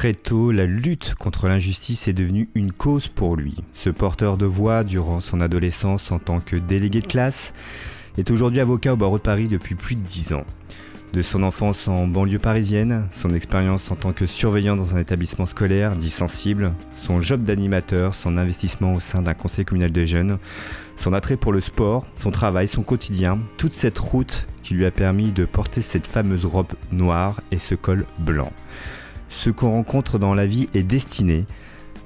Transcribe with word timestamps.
Très 0.00 0.14
tôt, 0.14 0.50
la 0.50 0.64
lutte 0.64 1.14
contre 1.16 1.46
l'injustice 1.46 2.08
est 2.08 2.14
devenue 2.14 2.48
une 2.54 2.72
cause 2.72 3.06
pour 3.06 3.36
lui. 3.36 3.56
Ce 3.72 3.90
porteur 3.90 4.38
de 4.38 4.46
voix, 4.46 4.82
durant 4.82 5.20
son 5.20 5.42
adolescence 5.42 6.10
en 6.10 6.18
tant 6.18 6.40
que 6.40 6.56
délégué 6.56 7.02
de 7.02 7.06
classe, 7.06 7.52
est 8.16 8.30
aujourd'hui 8.30 8.60
avocat 8.60 8.94
au 8.94 8.96
barreau 8.96 9.18
de 9.18 9.22
Paris 9.22 9.46
depuis 9.46 9.74
plus 9.74 9.96
de 9.96 10.00
dix 10.00 10.32
ans. 10.32 10.46
De 11.12 11.20
son 11.20 11.42
enfance 11.42 11.86
en 11.86 12.06
banlieue 12.06 12.38
parisienne, 12.38 13.08
son 13.10 13.34
expérience 13.34 13.90
en 13.90 13.94
tant 13.94 14.14
que 14.14 14.24
surveillant 14.24 14.74
dans 14.74 14.96
un 14.96 15.00
établissement 15.00 15.44
scolaire 15.44 15.94
dit 15.94 16.08
sensible, 16.08 16.72
son 16.96 17.20
job 17.20 17.44
d'animateur, 17.44 18.14
son 18.14 18.38
investissement 18.38 18.94
au 18.94 19.00
sein 19.00 19.20
d'un 19.20 19.34
conseil 19.34 19.66
communal 19.66 19.92
de 19.92 20.06
jeunes, 20.06 20.38
son 20.96 21.12
attrait 21.12 21.36
pour 21.36 21.52
le 21.52 21.60
sport, 21.60 22.06
son 22.14 22.30
travail, 22.30 22.68
son 22.68 22.82
quotidien, 22.82 23.38
toute 23.58 23.74
cette 23.74 23.98
route 23.98 24.46
qui 24.62 24.72
lui 24.72 24.86
a 24.86 24.90
permis 24.90 25.30
de 25.30 25.44
porter 25.44 25.82
cette 25.82 26.06
fameuse 26.06 26.46
robe 26.46 26.72
noire 26.90 27.42
et 27.52 27.58
ce 27.58 27.74
col 27.74 28.06
blanc. 28.18 28.50
Ce 29.30 29.48
qu'on 29.48 29.70
rencontre 29.70 30.18
dans 30.18 30.34
la 30.34 30.44
vie 30.44 30.68
est 30.74 30.82
destiné. 30.82 31.46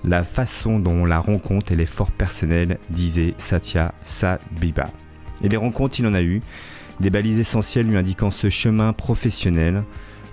La 0.04 0.22
façon 0.22 0.78
dont 0.78 0.92
on 0.92 1.04
la 1.06 1.18
rencontre, 1.18 1.72
est 1.72 1.86
fort 1.86 2.10
personnelle, 2.10 2.78
disait 2.90 3.34
Satya 3.38 3.94
Sabiba. 4.02 4.90
Et 5.42 5.48
des 5.48 5.56
rencontres, 5.56 5.98
il 5.98 6.06
en 6.06 6.14
a 6.14 6.22
eu 6.22 6.42
des 7.00 7.10
balises 7.10 7.38
essentielles 7.38 7.86
lui 7.86 7.96
indiquant 7.96 8.30
ce 8.30 8.50
chemin 8.50 8.92
professionnel, 8.92 9.82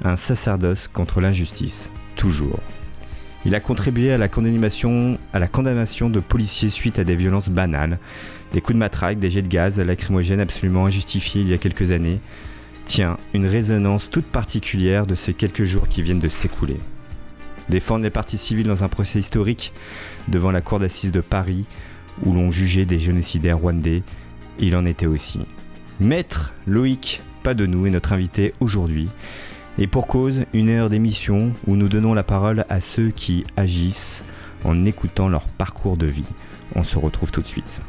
un 0.04 0.16
sacerdoce 0.16 0.88
contre 0.88 1.22
l'injustice, 1.22 1.92
toujours. 2.16 2.60
Il 3.46 3.56
a 3.56 3.60
contribué 3.60 4.14
à 4.14 4.18
la 4.20 4.28
condamnation, 4.28 5.18
à 5.34 5.40
la 5.40 5.48
condamnation 5.48 6.10
de 6.10 6.20
policiers 6.20 6.70
suite 6.70 7.00
à 7.00 7.04
des 7.04 7.16
violences 7.16 7.50
banales, 7.50 7.98
des 8.54 8.62
coups 8.62 8.76
de 8.76 8.80
matraque, 8.80 9.18
des 9.18 9.32
jets 9.32 9.42
de 9.42 9.48
gaz 9.48 9.80
lacrymogènes 9.80 10.42
absolument 10.42 10.86
injustifiés 10.86 11.42
il 11.42 11.48
y 11.48 11.54
a 11.54 11.58
quelques 11.58 11.92
années. 11.92 12.20
Tiens, 12.86 13.18
une 13.34 13.46
résonance 13.46 14.10
toute 14.10 14.26
particulière 14.26 15.08
de 15.08 15.16
ces 15.16 15.34
quelques 15.34 15.64
jours 15.64 15.88
qui 15.88 16.02
viennent 16.02 16.20
de 16.20 16.28
s'écouler. 16.28 16.78
Défendre 17.70 18.04
les 18.04 18.10
parties 18.10 18.38
civiles 18.38 18.68
dans 18.68 18.84
un 18.84 18.90
procès 18.90 19.20
historique 19.20 19.72
devant 20.28 20.52
la 20.52 20.62
cour 20.62 20.80
d'assises 20.80 21.12
de 21.12 21.22
Paris, 21.22 21.66
où 22.26 22.34
l'on 22.34 22.52
jugeait 22.52 22.86
des 22.86 23.00
génocidaires 23.00 23.60
rwandais, 23.60 24.04
il 24.60 24.76
en 24.76 24.86
était 24.86 25.06
aussi. 25.06 25.40
Maître 26.00 26.54
Loïc 26.68 27.22
Padenou 27.44 27.88
est 27.88 27.92
notre 27.92 28.14
invité 28.14 28.54
aujourd'hui. 28.60 29.10
Et 29.78 29.88
pour 29.88 30.08
cause, 30.08 30.46
une 30.54 30.70
heure 30.70 30.90
d'émission 30.90 31.54
où 31.66 31.76
nous 31.76 31.88
donnons 31.88 32.14
la 32.14 32.24
parole 32.24 32.66
à 32.70 32.82
ceux 32.82 33.10
qui 33.10 33.46
agissent 33.56 34.24
en 34.64 34.86
écoutant 34.86 35.30
leur 35.30 35.48
parcours 35.48 35.98
de 35.98 36.06
vie. 36.06 36.26
On 36.76 36.84
se 36.84 36.98
retrouve 36.98 37.32
tout 37.32 37.42
de 37.42 37.48
suite. 37.48 37.82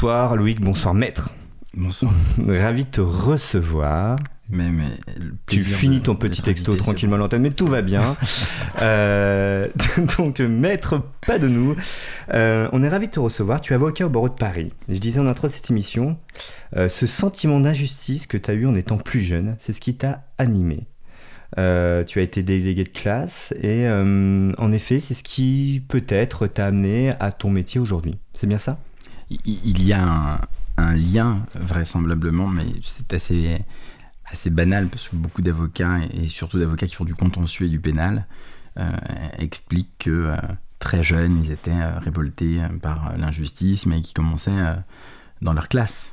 Bonsoir 0.00 0.34
Loïc, 0.34 0.62
bonsoir 0.62 0.94
maître. 0.94 1.28
Bonsoir. 1.74 2.14
Ravi 2.48 2.84
de 2.86 2.90
te 2.90 3.02
recevoir. 3.02 4.16
Mais, 4.48 4.70
mais 4.70 4.86
tu 5.46 5.60
finis 5.60 6.00
ton 6.00 6.14
petit 6.14 6.40
texto 6.40 6.74
tranquillement 6.74 7.16
à 7.16 7.18
l'antenne, 7.18 7.42
mais 7.42 7.50
tout 7.50 7.66
va 7.66 7.82
bien. 7.82 8.16
euh, 8.80 9.68
donc, 10.16 10.40
maître, 10.40 11.02
pas 11.26 11.38
de 11.38 11.48
nous. 11.48 11.76
Euh, 12.32 12.66
on 12.72 12.82
est 12.82 12.88
ravi 12.88 13.08
de 13.08 13.12
te 13.12 13.20
recevoir. 13.20 13.60
Tu 13.60 13.74
es 13.74 13.76
avocat 13.76 14.06
au 14.06 14.08
barreau 14.08 14.30
de 14.30 14.34
Paris. 14.34 14.72
Je 14.88 14.98
disais 14.98 15.20
en 15.20 15.26
intro 15.26 15.48
de 15.48 15.52
cette 15.52 15.70
émission, 15.70 16.16
euh, 16.76 16.88
ce 16.88 17.06
sentiment 17.06 17.60
d'injustice 17.60 18.26
que 18.26 18.38
tu 18.38 18.50
as 18.50 18.54
eu 18.54 18.64
en 18.64 18.76
étant 18.76 18.96
plus 18.96 19.20
jeune, 19.20 19.56
c'est 19.58 19.74
ce 19.74 19.82
qui 19.82 19.96
t'a 19.96 20.22
animé. 20.38 20.86
Tu 21.56 21.60
as 21.60 22.22
été 22.22 22.42
délégué 22.42 22.84
de 22.84 22.88
classe 22.88 23.52
et 23.62 23.86
en 23.86 24.72
effet, 24.72 24.98
c'est 24.98 25.12
ce 25.12 25.22
qui 25.22 25.84
peut-être 25.88 26.46
t'a 26.46 26.64
amené 26.64 27.12
à 27.20 27.32
ton 27.32 27.50
métier 27.50 27.78
aujourd'hui. 27.78 28.16
C'est 28.32 28.46
bien 28.46 28.56
ça? 28.56 28.78
Il 29.30 29.82
y 29.82 29.92
a 29.92 30.40
un, 30.76 30.96
lien, 30.96 31.44
vraisemblablement, 31.54 32.48
mais 32.48 32.66
c'est 32.82 33.12
assez, 33.12 33.60
assez 34.24 34.50
banal 34.50 34.88
parce 34.88 35.08
que 35.08 35.16
beaucoup 35.16 35.42
d'avocats, 35.42 35.98
et 36.12 36.28
surtout 36.28 36.58
d'avocats 36.58 36.86
qui 36.86 36.94
font 36.94 37.04
du 37.04 37.14
contentieux 37.14 37.66
et 37.66 37.68
du 37.68 37.80
pénal, 37.80 38.26
euh, 38.78 38.90
expliquent 39.38 39.98
que 39.98 40.10
euh, 40.10 40.36
très 40.78 41.02
jeunes, 41.02 41.42
ils 41.44 41.50
étaient 41.50 41.70
euh, 41.70 41.98
révoltés 41.98 42.60
par 42.80 43.16
l'injustice, 43.16 43.86
mais 43.86 44.00
qui 44.00 44.14
commençaient 44.14 44.76
dans 45.42 45.52
leur 45.52 45.68
classe. 45.68 46.12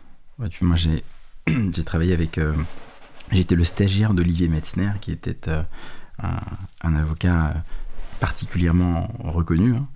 moi, 0.62 0.76
j'ai 1.48 1.84
travaillé 1.84 2.14
avec. 2.14 2.40
J'étais 3.32 3.56
le 3.56 3.64
stagiaire 3.64 4.14
d'Olivier 4.14 4.48
Metzner, 4.48 4.92
qui 5.02 5.12
était 5.12 5.50
un, 6.20 6.40
un, 6.82 6.96
avocat 6.96 7.64
particulièrement 8.20 9.08
reconnu. 9.20 9.76
Hein. 9.76 9.88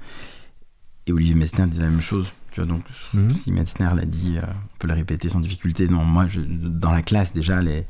Et 1.07 1.13
Olivier 1.13 1.35
Metzner 1.35 1.65
disait 1.67 1.83
la 1.83 1.89
même 1.89 2.01
chose 2.01 2.27
tu 2.51 2.59
vois, 2.59 2.67
donc, 2.67 2.83
mmh. 3.13 3.29
si 3.31 3.51
Metzner 3.51 3.89
l'a 3.95 4.05
dit, 4.05 4.37
euh, 4.37 4.41
on 4.45 4.77
peut 4.79 4.87
le 4.87 4.93
répéter 4.93 5.29
sans 5.29 5.39
difficulté. 5.39 5.87
Non, 5.87 6.03
moi, 6.03 6.27
je, 6.27 6.41
dans 6.41 6.91
la 6.91 7.01
classe, 7.01 7.33
déjà, 7.33 7.61
les, 7.61 7.85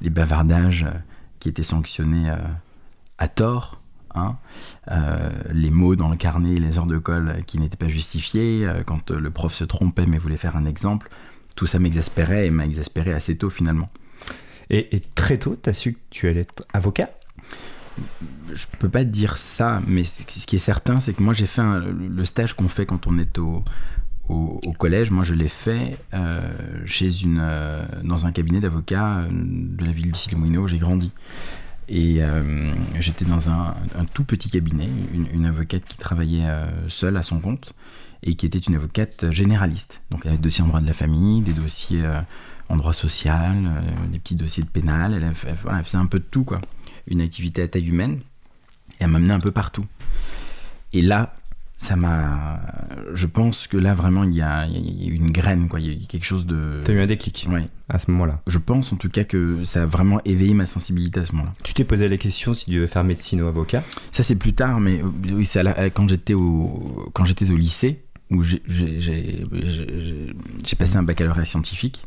les 0.00 0.10
bavardages 0.10 0.84
euh, 0.84 0.92
qui 1.40 1.48
étaient 1.48 1.62
sanctionnés 1.62 2.30
euh, 2.30 2.36
à 3.18 3.28
tort, 3.28 3.80
hein, 4.14 4.36
les 5.52 5.70
mots 5.70 5.96
dans 5.96 6.08
le 6.08 6.16
carnet, 6.16 6.56
les 6.56 6.78
heures 6.78 6.86
de 6.86 6.98
colle 6.98 7.42
qui 7.46 7.58
n'étaient 7.58 7.76
pas 7.76 7.88
justifiées, 7.88 8.68
quand 8.86 9.10
le 9.10 9.30
prof 9.30 9.52
se 9.52 9.64
trompait 9.64 10.06
mais 10.06 10.18
voulait 10.18 10.36
faire 10.36 10.56
un 10.56 10.66
exemple, 10.66 11.10
tout 11.56 11.66
ça 11.66 11.78
m'exaspérait 11.78 12.46
et 12.46 12.50
m'a 12.50 12.64
exaspéré 12.64 13.12
assez 13.12 13.36
tôt 13.36 13.50
finalement. 13.50 13.90
Et, 14.70 14.94
et 14.96 15.00
très 15.00 15.36
tôt, 15.36 15.58
tu 15.60 15.68
as 15.68 15.72
su 15.72 15.94
que 15.94 15.98
tu 16.10 16.28
allais 16.28 16.42
être 16.42 16.64
avocat? 16.72 17.10
Je 18.52 18.66
peux 18.78 18.88
pas 18.88 19.04
dire 19.04 19.36
ça, 19.36 19.80
mais 19.86 20.04
ce 20.04 20.24
qui 20.24 20.56
est 20.56 20.60
certain, 20.60 21.00
c'est 21.00 21.12
que 21.12 21.22
moi 21.22 21.32
j'ai 21.32 21.46
fait 21.46 21.62
un, 21.62 21.80
le 21.80 22.24
stage 22.24 22.54
qu'on 22.54 22.68
fait 22.68 22.86
quand 22.86 23.06
on 23.06 23.18
est 23.18 23.38
au, 23.38 23.64
au, 24.28 24.72
collège. 24.78 25.10
Moi, 25.10 25.24
je 25.24 25.34
l'ai 25.34 25.48
fait 25.48 25.96
euh, 26.14 26.40
chez 26.86 27.22
une, 27.22 27.38
euh, 27.40 27.84
dans 28.02 28.26
un 28.26 28.32
cabinet 28.32 28.60
d'avocats 28.60 29.18
euh, 29.18 29.28
de 29.30 29.84
la 29.84 29.92
ville 29.92 30.12
d'ici 30.12 30.30
les 30.30 30.58
où 30.58 30.66
j'ai 30.66 30.78
grandi. 30.78 31.12
Et 31.86 32.20
j'étais 32.98 33.26
dans 33.26 33.50
un, 33.50 33.74
tout 34.14 34.24
petit 34.24 34.48
cabinet, 34.48 34.88
une, 35.12 35.44
avocate 35.44 35.84
qui 35.84 35.98
travaillait 35.98 36.48
seule 36.88 37.14
à 37.18 37.22
son 37.22 37.40
compte 37.40 37.74
et 38.22 38.36
qui 38.36 38.46
était 38.46 38.58
une 38.58 38.74
avocate 38.76 39.30
généraliste. 39.30 40.00
Donc 40.10 40.22
elle 40.24 40.30
avait 40.30 40.38
des 40.38 40.44
dossiers 40.44 40.64
en 40.64 40.68
droit 40.68 40.80
de 40.80 40.86
la 40.86 40.94
famille, 40.94 41.42
des 41.42 41.52
dossiers 41.52 42.02
en 42.70 42.76
droit 42.76 42.94
social, 42.94 43.54
des 44.10 44.18
petits 44.18 44.34
dossiers 44.34 44.62
de 44.62 44.68
pénal. 44.70 45.12
Elle 45.12 45.84
faisait 45.84 45.98
un 45.98 46.06
peu 46.06 46.20
de 46.20 46.24
tout, 46.24 46.44
quoi 46.44 46.62
une 47.06 47.20
activité 47.20 47.62
à 47.62 47.68
taille 47.68 47.88
humaine 47.88 48.20
et 48.92 49.04
elle 49.04 49.08
m'amenait 49.08 49.34
un 49.34 49.40
peu 49.40 49.50
partout. 49.50 49.84
Et 50.92 51.02
là, 51.02 51.34
ça 51.84 51.96
m'a. 51.96 52.60
Je 53.12 53.26
pense 53.26 53.66
que 53.66 53.76
là, 53.76 53.94
vraiment, 53.94 54.24
il 54.24 54.34
y 54.34 54.40
a, 54.40 54.66
il 54.66 55.04
y 55.04 55.10
a 55.10 55.14
une 55.14 55.30
graine, 55.30 55.68
quoi. 55.68 55.80
Il 55.80 56.00
y 56.00 56.04
a 56.04 56.06
quelque 56.06 56.24
chose 56.24 56.46
de. 56.46 56.80
T'as 56.84 56.92
eu 56.92 57.00
un 57.00 57.06
déclic 57.06 57.46
Oui. 57.50 57.60
à 57.88 57.98
ce 57.98 58.10
moment-là. 58.10 58.40
Je 58.46 58.58
pense 58.58 58.92
en 58.92 58.96
tout 58.96 59.08
cas 59.10 59.24
que 59.24 59.64
ça 59.64 59.82
a 59.82 59.86
vraiment 59.86 60.20
éveillé 60.24 60.54
ma 60.54 60.66
sensibilité 60.66 61.20
à 61.20 61.26
ce 61.26 61.32
moment-là. 61.32 61.52
Tu 61.62 61.74
t'es 61.74 61.84
posé 61.84 62.08
la 62.08 62.16
question 62.16 62.54
si 62.54 62.64
tu 62.64 62.70
devais 62.72 62.86
faire 62.86 63.04
médecine 63.04 63.42
ou 63.42 63.46
avocat? 63.46 63.82
Ça, 64.12 64.22
c'est 64.22 64.36
plus 64.36 64.54
tard, 64.54 64.80
mais 64.80 65.02
oui, 65.32 65.44
c'est 65.44 65.62
quand 65.92 66.08
j'étais 66.08 66.34
au, 66.34 67.10
quand 67.12 67.24
j'étais 67.24 67.50
au 67.50 67.56
lycée, 67.56 68.00
où 68.30 68.42
j'ai 68.42 68.56
passé 70.78 70.96
un 70.96 71.02
baccalauréat 71.02 71.44
scientifique. 71.44 72.04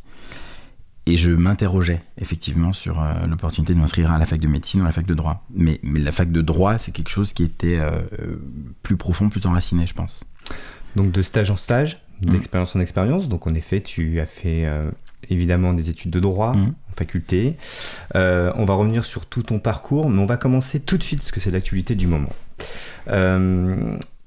Et 1.08 1.16
je 1.16 1.32
m'interrogeais 1.32 2.02
effectivement 2.20 2.74
sur 2.74 3.02
euh, 3.02 3.26
l'opportunité 3.28 3.74
de 3.74 3.80
m'inscrire 3.80 4.12
à 4.12 4.20
la 4.20 4.26
fac 4.26 4.40
de 4.40 4.48
médecine 4.48 4.82
ou 4.82 4.84
à 4.84 4.88
la 4.88 4.92
fac 4.92 5.06
de 5.06 5.14
droit. 5.14 5.46
Mais, 5.54 5.80
mais 5.82 6.00
la 6.00 6.12
fac 6.12 6.32
de 6.32 6.42
droit, 6.42 6.78
c'est 6.78 6.92
quelque 6.92 7.10
chose 7.10 7.32
qui 7.32 7.44
était 7.44 7.78
euh, 7.80 8.02
plus 8.84 8.98
profond, 8.98 9.30
plus 9.30 9.46
enraciné, 9.46 9.88
je 9.88 9.94
pense. 9.94 10.20
Donc 10.98 11.12
de 11.12 11.22
stage 11.22 11.50
en 11.50 11.56
stage, 11.56 12.02
d'expérience 12.22 12.76
mmh. 12.76 12.78
en 12.78 12.82
expérience. 12.82 13.30
Donc 13.30 13.48
en 13.48 13.54
effet, 13.54 13.82
tu 13.82 14.20
as 14.20 14.26
fait 14.26 14.66
euh, 14.66 14.92
évidemment 15.30 15.74
des 15.74 15.90
études 15.90 16.12
de 16.12 16.20
droit 16.20 16.54
mmh. 16.54 16.74
en 16.90 16.94
faculté. 16.94 17.56
Euh, 18.16 18.52
on 18.56 18.66
va 18.66 18.74
revenir 18.74 19.06
sur 19.06 19.26
tout 19.26 19.44
ton 19.44 19.60
parcours, 19.60 20.10
mais 20.10 20.22
on 20.22 20.26
va 20.26 20.38
commencer 20.38 20.80
tout 20.80 20.98
de 20.98 21.04
suite 21.04 21.20
parce 21.20 21.32
que 21.32 21.40
c'est 21.40 21.52
l'actualité 21.52 21.96
du 21.96 22.08
moment. 22.08 22.34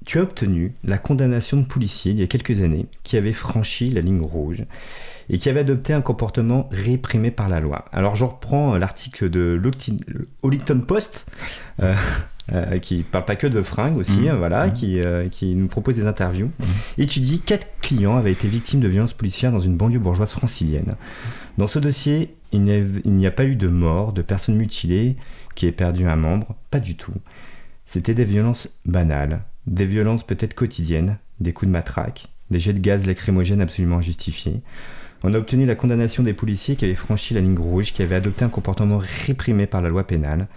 Euh, 0.01 0.05
tu 0.05 0.19
as 0.19 0.23
obtenu 0.23 0.73
la 0.83 0.97
condamnation 0.97 1.57
de 1.57 1.65
policier 1.65 2.11
il 2.11 2.19
y 2.19 2.23
a 2.23 2.27
quelques 2.27 2.61
années 2.61 2.87
qui 3.03 3.17
avait 3.17 3.33
franchi 3.33 3.89
la 3.89 4.01
ligne 4.01 4.21
rouge 4.21 4.63
et 5.29 5.37
qui 5.37 5.49
avait 5.49 5.61
adopté 5.61 5.93
un 5.93 6.01
comportement 6.01 6.67
réprimé 6.71 7.31
par 7.31 7.49
la 7.49 7.59
loi. 7.59 7.85
Alors 7.91 8.15
je 8.15 8.25
reprends 8.25 8.75
l'article 8.77 9.29
de 9.29 9.61
Huffington 10.43 10.79
Post. 10.79 11.27
Euh, 11.81 11.95
euh, 12.53 12.79
qui 12.79 13.03
parle 13.03 13.23
pas 13.25 13.35
que 13.37 13.47
de 13.47 13.61
fringues 13.61 13.95
aussi, 13.97 14.21
Mmh. 14.21 14.27
hein, 14.29 14.35
voilà, 14.35 14.67
Mmh. 14.67 14.73
qui, 14.73 14.99
euh, 14.99 15.29
qui 15.29 15.55
nous 15.55 15.67
propose 15.67 15.95
des 15.95 16.05
interviews. 16.07 16.47
Mmh. 16.47 16.63
Et 16.97 17.05
tu 17.05 17.19
dis 17.21 17.39
quatre 17.39 17.67
clients 17.81 18.17
avaient 18.17 18.31
été 18.31 18.47
victimes 18.47 18.81
de 18.81 18.87
violences 18.89 19.13
policières 19.13 19.51
dans 19.53 19.59
une 19.59 19.77
banlieue 19.77 19.99
bourgeoise 19.99 20.31
francilienne. 20.31 20.95
Dans 21.57 21.67
ce 21.67 21.79
dossier, 21.79 22.35
il 22.51 22.63
n'y 22.63 23.25
a, 23.25 23.29
a 23.29 23.31
pas 23.31 23.45
eu 23.45 23.55
de 23.55 23.67
mort, 23.69 24.11
de 24.11 24.21
personnes 24.21 24.55
mutilées, 24.55 25.15
qui 25.55 25.65
ait 25.67 25.71
perdu 25.71 26.05
un 26.07 26.15
membre, 26.17 26.55
pas 26.71 26.79
du 26.81 26.95
tout. 26.95 27.13
C'était 27.85 28.15
des 28.15 28.25
violences 28.25 28.67
banales, 28.85 29.43
des 29.67 29.85
violences 29.85 30.25
peut-être 30.25 30.53
quotidiennes, 30.53 31.17
des 31.39 31.53
coups 31.53 31.67
de 31.67 31.73
matraque, 31.73 32.27
des 32.49 32.59
jets 32.59 32.73
de 32.73 32.79
gaz 32.79 33.05
lacrymogènes 33.05 33.61
absolument 33.61 33.97
injustifiés. 33.97 34.61
On 35.23 35.33
a 35.33 35.37
obtenu 35.37 35.65
la 35.65 35.75
condamnation 35.75 36.23
des 36.23 36.33
policiers 36.33 36.75
qui 36.75 36.85
avaient 36.85 36.95
franchi 36.95 37.33
la 37.33 37.41
ligne 37.41 37.57
rouge, 37.57 37.93
qui 37.93 38.01
avaient 38.01 38.15
adopté 38.15 38.43
un 38.43 38.49
comportement 38.49 38.99
réprimé 38.99 39.67
par 39.67 39.81
la 39.81 39.89
loi 39.89 40.05
pénale. 40.05 40.47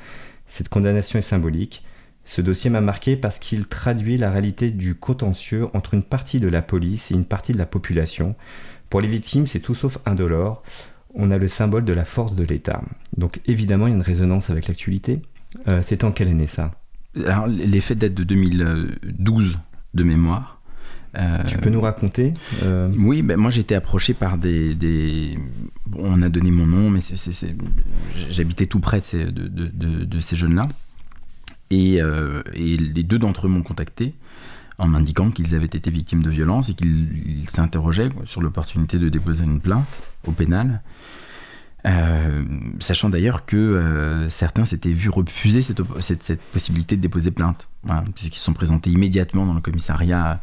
Cette 0.46 0.70
condamnation 0.70 1.18
est 1.18 1.22
symbolique. 1.22 1.84
Ce 2.24 2.40
dossier 2.40 2.70
m'a 2.70 2.80
marqué 2.80 3.16
parce 3.16 3.38
qu'il 3.38 3.66
traduit 3.66 4.16
la 4.16 4.30
réalité 4.30 4.70
du 4.70 4.94
contentieux 4.94 5.66
entre 5.74 5.92
une 5.92 6.02
partie 6.02 6.40
de 6.40 6.48
la 6.48 6.62
police 6.62 7.10
et 7.10 7.14
une 7.14 7.26
partie 7.26 7.52
de 7.52 7.58
la 7.58 7.66
population. 7.66 8.34
Pour 8.88 9.02
les 9.02 9.08
victimes, 9.08 9.46
c'est 9.46 9.60
tout 9.60 9.74
sauf 9.74 9.98
indolore. 10.06 10.62
On 11.14 11.30
a 11.30 11.36
le 11.36 11.48
symbole 11.48 11.84
de 11.84 11.92
la 11.92 12.04
force 12.04 12.34
de 12.34 12.44
l'État. 12.44 12.82
Donc 13.18 13.40
évidemment, 13.46 13.86
il 13.86 13.90
y 13.90 13.92
a 13.92 13.96
une 13.96 14.02
résonance 14.02 14.48
avec 14.48 14.66
l'actualité. 14.66 15.20
Euh, 15.68 15.82
C'était 15.82 16.04
en 16.04 16.12
quelle 16.12 16.28
année 16.28 16.46
ça? 16.46 16.70
Alors, 17.26 17.46
les 17.46 17.80
faits 17.80 17.98
datent 17.98 18.14
de 18.14 18.24
2012 18.24 19.58
de 19.94 20.02
mémoire. 20.02 20.60
Euh, 21.16 21.38
Tu 21.46 21.56
peux 21.58 21.70
nous 21.70 21.80
raconter 21.80 22.34
euh, 22.64 22.90
Oui, 22.98 23.22
ben 23.22 23.36
moi 23.38 23.48
j'ai 23.52 23.60
été 23.60 23.76
approché 23.76 24.14
par 24.14 24.36
des, 24.36 24.74
des- 24.74 25.38
bon, 25.86 26.00
on 26.02 26.22
a 26.22 26.28
donné 26.28 26.50
mon 26.50 26.66
nom, 26.66 26.90
mais 26.90 26.98
j'habitais 28.30 28.66
tout 28.66 28.80
près 28.80 28.98
de 28.98 29.04
ces, 29.04 29.24
de, 29.26 29.46
de- 29.46 29.68
de- 29.72 30.04
de 30.04 30.20
ces 30.20 30.34
jeunes-là. 30.34 30.66
Et, 31.70 32.02
euh, 32.02 32.42
et 32.52 32.76
les 32.76 33.02
deux 33.04 33.18
d'entre 33.20 33.46
eux 33.46 33.48
m'ont 33.48 33.62
contacté 33.62 34.14
en 34.78 34.88
m'indiquant 34.88 35.30
qu'ils 35.30 35.54
avaient 35.54 35.66
été 35.66 35.88
victimes 35.90 36.22
de 36.22 36.30
violences 36.30 36.68
et 36.70 36.74
qu'ils 36.74 37.40
ils 37.42 37.48
s'interrogeaient 37.48 38.08
sur 38.24 38.40
l'opportunité 38.42 38.98
de 38.98 39.08
déposer 39.08 39.44
une 39.44 39.60
plainte 39.60 39.86
au 40.26 40.32
pénal. 40.32 40.82
Euh, 41.86 42.42
sachant 42.80 43.10
d'ailleurs 43.10 43.44
que 43.44 43.56
euh, 43.56 44.30
certains 44.30 44.64
s'étaient 44.64 44.92
vus 44.92 45.10
refuser 45.10 45.60
cette, 45.60 45.82
possibilité 46.52 46.96
de 46.96 47.02
déposer 47.02 47.30
plainte, 47.30 47.68
puisqu'ils 48.14 48.38
se 48.38 48.44
sont 48.44 48.54
présentés 48.54 48.90
immédiatement 48.90 49.44
dans 49.44 49.52
le 49.52 49.60
commissariat 49.60 50.40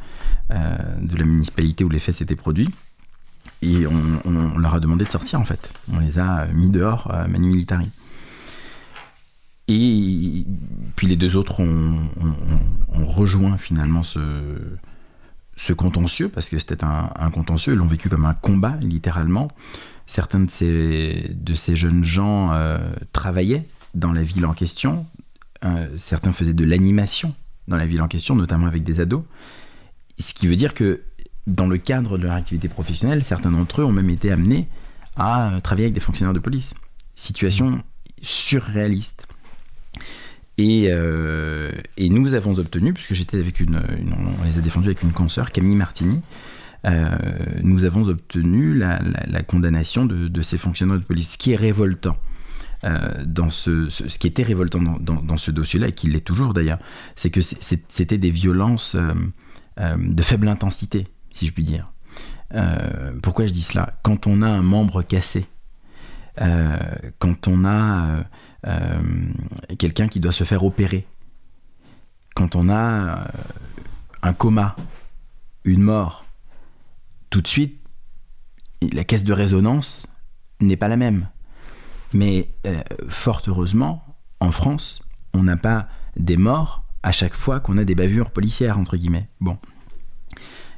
euh, 0.52 0.78
de 1.02 1.16
la 1.18 1.26
municipalité 1.26 1.84
où 1.84 1.90
les 1.90 1.98
faits 1.98 2.16
s'étaient 2.16 2.36
produits. 2.36 2.70
Et 3.64 3.86
on, 3.88 4.58
leur 4.58 4.76
a 4.76 4.80
demandé 4.80 5.06
de 5.06 5.12
sortir 5.12 5.40
en 5.40 5.46
fait. 5.46 5.72
On 5.92 6.00
les 6.00 6.20
a 6.20 6.48
mis 6.48 6.70
dehors, 6.70 7.12
manu 7.28 7.48
militari. 7.48 7.90
Et 9.68 10.46
puis 10.96 11.08
les 11.08 11.16
deux 11.16 11.36
autres 11.36 11.60
ont, 11.60 12.10
rejoint 12.92 13.58
finalement 13.58 14.04
ce, 14.04 14.20
ce 15.56 15.74
contentieux, 15.74 16.30
parce 16.30 16.50
que 16.50 16.60
c'était 16.60 16.84
un, 16.84 17.10
un 17.16 17.30
contentieux, 17.30 17.74
ils 17.74 17.78
l'ont 17.78 17.88
vécu 17.88 18.10
comme 18.10 18.26
un 18.26 18.34
combat, 18.34 18.78
littéralement. 18.82 19.50
Certains 20.08 20.42
de 20.42 20.50
ces, 20.50 21.76
jeunes 21.76 22.04
gens 22.04 22.52
euh, 22.54 22.78
travaillaient 23.14 23.66
dans 23.94 24.14
la 24.14 24.24
ville 24.24 24.46
en 24.46 24.54
question, 24.54 25.06
Euh, 25.64 25.88
certains 25.96 26.32
faisaient 26.32 26.56
de 26.56 26.66
l'animation 26.66 27.36
dans 27.68 27.78
la 27.78 27.86
ville 27.86 28.02
en 28.02 28.08
question, 28.08 28.36
notamment 28.36 28.66
avec 28.66 28.84
des 28.84 29.00
ados. 29.00 29.24
Ce 30.18 30.34
qui 30.34 30.48
veut 30.48 30.56
dire 30.56 30.74
que 30.74 31.02
dans 31.46 31.68
le 31.68 31.78
cadre 31.78 32.18
de 32.18 32.24
leur 32.24 32.34
activité 32.34 32.68
professionnelle, 32.68 33.24
certains 33.24 33.52
d'entre 33.52 33.82
eux 33.82 33.86
ont 33.86 33.92
même 33.92 34.10
été 34.10 34.32
amenés 34.32 34.68
à 35.16 35.50
euh, 35.54 35.60
travailler 35.60 35.86
avec 35.86 35.94
des 35.94 36.00
fonctionnaires 36.00 36.34
de 36.34 36.40
police. 36.40 36.74
Situation 37.16 37.84
surréaliste. 38.24 39.28
Et, 40.58 40.92
nous 42.10 42.34
avons 42.36 42.60
obtenu, 42.60 42.94
puisque 42.94 43.14
j'étais 43.14 43.40
avec 43.40 43.60
une, 43.60 43.82
on 44.40 44.44
les 44.44 44.58
a 44.58 44.62
défendus 44.62 44.88
avec 44.88 45.02
une 45.02 45.12
consoeur, 45.12 45.52
Camille 45.52 45.76
Martini, 45.76 46.22
nous 46.84 47.86
avons 47.86 48.08
obtenu 48.08 48.76
la, 48.78 49.44
condamnation 49.44 50.06
de, 50.06 50.42
ces 50.42 50.58
fonctionnaires 50.58 50.98
de 50.98 51.04
police, 51.04 51.34
ce 51.34 51.38
qui 51.38 51.52
est 51.52 51.56
révoltant. 51.56 52.18
euh, 52.84 53.24
dans 53.26 53.50
ce, 53.50 53.88
qui 54.18 54.28
était 54.28 54.44
révoltant 54.44 54.82
dans, 54.82 55.38
ce 55.38 55.52
dossier-là, 55.52 55.90
et 55.90 55.92
qui 55.92 56.10
l'est 56.10 56.26
toujours 56.26 56.54
d'ailleurs, 56.54 56.80
c'est 57.16 57.30
que 57.30 57.42
c'était 57.42 58.18
des 58.18 58.32
violences 58.32 58.96
euh, 58.96 59.14
euh, 59.80 59.96
de 59.98 60.24
faible 60.24 60.48
intensité, 60.48 61.08
si 61.32 61.48
je 61.48 61.54
puis 61.54 61.64
dire. 61.64 61.92
Euh, 62.54 63.14
pourquoi 63.22 63.48
je 63.48 63.54
dis 63.54 63.62
cela? 63.62 63.94
Quand 64.04 64.28
on 64.28 64.42
a 64.42 64.48
un 64.48 64.62
membre 64.62 65.02
cassé, 65.04 65.46
euh, 66.42 66.78
quand 67.20 67.48
on 67.48 67.66
a 67.66 68.06
euh, 68.06 68.24
euh, 68.68 69.02
quelqu'un 69.78 70.08
qui 70.08 70.20
doit 70.20 70.32
se 70.32 70.44
faire 70.44 70.64
opérer, 70.64 71.06
quand 72.36 72.56
on 72.56 72.70
a 72.70 72.76
euh, 72.76 73.26
un 74.24 74.34
coma, 74.34 74.76
une 75.64 75.82
mort, 75.82 76.26
tout 77.32 77.42
de 77.42 77.48
suite, 77.48 77.80
la 78.94 79.04
caisse 79.04 79.24
de 79.24 79.34
résonance 79.34 80.06
n'est 80.60 80.78
pas 80.78 80.88
la 80.88 80.98
même. 80.98 81.28
Mais 82.14 82.50
euh, 82.68 82.84
fort 83.10 83.42
heureusement, 83.48 84.04
en 84.40 84.52
France, 84.52 85.02
on 85.34 85.44
n'a 85.44 85.58
pas 85.58 85.88
des 86.18 86.38
morts 86.38 86.84
à 87.04 87.12
chaque 87.12 87.34
fois 87.34 87.60
qu'on 87.60 87.78
a 87.78 87.84
des 87.84 87.96
bavures 87.96 88.30
policières, 88.30 88.78
entre 88.78 88.98
guillemets. 88.98 89.28
Bon. 89.40 89.58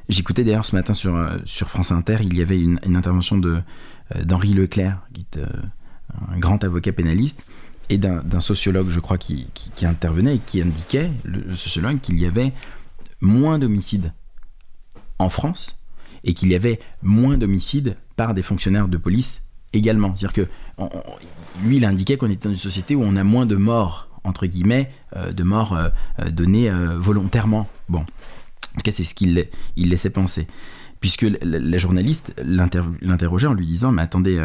J'écoutais 0.08 0.44
d'ailleurs 0.44 0.64
ce 0.64 0.76
matin 0.76 0.94
sur, 0.94 1.16
euh, 1.16 1.38
France 1.44 1.90
Inter, 1.90 2.18
il 2.20 2.36
y 2.36 2.42
avait 2.42 2.60
une, 2.60 2.78
intervention 2.94 3.40
euh, 3.44 3.60
d'Henri 4.22 4.54
Leclerc, 4.54 5.00
qui 5.12 5.22
est 5.22 5.40
un 6.30 6.38
grand 6.38 6.62
avocat 6.62 6.92
pénaliste, 6.92 7.44
et 7.88 7.98
d'un, 7.98 8.40
sociologue, 8.40 8.90
je 8.90 9.00
crois, 9.00 9.18
qui, 9.18 9.48
intervenait 9.82 10.36
et 10.36 10.38
qui 10.38 10.62
indiquait, 10.62 11.10
le, 11.24 11.98
qu'il 11.98 12.20
y 12.20 12.26
avait 12.26 12.52
moins 13.20 13.58
d'homicides 13.58 14.12
en 15.18 15.30
France 15.30 15.83
et 16.24 16.34
qu'il 16.34 16.50
y 16.50 16.54
avait 16.54 16.80
moins 17.02 17.38
d'homicides 17.38 17.96
par 18.16 18.34
des 18.34 18.42
fonctionnaires 18.42 18.88
de 18.88 18.96
police 18.96 19.42
également. 19.72 20.14
C'est-à-dire 20.16 20.32
que 20.32 20.86
lui, 21.64 21.76
il 21.76 21.84
indiquait 21.84 22.16
qu'on 22.16 22.30
était 22.30 22.48
dans 22.48 22.54
une 22.54 22.60
société 22.60 22.94
où 22.94 23.02
on 23.02 23.16
a 23.16 23.24
moins 23.24 23.46
de 23.46 23.56
morts, 23.56 24.08
entre 24.24 24.46
guillemets, 24.46 24.90
euh, 25.16 25.32
de 25.32 25.42
morts 25.42 25.74
euh, 25.74 25.88
euh, 26.20 26.30
données 26.30 26.70
volontairement. 26.96 27.68
Bon, 27.88 28.00
en 28.00 28.04
tout 28.76 28.82
cas, 28.82 28.92
c'est 28.92 29.04
ce 29.04 29.14
qu'il 29.14 29.46
il 29.76 29.90
laissait 29.90 30.10
penser. 30.10 30.46
Puisque 31.00 31.26
la, 31.42 31.76
journaliste 31.76 32.32
l'inter- 32.42 32.82
l'interrogeait 33.02 33.46
en 33.46 33.52
lui 33.52 33.66
disant 33.66 33.92
Mais 33.92 34.00
attendez, 34.00 34.40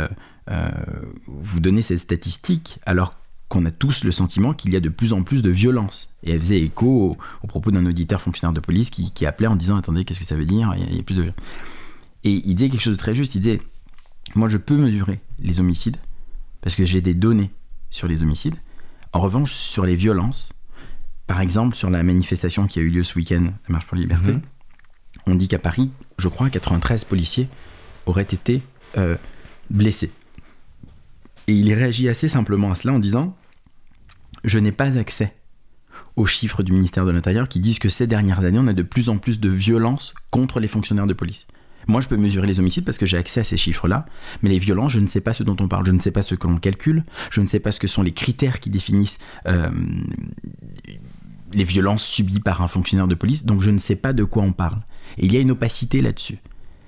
vous 1.27 1.59
donnez 1.61 1.81
cette 1.81 1.99
statistique 1.99 2.79
alors 2.85 3.15
qu'on 3.49 3.65
a 3.65 3.71
tous 3.71 4.03
le 4.03 4.11
sentiment 4.11 4.53
qu'il 4.53 4.71
y 4.71 4.75
a 4.75 4.79
de 4.79 4.89
plus 4.89 5.11
en 5.11 5.23
plus 5.23 5.41
de 5.41 5.49
violence. 5.49 6.09
Et 6.23 6.31
elle 6.31 6.39
faisait 6.39 6.61
écho 6.61 6.85
au, 6.87 7.18
au 7.44 7.47
propos 7.47 7.71
d'un 7.71 7.85
auditeur 7.85 8.21
fonctionnaire 8.21 8.53
de 8.53 8.59
police 8.59 8.89
qui, 8.91 9.11
qui 9.11 9.25
appelait 9.25 9.47
en 9.47 9.56
disant 9.56 9.75
Attendez, 9.75 10.06
qu'est-ce 10.06 10.19
que 10.19 10.25
ça 10.25 10.35
veut 10.35 10.45
dire? 10.45 10.71
Il 10.77 10.81
y, 10.81 10.85
a, 10.85 10.89
il 10.89 10.95
y 10.95 10.99
a 10.99 11.03
plus 11.03 11.15
de. 11.18 11.31
Et 12.23 12.31
il 12.45 12.56
disait 12.56 12.69
quelque 12.69 12.81
chose 12.81 12.94
de 12.94 12.99
très 12.99 13.15
juste 13.15 13.35
il 13.35 13.41
disait 13.41 13.59
Moi, 14.35 14.49
je 14.49 14.57
peux 14.57 14.77
mesurer 14.77 15.19
les 15.41 15.59
homicides 15.59 15.97
parce 16.61 16.75
que 16.75 16.85
j'ai 16.85 17.01
des 17.01 17.13
données 17.15 17.49
sur 17.89 18.07
les 18.07 18.21
homicides. 18.21 18.56
En 19.13 19.19
revanche, 19.21 19.53
sur 19.53 19.85
les 19.85 19.95
violences, 19.95 20.49
par 21.25 21.41
exemple, 21.41 21.75
sur 21.75 21.89
la 21.89 22.03
manifestation 22.03 22.68
qui 22.68 22.77
a 22.79 22.83
eu 22.83 22.89
lieu 22.89 23.03
ce 23.03 23.15
week-end, 23.18 23.45
la 23.45 23.71
Marche 23.71 23.85
pour 23.87 23.95
la 23.95 24.01
Liberté, 24.03 24.33
Mhm. 24.33 24.41
on 25.25 25.33
dit 25.35 25.47
qu'à 25.47 25.57
Paris, 25.59 25.89
je 26.19 26.27
crois, 26.27 26.49
93 26.51 27.03
policiers 27.06 27.47
auraient 28.06 28.21
été 28.23 28.61
euh, 28.97 29.15
blessés. 29.71 30.11
Et 31.47 31.53
il 31.53 31.73
réagit 31.73 32.09
assez 32.09 32.27
simplement 32.27 32.71
à 32.71 32.75
cela 32.75 32.94
en 32.94 32.99
disant 32.99 33.35
Je 34.43 34.59
n'ai 34.59 34.71
pas 34.71 34.97
accès 34.97 35.33
aux 36.15 36.25
chiffres 36.25 36.63
du 36.63 36.71
ministère 36.71 37.05
de 37.05 37.11
l'Intérieur 37.11 37.47
qui 37.47 37.59
disent 37.59 37.79
que 37.79 37.89
ces 37.89 38.07
dernières 38.07 38.39
années, 38.39 38.59
on 38.59 38.67
a 38.67 38.73
de 38.73 38.83
plus 38.83 39.09
en 39.09 39.17
plus 39.17 39.39
de 39.39 39.49
violences 39.49 40.13
contre 40.31 40.59
les 40.59 40.67
fonctionnaires 40.67 41.07
de 41.07 41.13
police. 41.13 41.45
Moi, 41.87 42.01
je 42.01 42.07
peux 42.07 42.17
mesurer 42.17 42.45
les 42.45 42.59
homicides 42.59 42.85
parce 42.85 42.97
que 42.97 43.05
j'ai 43.05 43.17
accès 43.17 43.39
à 43.39 43.43
ces 43.43 43.57
chiffres-là, 43.57 44.05
mais 44.43 44.49
les 44.49 44.59
violences, 44.59 44.91
je 44.91 44.99
ne 44.99 45.07
sais 45.07 45.21
pas 45.21 45.33
ce 45.33 45.43
dont 45.43 45.55
on 45.59 45.67
parle, 45.67 45.85
je 45.85 45.91
ne 45.91 45.99
sais 45.99 46.11
pas 46.11 46.21
ce 46.21 46.35
que 46.35 46.45
l'on 46.45 46.57
calcule, 46.57 47.03
je 47.31 47.41
ne 47.41 47.47
sais 47.47 47.59
pas 47.59 47.71
ce 47.71 47.79
que 47.79 47.87
sont 47.87 48.03
les 48.03 48.11
critères 48.11 48.59
qui 48.59 48.69
définissent 48.69 49.17
euh, 49.47 49.71
les 51.53 51.63
violences 51.63 52.03
subies 52.03 52.41
par 52.41 52.61
un 52.61 52.67
fonctionnaire 52.67 53.07
de 53.07 53.15
police, 53.15 53.45
donc 53.45 53.61
je 53.61 53.71
ne 53.71 53.79
sais 53.79 53.95
pas 53.95 54.13
de 54.13 54.23
quoi 54.23 54.43
on 54.43 54.53
parle. 54.53 54.79
Et 55.17 55.25
il 55.25 55.33
y 55.33 55.37
a 55.37 55.39
une 55.39 55.51
opacité 55.51 56.01
là-dessus. 56.01 56.37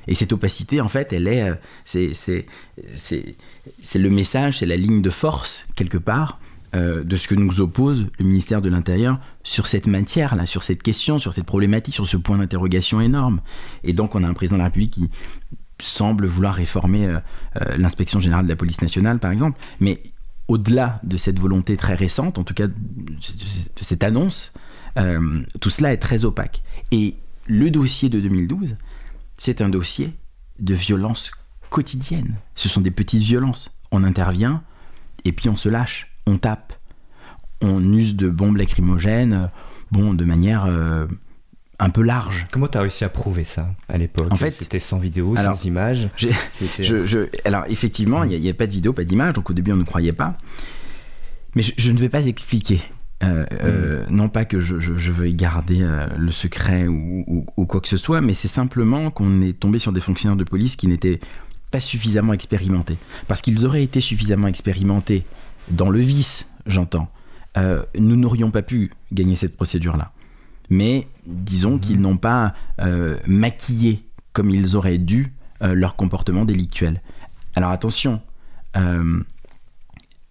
Et 0.08 0.13
cette 0.13 0.34
opacité, 0.34 0.81
en 0.81 0.88
fait, 0.88 1.13
elle 1.13 1.27
est, 1.27 1.50
euh, 1.50 1.55
c'est, 1.86 2.13
c'est, 2.13 2.46
c'est, 2.93 3.36
c'est 3.81 4.00
le 4.00 4.10
message, 4.10 4.60
c'est 4.60 4.65
la 4.65 4.77
ligne 4.77 5.01
de 5.01 5.10
force 5.10 5.67
quelque 5.75 5.98
part 5.98 6.39
euh, 6.75 7.04
de 7.04 7.18
ce 7.18 7.28
que 7.28 7.36
nous 7.36 7.60
oppose 7.60 8.08
le 8.18 8.25
ministère 8.25 8.62
de 8.62 8.70
l'Intérieur 8.70 9.20
sur 9.44 9.68
cette 9.68 9.88
matière-là, 9.88 10.46
sur 10.46 10.63
cette 10.63 10.84
question, 10.84 11.20
sur 11.20 11.34
cette 11.34 11.46
problématique, 11.46 11.94
sur 11.94 12.08
ce 12.08 12.18
point 12.18 12.38
d'interrogation 12.38 13.01
énorme. 13.01 13.42
Et 13.84 13.94
donc, 13.94 14.16
on 14.16 14.24
a 14.24 14.28
un 14.28 14.34
président 14.34 14.56
de 14.56 14.60
la 14.60 14.66
République 14.66 14.92
qui 14.92 15.10
semble 15.82 16.28
vouloir 16.28 16.54
réformer 16.54 17.08
euh, 17.08 17.20
euh, 17.62 17.78
l'inspection 17.78 18.20
générale 18.20 18.46
de 18.46 18.50
la 18.50 18.56
police 18.56 18.82
nationale, 18.82 19.20
par 19.20 19.32
exemple, 19.32 19.60
mais 19.80 20.01
au-delà 20.48 21.00
de 21.04 21.18
cette 21.18 21.40
volonté 21.40 21.75
très 21.78 21.96
récente, 21.96 22.40
en 22.40 22.44
tout 22.44 22.54
cas 22.54 22.68
de 22.68 22.74
de 22.74 23.84
cette 23.84 24.04
annonce, 24.04 24.51
tout 25.62 25.70
cela 25.70 25.94
est 25.94 25.98
très 25.98 26.25
opaque. 26.25 26.62
Et 26.92 27.16
le 27.48 27.72
dossier 27.72 28.10
de 28.10 28.20
2012, 28.20 28.75
c'est 29.38 29.62
un 29.62 29.70
dossier 29.70 30.13
de 30.60 30.74
violence 30.74 31.32
quotidienne. 31.70 32.36
Ce 32.56 32.70
sont 32.70 32.82
des 32.82 32.92
petites 32.92 33.24
violences. 33.24 33.72
On 33.92 34.04
intervient 34.04 34.62
et 35.25 35.32
puis 35.32 35.50
on 35.50 35.56
se 35.56 35.70
lâche, 35.70 36.11
on 36.28 36.38
tape. 36.38 36.74
on 37.62 37.94
use 37.94 38.16
de 38.16 38.30
bombes 38.30 38.58
lacrymogènes, 38.58 39.50
bon, 39.92 40.13
de 40.13 40.25
manière 40.25 40.68
un 41.82 41.90
peu 41.90 42.04
large. 42.04 42.46
Comment 42.51 42.68
tu 42.68 42.78
as 42.78 42.82
réussi 42.82 43.04
à 43.04 43.10
prouver 43.10 43.44
ça 43.44 43.68
à 43.90 43.98
l'époque? 43.98 44.28
En 44.30 44.36
fait, 44.36 44.56
c'était 44.58 44.80
sans 44.80 45.00
vidéo, 45.00 45.36
sans 45.36 45.66
images? 45.66 46.10
alors 47.44 47.66
effectivement, 47.68 48.24
il 48.24 48.40
n'y 48.40 48.50
a, 48.50 48.54
pas 48.54 48.68
de 48.68 48.72
vidéo, 48.72 48.94
pas 48.94 49.04
d'image, 49.04 49.34
donc 49.34 49.50
au 49.50 49.54
début 49.54 49.72
on 49.72 49.78
ne 49.78 49.84
croyait 49.84 50.13
pas. 50.13 50.38
Mais 51.56 51.63
je, 51.63 51.92
ne 51.92 51.98
vais 51.98 52.08
pas 52.08 52.22
expliquer. 52.22 52.80
Euh, 53.24 53.46
euh, 53.63 54.06
mm. 54.08 54.16
non 54.16 54.30
pas 54.30 54.46
que 54.46 54.60
je, 54.60 55.12
veuille 55.12 55.34
garder 55.34 55.80
euh, 55.82 56.08
le 56.18 56.32
secret 56.32 56.88
ou, 56.88 57.46
quoi 57.68 57.82
que 57.82 57.88
ce 57.88 57.98
soit, 57.98 58.22
mais 58.22 58.34
c'est 58.34 58.48
simplement 58.48 59.10
qu'on 59.10 59.42
est 59.42 59.60
tombé 59.60 59.80
sur 59.80 59.92
des 59.92 60.01
fonctionnaires 60.01 60.38
de 60.38 60.44
police 60.44 60.75
qui 60.75 60.88
n'étaient 60.88 61.20
pas 61.72 61.80
suffisamment 61.80 62.34
expérimentés. 62.34 62.98
Parce 63.28 63.42
qu'ils 63.42 63.66
auraient 63.66 63.84
été 63.84 64.01
suffisamment 64.01 64.48
expérimentés 64.48 65.25
dans 65.72 65.90
le 65.90 66.00
vice, 66.00 66.48
j'entends, 66.66 67.10
nous 67.58 68.16
n'aurions 68.16 68.51
pas 68.51 68.62
pu 68.62 68.92
gagner 69.12 69.36
cette 69.36 69.56
procédure-là 69.56 70.13
mais 70.72 71.08
disons 71.25 71.78
qu'ils 71.78 71.98
mhm. 71.98 72.01
n'ont 72.01 72.18
pas 72.18 72.56
euh, 72.80 73.18
maquillé 73.28 74.08
comme 74.34 74.50
ils 74.50 74.75
auraient 74.75 74.98
dû 74.98 75.34
euh, 75.62 75.75
leur 75.75 75.96
comportement 75.96 76.46
délictuel. 76.46 77.01
Alors 77.56 77.72
attention, 77.72 78.22
euh, 78.78 79.22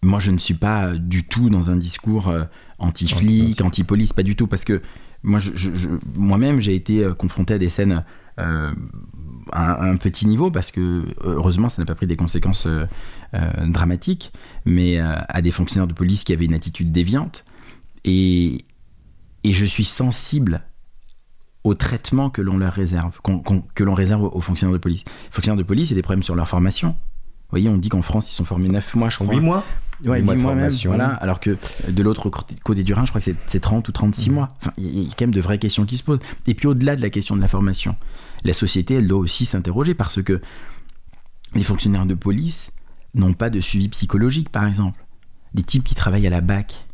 moi 0.02 0.18
je 0.18 0.30
ne 0.30 0.38
suis 0.38 0.54
pas 0.54 0.96
du 0.96 1.24
tout 1.24 1.50
dans 1.50 1.70
un 1.70 1.76
discours 1.76 2.34
anti-flic, 2.78 3.60
anti-police, 3.60 4.14
pas 4.14 4.22
du 4.22 4.34
tout, 4.34 4.46
parce 4.46 4.64
que 4.64 4.80
moi, 5.22 5.38
moi-même 6.14 6.60
j'ai 6.60 6.74
été 6.74 7.06
confronté 7.18 7.54
à 7.54 7.58
des 7.58 7.68
scènes 7.68 8.02
à 9.52 9.82
un 9.82 9.96
petit 9.96 10.26
niveau, 10.26 10.50
parce 10.50 10.70
que 10.70 11.04
heureusement 11.22 11.68
ça 11.68 11.80
n'a 11.80 11.86
pas 11.86 11.94
pris 11.94 12.06
des 12.06 12.16
conséquences 12.16 12.66
dramatiques, 13.66 14.32
mais 14.64 14.98
à 14.98 15.42
des 15.42 15.50
fonctionnaires 15.50 15.86
de 15.86 15.94
police 15.94 16.24
qui 16.24 16.32
avaient 16.32 16.44
une 16.44 16.54
attitude 16.54 16.92
déviante. 16.92 17.44
Et, 18.04 18.64
et 19.44 19.52
je 19.52 19.64
suis 19.64 19.84
sensible 19.84 20.62
au 21.64 21.74
traitement 21.74 22.30
que 22.30 22.40
l'on 22.40 22.56
leur 22.58 22.72
réserve, 22.72 23.20
que 23.74 23.84
l'on 23.84 23.94
réserve 23.94 24.24
aux 24.24 24.40
fonctionnaires 24.40 24.72
de 24.72 24.78
police. 24.78 25.04
Les 25.06 25.30
fonctionnaires 25.30 25.58
de 25.58 25.66
police, 25.66 25.90
il 25.90 25.92
y 25.92 25.94
a 25.94 25.96
des 25.96 26.02
problèmes 26.02 26.22
sur 26.22 26.34
leur 26.34 26.48
formation. 26.48 26.88
Vous 26.88 27.56
voyez, 27.56 27.68
on 27.68 27.76
dit 27.76 27.88
qu'en 27.88 28.02
France, 28.02 28.32
ils 28.32 28.36
sont 28.36 28.44
formés 28.44 28.68
9 28.68 28.94
mois, 28.94 29.10
je 29.10 29.16
crois. 29.16 29.34
8 29.34 29.40
mois 29.40 29.64
Ouais, 30.04 30.20
8, 30.20 30.36
mois, 30.36 30.54
même, 30.54 30.70
voilà. 30.86 31.08
Alors 31.08 31.40
que 31.40 31.58
de 31.88 32.02
l'autre 32.02 32.30
côté 32.30 32.84
du 32.84 32.94
Rhin, 32.94 33.04
je 33.04 33.10
crois 33.10 33.20
que 33.20 33.32
c'est 33.46 33.60
30 33.60 33.86
ou 33.86 33.92
36 33.92 34.30
mmh. 34.30 34.32
mois. 34.32 34.48
Enfin, 34.62 34.72
il 34.78 35.02
y 35.02 35.06
a 35.06 35.08
quand 35.10 35.26
même 35.26 35.34
de 35.34 35.40
vraies 35.42 35.58
questions 35.58 35.84
qui 35.84 35.98
se 35.98 36.02
posent. 36.02 36.20
Et 36.46 36.54
puis 36.54 36.68
au-delà 36.68 36.96
de 36.96 37.02
la 37.02 37.10
question 37.10 37.36
de 37.36 37.42
la 37.42 37.48
formation, 37.48 37.96
la 38.44 38.52
société, 38.52 38.94
elle 38.94 39.08
doit 39.08 39.18
aussi 39.18 39.44
s'interroger 39.44 39.94
parce 39.94 40.22
que 40.22 40.40
les 41.54 41.62
fonctionnaires 41.62 42.06
de 42.06 42.14
police 42.14 42.72
n'ont 43.14 43.34
pas 43.34 43.50
de 43.50 43.60
suivi 43.60 43.88
psychologique, 43.88 44.50
par 44.50 44.66
exemple. 44.66 45.04
Les 45.54 45.62
types 45.62 45.84
qui 45.84 45.94
travaillent 45.94 46.26
à 46.26 46.30
la 46.30 46.40
BAC, 46.40 46.86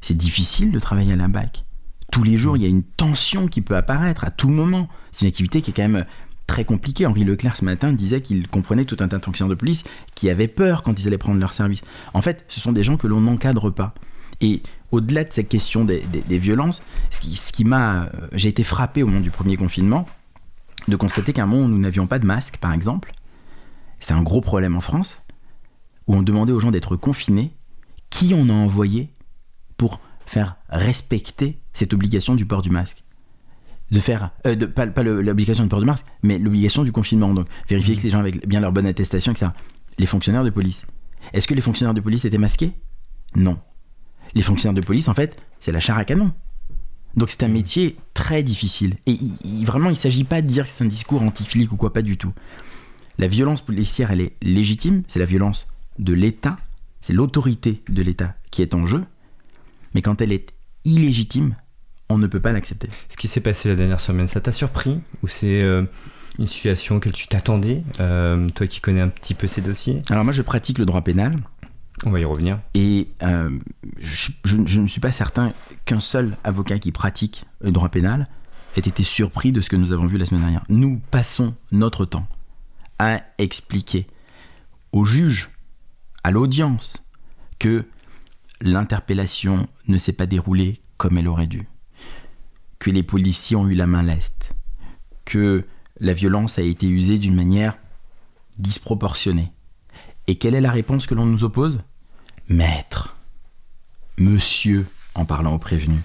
c'est 0.00 0.16
difficile 0.16 0.70
de 0.70 0.78
travailler 0.78 1.14
à 1.14 1.16
la 1.16 1.28
BAC 1.28 1.64
tous 2.12 2.22
les 2.22 2.36
jours, 2.36 2.56
il 2.56 2.62
y 2.62 2.66
a 2.66 2.68
une 2.68 2.84
tension 2.84 3.48
qui 3.48 3.62
peut 3.62 3.74
apparaître 3.74 4.24
à 4.24 4.30
tout 4.30 4.50
moment. 4.50 4.88
C'est 5.10 5.22
une 5.22 5.28
activité 5.28 5.62
qui 5.62 5.70
est 5.70 5.74
quand 5.74 5.88
même 5.88 6.04
très 6.46 6.64
compliquée. 6.64 7.06
Henri 7.06 7.24
Leclerc, 7.24 7.56
ce 7.56 7.64
matin, 7.64 7.92
disait 7.92 8.20
qu'il 8.20 8.46
comprenait 8.48 8.84
tout 8.84 8.98
un 9.00 9.08
tas 9.08 9.18
de 9.18 9.24
fonctionnaires 9.24 9.56
de 9.56 9.58
police 9.58 9.82
qui 10.14 10.28
avaient 10.28 10.46
peur 10.46 10.82
quand 10.82 11.00
ils 11.00 11.08
allaient 11.08 11.18
prendre 11.18 11.40
leur 11.40 11.54
service. 11.54 11.80
En 12.12 12.20
fait, 12.20 12.44
ce 12.48 12.60
sont 12.60 12.70
des 12.70 12.84
gens 12.84 12.98
que 12.98 13.06
l'on 13.06 13.22
n'encadre 13.22 13.70
pas. 13.70 13.94
Et 14.42 14.62
au-delà 14.90 15.24
de 15.24 15.32
cette 15.32 15.48
question 15.48 15.84
des, 15.84 16.02
violences, 16.28 16.82
ce 17.10 17.20
qui, 17.20 17.34
ce 17.34 17.50
qui 17.50 17.64
m'a. 17.64 18.10
J'ai 18.32 18.50
été 18.50 18.62
frappé 18.62 19.02
au 19.02 19.06
moment 19.06 19.20
du 19.20 19.30
premier 19.30 19.56
confinement 19.56 20.04
de 20.88 20.96
constater 20.96 21.32
qu'à 21.32 21.42
un 21.42 21.46
moment 21.46 21.64
où 21.64 21.68
nous 21.68 21.78
n'avions 21.78 22.06
pas 22.06 22.18
de 22.18 22.26
masque, 22.26 22.58
par 22.58 22.72
exemple, 22.72 23.12
c'était 24.00 24.14
un 24.14 24.22
gros 24.22 24.40
problème 24.40 24.76
en 24.76 24.80
France, 24.80 25.22
où 26.06 26.16
on 26.16 26.22
demandait 26.22 26.52
aux 26.52 26.60
gens 26.60 26.70
d'être 26.70 26.96
confinés, 26.96 27.52
qui 28.10 28.34
on 28.34 28.48
a 28.48 28.52
envoyé 28.52 29.14
pour 29.76 30.00
faire 30.26 30.56
respecter 30.68 31.58
cette 31.72 31.92
obligation 31.92 32.34
du 32.34 32.46
port 32.46 32.62
du 32.62 32.70
masque? 32.70 33.04
De 33.90 34.00
faire, 34.00 34.30
euh, 34.46 34.54
de, 34.54 34.64
pas, 34.64 34.86
l'obligation 35.02 35.64
du 35.64 35.68
port 35.68 35.80
du 35.80 35.86
masque, 35.86 36.06
mais 36.22 36.38
l'obligation 36.38 36.82
du 36.82 36.92
confinement. 36.92 37.34
Donc, 37.34 37.46
vérifier 37.68 37.94
mmh. 37.94 37.98
que 37.98 38.02
les 38.02 38.10
gens 38.10 38.20
avaient 38.20 38.32
bien 38.46 38.60
leur 38.60 38.72
bonne 38.72 38.86
attestation, 38.86 39.32
etc. 39.32 39.52
Les 39.98 40.06
fonctionnaires 40.06 40.44
de 40.44 40.50
police. 40.50 40.86
Est-ce 41.32 41.46
que 41.46 41.54
les 41.54 41.60
fonctionnaires 41.60 41.94
de 41.94 42.00
police 42.00 42.24
étaient 42.24 42.38
masqués? 42.38 42.72
Non. 43.36 43.60
Les 44.34 44.42
fonctionnaires 44.42 44.80
de 44.80 44.84
police, 44.84 45.08
en 45.08 45.14
fait, 45.14 45.36
c'est 45.60 45.72
la 45.72 45.80
char 45.80 45.98
à 45.98 46.04
canon. 46.04 46.32
Donc 47.16 47.30
c'est 47.30 47.42
un 47.42 47.48
mmh. 47.48 47.52
métier 47.52 47.96
très 48.14 48.42
difficile. 48.42 48.96
Et 49.06 49.18
vraiment, 49.64 49.90
il 49.90 49.94
ne 49.94 49.98
s'agit 49.98 50.24
pas 50.24 50.42
de 50.42 50.46
dire 50.46 50.64
que 50.64 50.70
c'est 50.70 50.84
un 50.84 50.88
discours 50.88 51.22
anti-flic 51.22 51.72
ou 51.72 51.76
quoi, 51.76 51.92
pas 51.92 52.02
du 52.02 52.16
tout. 52.16 52.32
La 53.18 53.28
violence 53.28 53.60
policière, 53.60 54.10
elle 54.10 54.20
est 54.20 54.32
légitime, 54.42 55.02
c'est 55.08 55.18
la 55.18 55.26
violence 55.26 55.66
de 55.98 56.14
l'État, 56.14 56.56
c'est 57.00 57.12
l'autorité 57.12 57.82
de 57.88 58.02
l'État 58.02 58.34
qui 58.50 58.62
est 58.62 58.74
en 58.74 58.86
jeu, 58.86 59.04
mais 59.94 60.02
quand 60.02 60.22
elle 60.22 60.32
est 60.32 60.52
illégitime, 60.84 61.54
on 62.08 62.18
ne 62.18 62.26
peut 62.26 62.40
pas 62.40 62.52
l'accepter. 62.52 62.88
Ce 63.08 63.16
qui 63.16 63.28
s'est 63.28 63.40
passé 63.40 63.68
la 63.68 63.74
dernière 63.74 64.00
semaine, 64.00 64.28
ça 64.28 64.40
t'a 64.40 64.52
surpris 64.52 65.00
Ou 65.22 65.28
c'est 65.28 65.62
euh, 65.62 65.84
une 66.38 66.46
situation 66.46 67.00
que 67.00 67.08
tu 67.08 67.28
t'attendais, 67.28 67.82
euh, 68.00 68.48
toi 68.50 68.66
qui 68.66 68.80
connais 68.80 69.00
un 69.00 69.08
petit 69.08 69.34
peu 69.34 69.46
ces 69.46 69.60
dossiers? 69.60 70.02
Alors 70.10 70.24
moi 70.24 70.32
je 70.32 70.42
pratique 70.42 70.78
le 70.78 70.86
droit 70.86 71.02
pénal. 71.02 71.36
On 72.04 72.10
va 72.10 72.20
y 72.20 72.24
revenir. 72.24 72.60
Et 72.74 73.08
euh, 73.22 73.50
je, 73.98 74.56
ne 74.56 74.86
suis 74.86 75.00
pas 75.00 75.12
certain 75.12 75.52
qu'un 75.84 76.00
seul 76.00 76.36
avocat 76.44 76.78
qui 76.78 76.92
pratique 76.92 77.44
le 77.60 77.70
droit 77.70 77.88
pénal 77.88 78.26
ait 78.76 78.80
été 78.80 79.02
surpris 79.02 79.52
de 79.52 79.60
ce 79.60 79.68
que 79.68 79.76
nous 79.76 79.92
avons 79.92 80.06
vu 80.06 80.18
la 80.18 80.26
semaine 80.26 80.42
dernière. 80.42 80.64
Nous 80.68 81.00
passons 81.10 81.54
notre 81.70 82.04
temps 82.04 82.26
à 82.98 83.20
expliquer 83.38 84.06
au 84.92 85.04
juge, 85.04 85.50
à 86.24 86.30
l'audience, 86.30 87.02
que 87.58 87.84
l'interpellation 88.60 89.68
ne 89.88 89.98
s'est 89.98 90.12
pas 90.12 90.26
déroulée 90.26 90.80
comme 90.96 91.18
elle 91.18 91.28
aurait 91.28 91.46
dû, 91.46 91.66
que 92.78 92.90
les 92.90 93.02
policiers 93.02 93.56
ont 93.56 93.68
eu 93.68 93.74
la 93.74 93.86
main 93.86 94.02
leste, 94.02 94.54
que 95.24 95.64
la 96.00 96.14
violence 96.14 96.58
a 96.58 96.62
été 96.62 96.88
usée 96.88 97.18
d'une 97.18 97.34
manière 97.34 97.78
disproportionnée. 98.58 99.52
Et 100.26 100.36
quelle 100.36 100.54
est 100.54 100.60
la 100.60 100.70
réponse 100.70 101.06
que 101.06 101.14
l'on 101.14 101.26
nous 101.26 101.44
oppose? 101.44 101.80
Maître, 102.48 103.16
monsieur, 104.18 104.86
en 105.14 105.24
parlant 105.24 105.54
au 105.54 105.58
prévenu, 105.58 105.98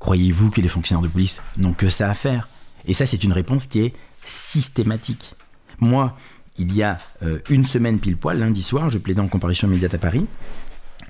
croyez-vous 0.00 0.50
que 0.50 0.60
les 0.60 0.68
fonctionnaires 0.68 1.02
de 1.02 1.08
police 1.08 1.42
n'ont 1.56 1.72
que 1.72 1.88
ça 1.88 2.10
à 2.10 2.14
faire? 2.14 2.48
Et 2.86 2.94
ça, 2.94 3.06
c'est 3.06 3.24
une 3.24 3.32
réponse 3.32 3.66
qui 3.66 3.80
est 3.80 3.94
systématique. 4.24 5.34
Moi, 5.80 6.16
il 6.58 6.74
y 6.74 6.82
a 6.82 6.98
euh, 7.22 7.40
une 7.50 7.64
semaine 7.64 7.98
pile 7.98 8.16
poil, 8.16 8.38
lundi 8.38 8.62
soir, 8.62 8.90
je 8.90 8.98
plaidais 8.98 9.20
en 9.20 9.28
comparution 9.28 9.68
immédiate 9.68 9.94
à 9.94 9.98
Paris, 9.98 10.26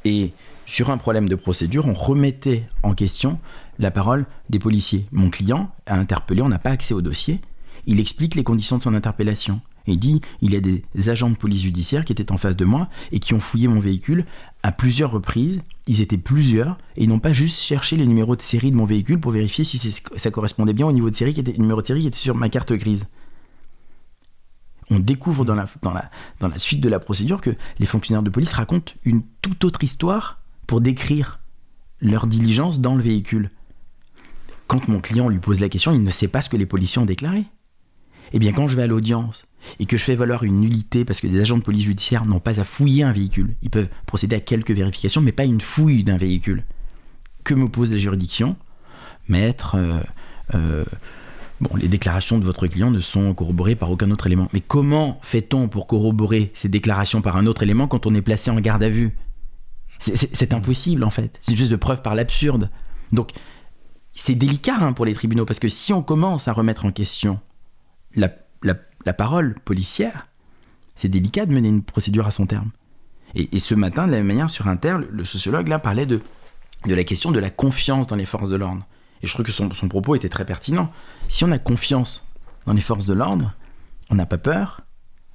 et 0.05 0.33
sur 0.67 0.91
un 0.91 0.99
problème 0.99 1.29
de 1.29 1.35
procédure, 1.35 1.87
on 1.87 1.93
remettait 1.93 2.65
en 2.83 2.95
question 2.95 3.39
la 3.79 3.91
parole 3.91 4.27
des 4.49 4.59
policiers. 4.59 5.07
Mon 5.13 5.31
client 5.31 5.71
a 5.87 5.97
interpellé, 5.97 6.43
on 6.43 6.49
n'a 6.49 6.59
pas 6.59 6.71
accès 6.71 6.95
au 6.95 7.03
dossier. 7.03 7.41
Il 7.87 8.01
explique 8.01 8.35
les 8.35 8.45
conditions 8.45 8.77
de 8.79 8.83
son 8.83 8.95
interpellation. 8.95 9.61
Il 9.87 9.99
dit 9.99 10.21
il 10.41 10.53
y 10.53 10.57
a 10.57 10.61
des 10.61 10.83
agents 11.09 11.31
de 11.31 11.37
police 11.37 11.63
judiciaire 11.63 12.05
qui 12.05 12.13
étaient 12.13 12.33
en 12.33 12.39
face 12.39 12.57
de 12.57 12.65
moi 12.65 12.89
et 13.13 13.19
qui 13.19 13.35
ont 13.35 13.41
fouillé 13.41 13.69
mon 13.69 13.81
véhicule 13.81 14.25
à 14.63 14.73
plusieurs 14.73 15.11
reprises. 15.11 15.61
Ils 15.87 16.01
étaient 16.01 16.19
plusieurs 16.19 16.79
et 16.97 17.05
ils 17.05 17.09
n'ont 17.09 17.19
pas 17.19 17.33
juste 17.33 17.63
cherché 17.63 17.97
les 17.97 18.07
numéros 18.07 18.37
de 18.37 18.43
série 18.43 18.71
de 18.71 18.77
mon 18.77 18.87
véhicule 18.87 19.21
pour 19.21 19.33
vérifier 19.33 19.65
si 19.65 19.79
ça 20.17 20.31
correspondait 20.31 20.73
bien 20.73 20.87
au 20.87 20.93
niveau 20.93 21.11
de 21.11 21.17
série 21.17 21.35
qui 21.35 21.41
était, 21.41 21.53
numéro 21.59 21.83
de 21.83 21.87
série 21.87 22.01
qui 22.01 22.09
était 22.09 22.17
sur 22.17 22.35
ma 22.35 22.49
carte 22.49 22.73
grise. 22.73 23.07
On 24.91 24.99
découvre 24.99 25.45
dans 25.45 25.55
la, 25.55 25.67
dans, 25.83 25.93
la, 25.93 26.11
dans 26.41 26.49
la 26.49 26.59
suite 26.59 26.81
de 26.81 26.89
la 26.89 26.99
procédure 26.99 27.41
que 27.41 27.55
les 27.79 27.87
fonctionnaires 27.87 28.23
de 28.23 28.31
police 28.31 28.53
racontent 28.53 28.93
une 29.05 29.23
toute 29.43 29.65
autre 29.65 29.83
histoire 29.83 30.41
pour 30.67 30.81
décrire 30.81 31.41
leur 32.01 32.27
diligence 32.27 32.81
dans 32.81 32.95
le 32.95 33.03
véhicule. 33.03 33.51
Quand 34.67 34.89
mon 34.89 35.01
client 35.01 35.29
lui 35.29 35.39
pose 35.39 35.61
la 35.61 35.69
question, 35.69 35.93
il 35.93 36.03
ne 36.03 36.11
sait 36.11 36.29
pas 36.29 36.43
ce 36.43 36.49
que 36.49 36.57
les 36.57 36.67
policiers 36.67 37.01
ont 37.01 37.07
déclaré. 37.07 37.45
Eh 38.33 38.39
bien, 38.39 38.53
quand 38.53 38.67
je 38.67 38.77
vais 38.77 38.83
à 38.83 38.87
l'audience 38.87 39.47
et 39.79 39.87
que 39.87 39.97
je 39.97 40.05
fais 40.05 40.15
valoir 40.15 40.45
une 40.45 40.61
nullité 40.61 41.05
parce 41.05 41.21
que 41.21 41.27
des 41.27 41.41
agents 41.41 41.59
de 41.59 41.63
police 41.63 41.85
judiciaire 41.85 42.25
n'ont 42.25 42.41
pas 42.41 42.61
à 42.61 42.65
fouiller 42.65 43.03
un 43.03 43.13
véhicule, 43.13 43.55
ils 43.63 43.71
peuvent 43.71 43.89
procéder 44.07 44.37
à 44.37 44.41
quelques 44.41 44.71
vérifications, 44.71 45.21
mais 45.21 45.33
pas 45.33 45.45
une 45.45 45.61
fouille 45.61 46.05
d'un 46.05 46.17
véhicule. 46.17 46.65
Que 47.45 47.55
me 47.55 47.69
pose 47.69 47.93
la 47.93 47.99
juridiction? 47.99 48.57
Maître, 49.29 49.77
euh, 49.77 50.01
euh, 50.55 50.85
bon, 51.61 51.77
les 51.77 51.89
déclarations 51.89 52.39
de 52.39 52.45
votre 52.45 52.67
client 52.67 52.91
ne 52.91 53.01
sont 53.01 53.33
corroborées 53.35 53.75
par 53.75 53.91
aucun 53.91 54.11
autre 54.11 54.27
élément. 54.27 54.49
Mais 54.53 54.61
comment 54.61 55.19
fait-on 55.23 55.69
pour 55.69 55.87
corroborer 55.87 56.51
ces 56.55 56.69
déclarations 56.69 57.23
par 57.23 57.37
un 57.37 57.47
autre 57.47 57.63
élément 57.63 57.87
quand 57.87 58.07
on 58.07 58.15
est 58.15 58.23
placé 58.23 58.51
en 58.51 58.61
garde 58.61 58.83
à 58.83 58.89
vue? 58.89 59.17
C'est 59.99 60.53
impossible 60.53 61.05
en 61.05 61.11
fait. 61.11 61.39
C'est 61.41 61.55
juste 61.55 61.71
de 61.71 61.77
preuve 61.77 62.03
par 62.03 62.15
l'absurde. 62.15 62.71
Donc 63.13 63.31
c'est 64.13 64.35
délicat 64.35 64.77
hein, 64.79 64.93
pour 64.93 65.07
les 65.07 65.15
tribunaux 65.15 65.47
parce 65.47 65.61
que 65.61 65.69
si 65.69 65.93
on 65.93 66.03
commence 66.03 66.49
à 66.49 66.53
remettre 66.53 66.85
en 66.85 66.93
question 66.93 67.41
la, 68.15 68.31
parole 69.13 69.55
policière, 69.65 70.29
c'est 70.95 71.09
délicat 71.09 71.47
de 71.47 71.53
mener 71.53 71.69
une 71.69 71.83
procédure 71.83 72.27
à 72.27 72.31
son 72.31 72.47
terme. 72.47 72.71
Et, 73.35 73.59
ce 73.59 73.75
matin, 73.75 74.07
de 74.07 74.13
la 74.13 74.19
même 74.19 74.29
manière, 74.29 74.49
sur 74.49 74.69
Inter, 74.69 74.99
le, 75.11 75.25
sociologue 75.25 75.77
parlait 75.79 76.07
de, 76.07 76.21
de 76.87 76.95
la 76.95 77.03
question 77.03 77.33
de 77.33 77.41
la 77.41 77.51
confiance 77.51 78.07
dans 78.07 78.15
les 78.15 78.27
forces 78.27 78.49
de 78.49 78.55
l'ordre. 78.55 78.87
Et 79.23 79.27
je 79.27 79.33
trouve 79.33 79.45
que 79.45 79.51
son, 79.51 79.75
son 79.75 79.89
propos 79.89 80.15
était 80.15 80.29
très 80.29 80.45
pertinent. 80.45 80.93
Si 81.29 81.43
on 81.45 81.51
a 81.51 81.59
confiance 81.59 82.27
dans 82.65 82.73
les 82.73 82.81
forces 82.81 83.07
de 83.07 83.15
l'ordre, 83.15 83.53
on 84.11 84.15
n'a 84.15 84.27
pas 84.27 84.39
peur, 84.39 84.83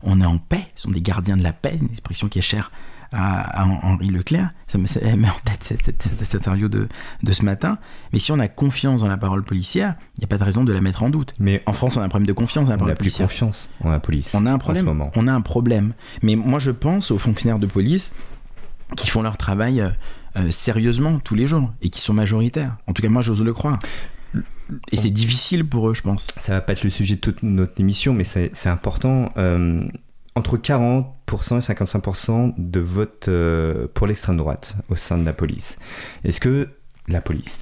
on 0.03 0.22
est 0.22 0.25
en 0.25 0.38
paix, 0.38 0.65
ce 0.75 0.84
sont 0.84 0.91
des 0.91 1.01
gardiens 1.01 1.38
de 1.38 1.44
la 1.44 1.53
paix, 1.53 1.77
une 1.79 1.89
expression 1.89 2.27
qui 2.27 2.39
est 2.39 2.44
chère 2.44 2.72
à, 3.12 3.65
Henri 3.65 4.10
Leclerc. 4.10 4.51
Ça 4.68 4.77
me 4.77 4.86
ça 4.86 5.00
met 5.15 5.27
en 5.27 5.39
tête 5.44 5.63
cette, 5.63 6.01
cette, 6.01 6.36
interview 6.36 6.70
de, 6.70 6.88
de, 7.24 7.32
ce 7.32 7.44
matin. 7.44 7.79
Mais 8.13 8.20
si 8.20 8.32
on 8.32 8.39
a 8.39 8.48
confiance 8.48 9.01
dans 9.01 9.08
la 9.08 9.18
parole 9.18 9.44
policière, 9.44 9.96
il 10.18 10.22
n'y 10.22 10.25
a 10.25 10.27
pas 10.27 10.38
de 10.38 10.44
raison 10.44 10.63
de 10.63 10.72
la 10.72 10.82
mettre 10.82 11.03
en 11.03 11.10
doute. 11.10 11.34
Mais 11.39 11.63
en 11.65 11.74
France, 11.74 11.98
on 11.98 12.01
a 12.01 12.03
un 12.03 12.10
problème 12.10 12.27
de 12.27 12.34
confiance 12.34 12.68
dans 12.68 12.74
la 12.74 12.77
parole 12.77 12.96
policière. 12.96 13.22
On 13.22 13.25
a 13.25 13.27
plus 13.27 13.39
confiance 13.39 13.70
en 13.84 13.89
la 13.89 14.00
police. 14.00 14.34
On 14.36 14.46
a 14.46 14.51
un 14.51 14.58
problème. 14.58 15.10
On 15.15 15.27
a 15.27 15.34
un 15.34 15.41
problème. 15.41 15.94
Mais 16.22 16.36
moi, 16.36 16.60
je 16.60 16.72
pense 16.72 17.12
aux 17.12 17.18
fonctionnaires 17.18 17.60
de 17.60 17.68
police 17.68 18.12
qui 18.96 19.10
font 19.10 19.22
leur 19.22 19.38
travail 19.38 19.82
euh, 19.82 19.89
euh, 20.38 20.51
sérieusement 20.51 21.20
tous 21.20 21.36
les 21.36 21.48
jours 21.48 21.72
et 21.82 21.89
qui 21.89 22.01
sont 22.01 22.13
majoritaires. 22.13 22.75
En 22.88 22.94
tout 22.94 23.01
cas, 23.01 23.10
moi, 23.10 23.22
j'ose 23.22 23.44
le 23.44 23.53
croire. 23.53 23.79
Et 24.92 24.98
c'est 24.98 25.10
difficile 25.10 25.68
pour 25.68 25.90
eux, 25.90 25.94
je 25.94 26.02
pense. 26.02 26.28
Ça 26.40 26.54
va 26.54 26.62
pas 26.62 26.74
être 26.74 26.84
le 26.84 26.90
sujet 26.90 27.16
de 27.16 27.22
toute 27.22 27.44
notre 27.44 27.80
émission, 27.80 28.14
mais 28.14 28.24
c'est 28.24 28.68
important. 28.68 29.30
Euh, 29.38 29.84
entre 30.36 30.58
40% 30.58 31.04
et 31.58 31.74
55% 31.74 32.54
de 32.58 32.80
vote 32.80 33.28
euh, 33.28 33.88
pour 33.94 34.08
l'extrême 34.08 34.38
droite 34.38 34.76
au 34.90 34.96
sein 34.96 35.18
de 35.18 35.26
la 35.26 35.34
police. 35.34 35.78
Est-ce 36.24 36.40
que 36.40 36.70
la 37.08 37.22
police 37.22 37.60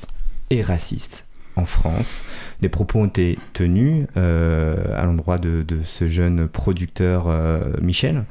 est 0.50 0.62
raciste? 0.62 1.27
En 1.58 1.66
France. 1.66 2.24
Des 2.62 2.70
propos 2.70 3.00
ont 3.00 3.06
été 3.06 3.38
tenus 3.54 4.08
euh, 4.16 4.78
à 4.96 5.06
l'endroit 5.06 5.38
de, 5.38 5.66
ce 5.84 6.08
jeune 6.08 6.48
producteur 6.48 7.28
euh, 7.28 7.58
Michel. 7.82 8.24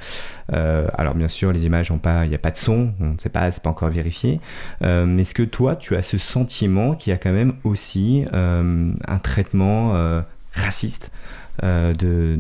alors 0.53 1.15
bien 1.15 1.29
sûr, 1.29 1.53
les 1.53 1.67
images 1.67 1.91
n'ont 1.91 1.99
pas, 1.99 2.25
il 2.25 2.29
n'y 2.29 2.35
a 2.35 2.39
pas 2.39 2.51
de 2.51 2.57
son, 2.57 2.93
on 3.01 3.15
ne 3.15 3.19
sait 3.19 3.29
pas, 3.29 3.51
c'est 3.51 3.63
pas 3.63 3.71
encore 3.71 3.91
vérifié. 3.91 4.41
mais 4.81 5.23
est-ce 5.23 5.35
que 5.35 5.43
toi, 5.43 5.77
tu 5.77 5.97
as 5.97 6.03
ce 6.03 6.19
sentiment 6.19 6.95
qu'il 6.95 7.11
y 7.11 7.15
a 7.15 7.19
quand 7.19 7.33
même 7.33 7.55
aussi 7.65 8.25
un 8.33 9.19
traitement 9.23 10.23
raciste 10.53 11.11
euh, 11.63 11.95
de, 11.95 12.39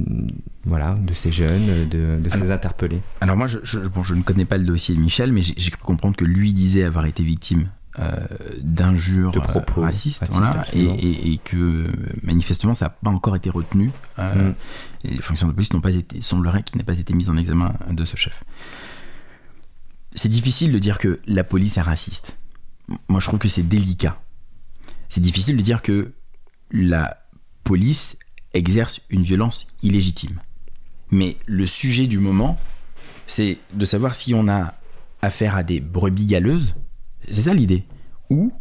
voilà, 0.65 0.95
de 1.01 1.15
ces 1.15 1.33
jeunes, 1.33 1.89
de, 1.89 2.29
ces 2.29 2.51
interpellés? 2.51 3.01
Alors 3.21 3.37
moi, 3.37 3.47
je, 3.47 3.59
je, 3.63 3.79
je, 4.03 4.15
ne 4.15 4.23
connais 4.23 4.45
pas 4.45 4.59
le 4.59 4.65
dossier 4.65 4.95
de 4.95 5.01
Michel, 5.01 5.33
mais 5.33 5.41
j'ai 5.43 5.71
cru 5.71 5.83
comprendre 5.83 6.17
que 6.17 6.25
lui 6.25 6.53
disait 6.53 6.85
avoir 6.85 7.07
été 7.07 7.23
victime 7.23 7.61
euh, 7.61 7.86
d'injures 8.63 9.33
de 9.33 9.41
propos 9.41 9.81
euh, 9.81 9.85
racistes, 9.85 10.23
et, 10.75 11.39
que 11.45 11.91
manifestement 12.23 12.75
ça 12.75 12.87
n'a 12.87 12.91
pas 12.91 13.11
encore 13.11 13.37
été 13.37 13.51
retenu. 13.51 13.91
Mm. 14.19 14.53
les 15.05 15.23
fonctions 15.23 15.49
de 15.49 15.53
police 15.53 15.73
n'ont 15.73 15.81
pas 15.81 15.95
été, 15.95 16.21
semblerait 16.21 16.63
qu'il 16.63 16.77
n'ait 16.79 16.85
pas 16.85 16.99
été 16.99 17.15
mis 17.15 17.29
en 17.29 17.37
examen 17.37 17.75
de 17.91 18.05
ce 18.05 18.17
chef. 18.17 18.45
C'est 20.13 20.29
difficile 20.29 20.73
de 20.73 20.79
dire 20.79 20.99
que 20.99 21.21
la 21.27 21.45
police 21.45 21.77
est 21.77 21.83
raciste. 21.83 22.39
Moi, 23.09 23.21
je 23.21 23.27
trouve 23.27 23.39
que 23.39 23.49
c'est 23.49 23.63
délicat. 23.63 24.21
C'est 25.09 25.21
difficile 25.21 25.57
de 25.57 25.63
dire 25.63 25.83
que 25.83 26.13
la 26.71 27.19
police 27.65 28.17
exerce 28.55 29.01
une 29.11 29.23
violence 29.23 29.67
illégitime. 29.83 30.41
Mais 31.11 31.37
le 31.47 31.67
sujet 31.67 32.07
du 32.07 32.19
moment, 32.19 32.59
c'est 33.27 33.59
de 33.75 33.85
savoir 33.85 34.15
si 34.15 34.35
on 34.35 34.49
a 34.49 34.75
affaire 35.23 35.57
à 35.57 35.63
des 35.63 35.81
brebis 35.81 36.27
galeuses, 36.27 36.75
c'est 37.31 37.43
ça 37.43 37.55
l'idée, 37.55 37.85
ou 38.31 38.53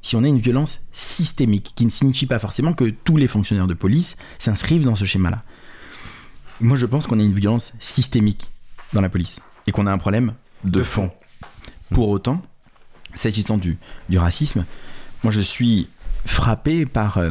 si 0.00 0.16
on 0.16 0.24
a 0.24 0.28
une 0.28 0.38
violence 0.38 0.80
systémique, 0.92 1.72
qui 1.74 1.84
ne 1.84 1.90
signifie 1.90 2.26
pas 2.26 2.38
forcément 2.38 2.72
que 2.72 2.88
tous 2.88 3.16
les 3.16 3.28
fonctionnaires 3.28 3.66
de 3.66 3.74
police 3.74 4.16
s'inscrivent 4.38 4.84
dans 4.84 4.96
ce 4.96 5.04
schéma-là. 5.04 5.42
Moi, 6.60 6.76
je 6.76 6.86
pense 6.86 7.06
qu'on 7.06 7.18
a 7.18 7.22
une 7.22 7.34
violence 7.34 7.72
systémique 7.80 8.50
dans 8.92 9.00
la 9.00 9.08
police 9.08 9.40
et 9.66 9.72
qu'on 9.72 9.86
a 9.86 9.92
un 9.92 9.98
problème 9.98 10.34
de 10.64 10.82
fond. 10.82 11.10
Pour 11.90 12.08
autant, 12.08 12.42
s'agissant 13.14 13.58
du, 13.58 13.78
du 14.08 14.18
racisme, 14.18 14.64
moi 15.22 15.32
je 15.32 15.40
suis 15.40 15.88
frappé 16.24 16.86
par 16.86 17.18
euh, 17.18 17.30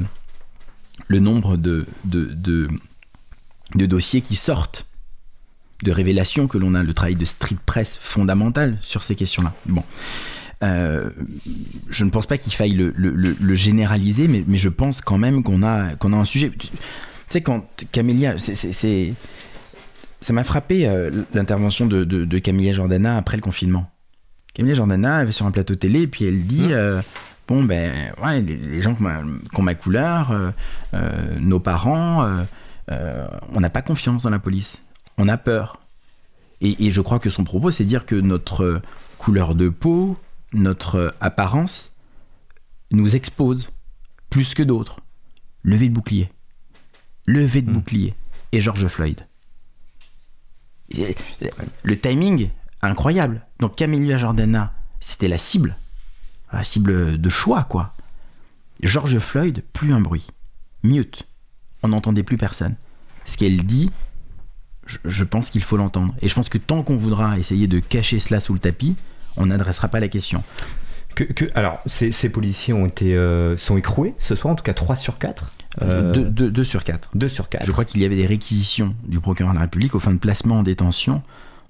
le 1.08 1.20
nombre 1.20 1.58
de, 1.58 1.86
de, 2.06 2.34
de, 2.34 3.86
dossiers 3.86 4.22
qui 4.22 4.36
sortent, 4.36 4.86
de 5.84 5.92
révélations 5.92 6.48
que 6.48 6.58
l'on 6.58 6.76
a, 6.76 6.84
le 6.84 6.94
travail 6.94 7.16
de 7.16 7.26
street 7.26 7.58
press 7.66 7.98
fondamental 8.02 8.78
sur 8.82 9.04
ces 9.04 9.16
questions-là. 9.16 9.54
Bon. 9.66 9.84
Euh, 10.62 11.10
je 11.90 12.04
ne 12.04 12.10
pense 12.10 12.26
pas 12.26 12.38
qu'il 12.38 12.54
faille 12.54 12.74
le, 12.74 12.94
le, 12.96 13.54
généraliser, 13.54 14.28
mais, 14.28 14.44
mais, 14.46 14.58
je 14.58 14.70
pense 14.70 15.00
quand 15.00 15.18
même 15.18 15.42
qu'on 15.42 15.64
a, 15.64 15.96
qu'on 15.96 16.12
a 16.12 16.18
un 16.18 16.26
sujet. 16.26 16.52
Tu 16.52 16.68
sais, 17.30 17.42
quand 17.42 17.66
Camélia, 17.92 18.38
c'est, 18.38 19.14
ça 20.22 20.34
m'a 20.34 20.44
frappé 20.44 20.86
euh, 20.88 21.24
l'intervention 21.34 21.86
de, 21.86 22.04
de, 22.04 22.26
de, 22.26 22.40
Camélia 22.40 22.74
Jordana 22.74 23.18
après 23.18 23.38
le 23.38 23.42
confinement. 23.42 23.90
Camélia 24.54 24.76
Jordana, 24.76 25.22
elle 25.22 25.30
est 25.30 25.34
sur 25.34 25.46
un 25.46 25.52
plateau 25.52 25.76
télé, 25.76 26.02
et 26.02 26.08
puis 26.08 26.26
elle 26.26 26.44
dit 26.44 26.68
mmh. 26.68 26.72
euh, 26.72 27.02
bon, 27.48 27.64
ben, 27.64 28.14
ouais, 28.22 28.42
les, 28.42 28.82
gens 28.82 28.96
qui 28.96 29.04
ont 29.04 29.62
ma, 29.62 29.76
couleur, 29.76 30.34
nos 31.40 31.60
parents, 31.62 32.30
on 32.90 33.60
n'a 33.62 33.70
pas 33.70 33.82
confiance 33.82 34.24
dans 34.24 34.30
la 34.30 34.40
police. 34.40 34.80
On 35.18 35.30
a 35.30 35.38
peur. 35.38 35.80
Et, 36.60 36.92
je 36.92 37.00
crois 37.00 37.20
que 37.20 37.30
son 37.30 37.46
propos, 37.46 37.72
c'est 37.72 37.86
dire 37.86 38.06
que 38.06 38.16
notre 38.16 38.82
couleur 39.18 39.56
de 39.56 39.70
peau, 39.70 40.18
notre 40.54 41.16
apparence, 41.20 41.94
nous 42.92 43.16
expose 43.16 43.70
plus 44.30 44.54
que 44.54 44.64
d'autres. 44.64 45.00
Levé 45.64 45.90
de 45.90 45.94
bouclier. 45.94 46.32
Levé 47.26 47.62
de 47.62 47.70
hmm. 47.70 47.74
bouclier. 47.74 48.16
Et 48.52 48.62
George 48.62 48.88
Floyd. 48.88 49.28
le 51.84 52.00
timing, 52.00 52.50
incroyable. 52.82 53.46
Donc 53.60 53.76
Camélia 53.76 54.18
Jordana, 54.18 54.74
c'était 55.00 55.28
la 55.28 55.38
cible 55.38 55.78
la 56.52 56.64
cible 56.64 57.20
de 57.20 57.30
choix, 57.30 57.64
quoi. 57.64 57.94
George 58.82 59.20
Floyd, 59.20 59.64
plus 59.74 59.94
un 59.94 60.02
bruit. 60.02 60.28
Mute. 60.84 61.24
On 61.84 61.90
n'entendait 61.90 62.24
plus 62.24 62.38
personne. 62.38 62.76
Ce 63.26 63.38
qu'elle 63.38 63.64
dit, 63.66 63.92
je, 64.86 65.24
pense 65.24 65.50
qu'il 65.50 65.64
faut 65.64 65.78
l'entendre. 65.78 66.16
Et 66.22 66.30
je 66.30 66.36
pense 66.36 66.50
que 66.50 66.58
tant 66.58 66.84
qu'on 66.84 66.98
voudra 66.98 67.38
essayer 67.38 67.68
de 67.68 67.80
cacher 67.80 68.20
cela 68.20 68.40
sous 68.40 68.54
le 68.54 68.60
tapis, 68.60 68.96
on 69.38 69.48
n'adressera 69.48 69.88
pas 69.88 70.00
la 70.00 70.08
question. 70.08 70.44
Que, 71.16 71.50
alors, 71.56 71.82
ces, 71.86 72.30
policiers 72.30 72.74
ont 72.74 72.86
été, 72.86 73.16
euh, 73.16 73.58
sont 73.58 73.76
écroués 73.78 74.14
ce 74.18 74.36
soir, 74.36 74.54
en 74.54 74.56
tout 74.56 74.64
cas 74.64 74.74
3 74.74 74.96
sur 74.96 75.18
4 75.18 75.52
2 75.82 76.64
sur 76.64 76.84
4. 76.84 77.10
2 77.14 77.28
sur 77.28 77.50
4. 77.50 77.66
Je 77.66 77.72
crois 77.72 77.86
qu'il 77.86 78.02
y 78.02 78.06
avait 78.06 78.16
des 78.16 78.26
réquisitions 78.26 78.96
du 79.06 79.20
procureur 79.20 79.54
de 79.54 79.58
la 79.58 79.64
République 79.64 79.96
au 79.96 80.00
fin 80.00 80.12
de 80.12 80.18
placement 80.18 80.60
en 80.60 80.64
détention 80.64 81.22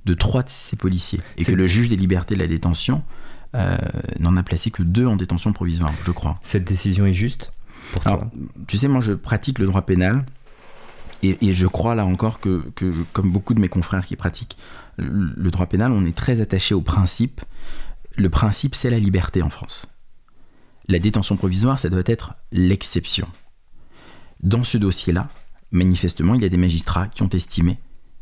de 0.06 0.14
trois 0.14 0.44
de 0.44 0.50
ces 0.50 0.76
policiers. 0.76 1.20
Et 1.38 1.44
que 1.44 1.52
le 1.52 1.68
juge 1.68 1.90
des 1.90 1.96
libertés 1.96 2.36
de 2.36 2.40
la 2.40 2.48
détention 2.48 3.04
euh, 3.56 3.78
n'en 4.20 4.38
a 4.38 4.44
placé 4.44 4.72
que 4.72 4.84
deux 4.84 5.06
en 5.06 5.16
détention 5.16 5.54
provisoire, 5.54 5.94
je 6.06 6.12
crois. 6.12 6.40
Cette 6.44 6.64
décision 6.64 7.06
est 7.06 7.14
juste 7.14 7.52
pour 7.92 8.04
toi? 8.04 8.30
Tu 8.68 8.78
sais, 8.78 8.88
moi 8.88 9.02
je 9.02 9.14
pratique 9.14 9.60
le 9.60 9.66
droit 9.66 9.82
pénal 9.82 10.24
et, 11.22 11.52
je 11.54 11.68
crois 11.68 11.96
là 11.96 12.06
encore 12.06 12.40
que, 12.40 12.64
comme 13.12 13.32
beaucoup 13.32 13.54
de 13.54 13.60
mes 13.60 13.68
confrères 13.68 14.06
qui 14.06 14.16
pratiquent 14.16 14.58
le, 15.00 15.52
droit 15.52 15.66
pénal, 15.66 15.92
on 15.92 16.06
est 16.06 16.16
très 16.16 16.42
attaché 16.42 16.74
au 16.74 16.82
principe. 16.82 17.42
Le 18.16 18.30
principe, 18.30 18.76
c'est 18.76 18.90
la 18.90 19.00
liberté 19.00 19.42
en 19.42 19.50
France. 19.50 19.84
La 20.88 21.00
détention 21.00 21.38
provisoire, 21.38 21.80
ça 21.80 21.90
doit 21.90 22.04
être 22.06 22.34
l'exception. 22.52 23.28
Dans 24.42 24.64
ce 24.64 24.78
dossier-là, 24.78 25.30
manifestement, 25.72 26.36
il 26.36 26.42
y 26.42 26.46
a 26.46 26.50
des 26.50 26.58
magistrats 26.58 27.08
qui 27.08 27.22
ont 27.24 27.30
estimé 27.30 27.78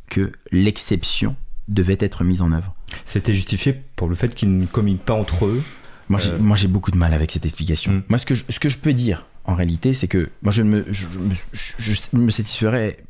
que 0.09 0.31
l'exception 0.51 1.35
devait 1.67 1.97
être 1.99 2.23
mise 2.23 2.41
en 2.41 2.51
œuvre. 2.51 2.75
C'était 3.05 3.33
justifié 3.33 3.73
pour 3.95 4.07
le 4.07 4.15
fait 4.15 4.33
qu'ils 4.33 4.57
ne 4.57 4.65
communiquent 4.65 5.05
pas 5.05 5.13
entre 5.13 5.45
eux 5.45 5.61
Moi, 6.09 6.19
j'ai, 6.19 6.31
euh, 6.31 6.67
beaucoup 6.69 6.91
de 6.91 6.97
mal 6.97 7.13
avec 7.13 7.31
cette 7.31 7.45
explication. 7.45 7.91
Mm. 7.93 8.03
Moi, 8.09 8.17
ce 8.17 8.25
que, 8.25 8.35
je, 8.35 8.43
ce 8.47 8.59
que 8.59 8.69
je 8.69 8.77
peux 8.77 8.93
dire, 8.93 9.25
en 9.45 9.55
réalité, 9.55 9.93
c'est 9.93 10.07
que 10.07 10.29
moi, 10.41 10.51
je 10.51 10.61
ne 10.61 10.69
me, 10.69 10.85
je, 10.91 12.17
me 12.17 12.29
satisferais 12.29 13.03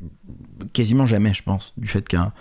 quasiment 0.72 1.06
jamais, 1.06 1.34
je 1.34 1.42
pense, 1.42 1.72
du 1.76 1.88
fait 1.88 2.06
qu'un 2.06 2.32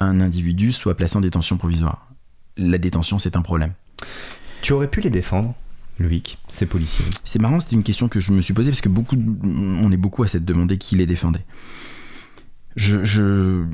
un 0.00 0.20
individu 0.20 0.72
soit 0.72 0.96
placé 0.96 1.16
en 1.16 1.20
détention 1.20 1.56
provisoire. 1.56 2.08
La 2.56 2.78
détention, 2.78 3.18
c'est 3.18 3.36
un 3.36 3.42
problème. 3.42 3.72
Tu 4.62 4.72
aurais 4.72 4.88
pu 4.88 5.00
les 5.00 5.10
défendre 5.10 5.54
Loïc, 5.98 6.38
ces 6.48 6.66
policiers? 6.66 7.04
C'est 7.24 7.40
marrant, 7.40 7.60
c'était 7.60 7.76
une 7.76 7.82
question 7.82 8.08
que 8.08 8.20
je 8.20 8.32
me 8.32 8.40
suis 8.40 8.54
posée 8.54 8.70
parce 8.70 8.80
que 8.80 8.88
beaucoup, 8.88 9.16
on 9.44 9.90
est 9.92 9.96
beaucoup 9.96 10.22
à 10.22 10.28
s'être 10.28 10.44
demandé 10.44 10.76
qui 10.76 10.96
les 10.96 11.06
défendait. 11.06 11.44
Je, 12.76 13.02
je, 13.04 13.64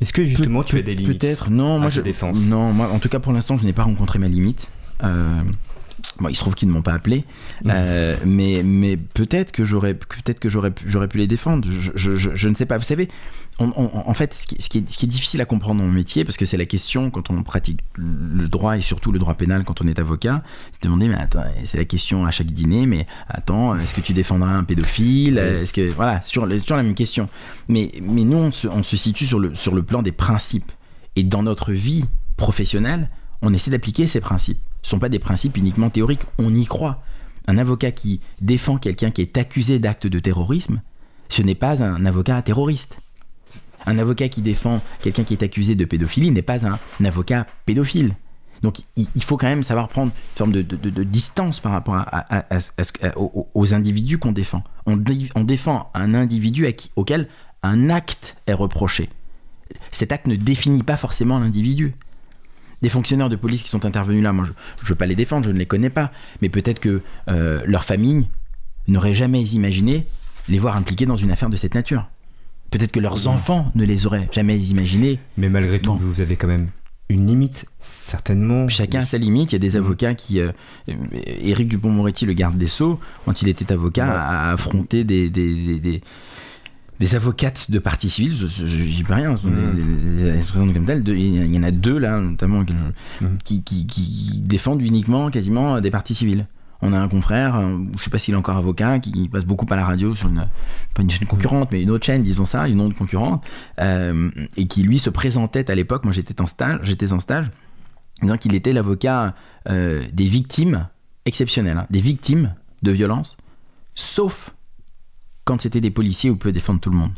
est-ce 0.00 0.12
que 0.12 0.24
justement 0.24 0.64
tu 0.64 0.76
as 0.76 0.82
des 0.82 0.96
limites 0.96 1.20
Peut-être. 1.20 1.50
Non, 1.50 1.78
moi 1.78 1.90
je 1.90 2.00
défense? 2.00 2.48
Non, 2.48 2.72
moi 2.72 2.90
en 2.90 2.98
tout 2.98 3.08
cas 3.08 3.20
pour 3.20 3.32
l'instant 3.32 3.56
je 3.56 3.64
n'ai 3.64 3.72
pas 3.72 3.84
rencontré 3.84 4.18
ma 4.18 4.26
limite. 4.26 4.68
Euh, 5.04 5.42
il 6.28 6.34
se 6.34 6.40
trouve 6.40 6.54
qu'ils 6.54 6.68
ne 6.68 6.72
m'ont 6.72 6.82
pas 6.82 6.94
appelé, 6.94 7.24
mmh. 7.64 7.70
euh, 7.72 8.16
mais, 8.26 8.62
mais 8.64 8.96
peut-être 8.96 9.52
que 9.52 9.64
j'aurais 9.64 9.94
peut-être 9.94 10.40
que 10.40 10.48
j'aurais 10.48 10.70
pu, 10.70 10.84
j'aurais 10.88 11.08
pu 11.08 11.18
les 11.18 11.26
défendre. 11.26 11.68
Je, 11.70 11.92
je, 11.94 12.16
je, 12.16 12.48
ne 12.48 12.54
sais 12.54 12.66
pas. 12.66 12.76
Vous 12.76 12.84
savez, 12.84 13.08
en 13.60 14.14
fait, 14.14 14.34
ce 14.34 14.46
qui, 14.46 14.56
ce, 14.60 14.68
qui 14.68 14.78
est, 14.78 14.90
ce 14.90 14.98
qui, 14.98 15.06
est, 15.06 15.08
difficile 15.08 15.40
à 15.40 15.44
comprendre 15.44 15.80
dans 15.80 15.86
mon 15.86 15.92
métier, 15.92 16.24
parce 16.24 16.36
que 16.36 16.44
c'est 16.44 16.56
la 16.56 16.66
question 16.66 17.10
quand 17.10 17.30
on 17.30 17.42
pratique 17.42 17.80
le 17.96 18.48
droit 18.48 18.76
et 18.76 18.80
surtout 18.80 19.12
le 19.12 19.18
droit 19.18 19.34
pénal 19.34 19.64
quand 19.64 19.80
on 19.80 19.86
est 19.86 19.98
avocat, 19.98 20.42
c'est 20.72 20.82
de 20.82 20.88
demander, 20.88 21.08
mais 21.08 21.16
attends, 21.16 21.44
c'est 21.64 21.78
la 21.78 21.84
question 21.84 22.24
à 22.24 22.30
chaque 22.30 22.50
dîner, 22.50 22.86
mais 22.86 23.06
attends, 23.28 23.76
est-ce 23.76 23.94
que 23.94 24.00
tu 24.00 24.12
défendras 24.12 24.50
un 24.50 24.64
pédophile? 24.64 25.38
Est-ce 25.38 25.72
que 25.72 25.90
voilà, 25.90 26.20
c'est 26.22 26.32
toujours, 26.32 26.48
toujours, 26.48 26.76
la 26.76 26.82
même 26.82 26.94
question. 26.94 27.28
Mais, 27.68 27.92
mais 28.02 28.24
nous, 28.24 28.38
on 28.38 28.52
se, 28.52 28.66
on 28.68 28.82
se 28.82 28.96
situe 28.96 29.26
sur 29.26 29.38
le, 29.38 29.54
sur 29.54 29.74
le 29.74 29.82
plan 29.82 30.02
des 30.02 30.12
principes. 30.12 30.72
Et 31.16 31.24
dans 31.24 31.42
notre 31.42 31.72
vie 31.72 32.04
professionnelle, 32.36 33.08
on 33.42 33.52
essaie 33.52 33.70
d'appliquer 33.70 34.06
ces 34.06 34.20
principes. 34.20 34.60
Ce 34.82 34.88
ne 34.88 34.90
sont 34.90 34.98
pas 34.98 35.08
des 35.08 35.18
principes 35.18 35.56
uniquement 35.56 35.90
théoriques, 35.90 36.24
on 36.38 36.54
y 36.54 36.66
croit. 36.66 37.02
Un 37.46 37.58
avocat 37.58 37.90
qui 37.90 38.20
défend 38.40 38.78
quelqu'un 38.78 39.10
qui 39.10 39.22
est 39.22 39.36
accusé 39.38 39.78
d'actes 39.78 40.06
de 40.06 40.18
terrorisme, 40.18 40.80
ce 41.28 41.42
n'est 41.42 41.54
pas 41.54 41.82
un 41.82 42.04
avocat 42.04 42.40
terroriste. 42.42 42.98
Un 43.86 43.98
avocat 43.98 44.28
qui 44.28 44.42
défend 44.42 44.80
quelqu'un 45.00 45.24
qui 45.24 45.34
est 45.34 45.42
accusé 45.42 45.74
de 45.74 45.84
pédophilie 45.84 46.30
n'est 46.30 46.42
pas 46.42 46.66
un, 46.66 46.78
avocat 47.04 47.46
pédophile. 47.64 48.14
Donc 48.62 48.78
il, 48.96 49.22
faut 49.22 49.36
quand 49.36 49.46
même 49.46 49.62
savoir 49.62 49.88
prendre 49.88 50.10
une 50.12 50.36
forme 50.36 50.52
de, 50.52 51.04
distance 51.04 51.60
par 51.60 51.72
rapport 51.72 52.04
aux, 53.54 53.74
individus 53.74 54.18
qu'on 54.18 54.32
défend. 54.32 54.64
On, 54.86 54.96
défend 54.96 55.90
un 55.94 56.12
individu 56.14 56.66
auquel 56.96 57.28
un 57.62 57.88
acte 57.88 58.36
est 58.48 58.52
reproché. 58.52 59.10
Cet 59.92 60.10
acte 60.10 60.26
ne 60.26 60.34
définit 60.34 60.82
pas 60.82 60.96
forcément 60.96 61.38
l'individu. 61.38 61.94
Des 62.82 62.88
fonctionnaires 62.88 63.28
de 63.28 63.36
police 63.36 63.62
qui 63.62 63.68
sont 63.68 63.84
intervenus 63.86 64.22
là, 64.22 64.32
moi 64.32 64.44
je 64.44 64.52
ne 64.52 64.88
veux 64.88 64.94
pas 64.94 65.06
les 65.06 65.16
défendre, 65.16 65.44
je 65.46 65.50
ne 65.50 65.58
les 65.58 65.66
connais 65.66 65.90
pas, 65.90 66.12
mais 66.42 66.48
peut-être 66.48 66.78
que 66.78 67.02
euh, 67.28 67.62
leur 67.66 67.84
famille 67.84 68.26
n'aurait 68.86 69.14
jamais 69.14 69.42
imaginé 69.42 70.06
les 70.48 70.58
voir 70.58 70.76
impliqués 70.76 71.06
dans 71.06 71.16
une 71.16 71.30
affaire 71.30 71.50
de 71.50 71.56
cette 71.56 71.74
nature. 71.74 72.08
Peut-être 72.70 72.92
que 72.92 73.00
leurs 73.00 73.28
enfants 73.28 73.70
ne 73.74 73.84
les 73.84 74.06
auraient 74.06 74.28
jamais 74.32 74.58
imaginés. 74.58 75.18
Mais 75.36 75.48
malgré 75.48 75.80
tout, 75.80 75.94
vous 75.94 76.20
avez 76.20 76.36
quand 76.36 76.48
même 76.48 76.68
une 77.08 77.26
limite, 77.26 77.64
certainement. 77.78 78.68
Chacun 78.68 79.00
a 79.00 79.06
sa 79.06 79.16
limite. 79.16 79.52
Il 79.52 79.54
y 79.54 79.56
a 79.56 79.70
des 79.70 79.78
mm. 79.78 79.82
avocats 79.82 80.14
qui. 80.14 80.40
Euh, 80.40 80.52
Éric 80.86 81.68
Dupont-Moretti, 81.68 82.26
le 82.26 82.34
garde 82.34 82.58
des 82.58 82.68
Sceaux, 82.68 83.00
quand 83.24 83.40
il 83.42 83.48
était 83.48 83.72
avocat, 83.72 84.06
a 84.06 84.52
affronté 84.52 85.04
des, 85.04 85.30
des, 85.30 85.54
des, 85.54 85.78
des 85.78 86.02
avocates 87.14 87.70
de 87.70 87.78
partie 87.78 88.10
civile, 88.10 88.48
j'y 88.48 89.02
peux 89.04 89.14
rien, 89.14 89.34
mm. 89.34 90.72
comme 90.74 90.84
tel, 90.86 91.02
il 91.08 91.54
y 91.54 91.58
en 91.58 91.62
a 91.62 91.70
deux 91.70 91.98
là, 91.98 92.20
notamment, 92.20 92.62
mm. 92.62 93.26
qui, 93.44 93.62
qui, 93.62 93.86
qui, 93.86 94.40
défendent 94.42 94.82
uniquement 94.82 95.30
quasiment 95.30 95.80
des 95.80 95.90
parties 95.90 96.14
civiles. 96.14 96.46
On 96.80 96.92
a 96.92 96.98
un 96.98 97.08
confrère, 97.08 97.60
je 97.60 97.66
euh, 97.66 97.78
je 97.98 98.04
sais 98.04 98.10
pas 98.10 98.18
s'il 98.18 98.34
est 98.34 98.36
encore 98.36 98.56
avocat, 98.56 99.00
qui 99.00 99.28
passe 99.28 99.44
beaucoup 99.44 99.66
par 99.66 99.76
la 99.76 99.84
radio 99.84 100.14
sur 100.14 100.28
une, 100.28 100.48
pas 100.94 101.02
une 101.02 101.10
chaîne 101.10 101.26
concurrente, 101.26 101.70
mais 101.72 101.82
une 101.82 101.90
autre 101.90 102.04
chaîne, 102.04 102.22
disons 102.22 102.46
ça, 102.46 102.68
une 102.68 102.80
autre 102.80 102.96
concurrente, 102.96 103.44
euh, 103.80 104.30
et 104.56 104.66
qui 104.66 104.84
lui 104.84 104.98
se 104.98 105.10
présentait 105.10 105.70
à 105.70 105.74
l'époque, 105.74 106.04
moi 106.04 106.12
j'étais 106.12 106.40
en 106.40 106.46
stage, 106.46 106.78
j'étais 106.82 107.12
en 107.12 107.18
stage, 107.18 107.50
disant 108.22 108.36
qu'il 108.36 108.54
était 108.54 108.72
l'avocat 108.72 109.34
euh, 109.68 110.04
des 110.12 110.26
victimes 110.26 110.86
exceptionnelles, 111.24 111.78
hein, 111.78 111.86
des 111.90 112.00
victimes 112.00 112.54
de 112.82 112.92
violence, 112.92 113.36
sauf 113.96 114.54
quand 115.48 115.62
c'était 115.62 115.80
des 115.80 115.90
policiers 115.90 116.28
où 116.28 116.36
peut 116.36 116.52
défendre 116.52 116.78
tout 116.78 116.90
le 116.90 116.98
monde. 116.98 117.12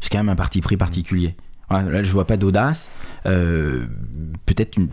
C'est 0.00 0.08
quand 0.08 0.18
même 0.18 0.28
un 0.28 0.36
parti 0.36 0.60
pris 0.60 0.76
particulier. 0.76 1.34
là, 1.68 2.00
je 2.04 2.12
vois 2.12 2.24
pas 2.24 2.36
d'audace. 2.36 2.88
Peut-être 3.24 4.76
une, 4.76 4.88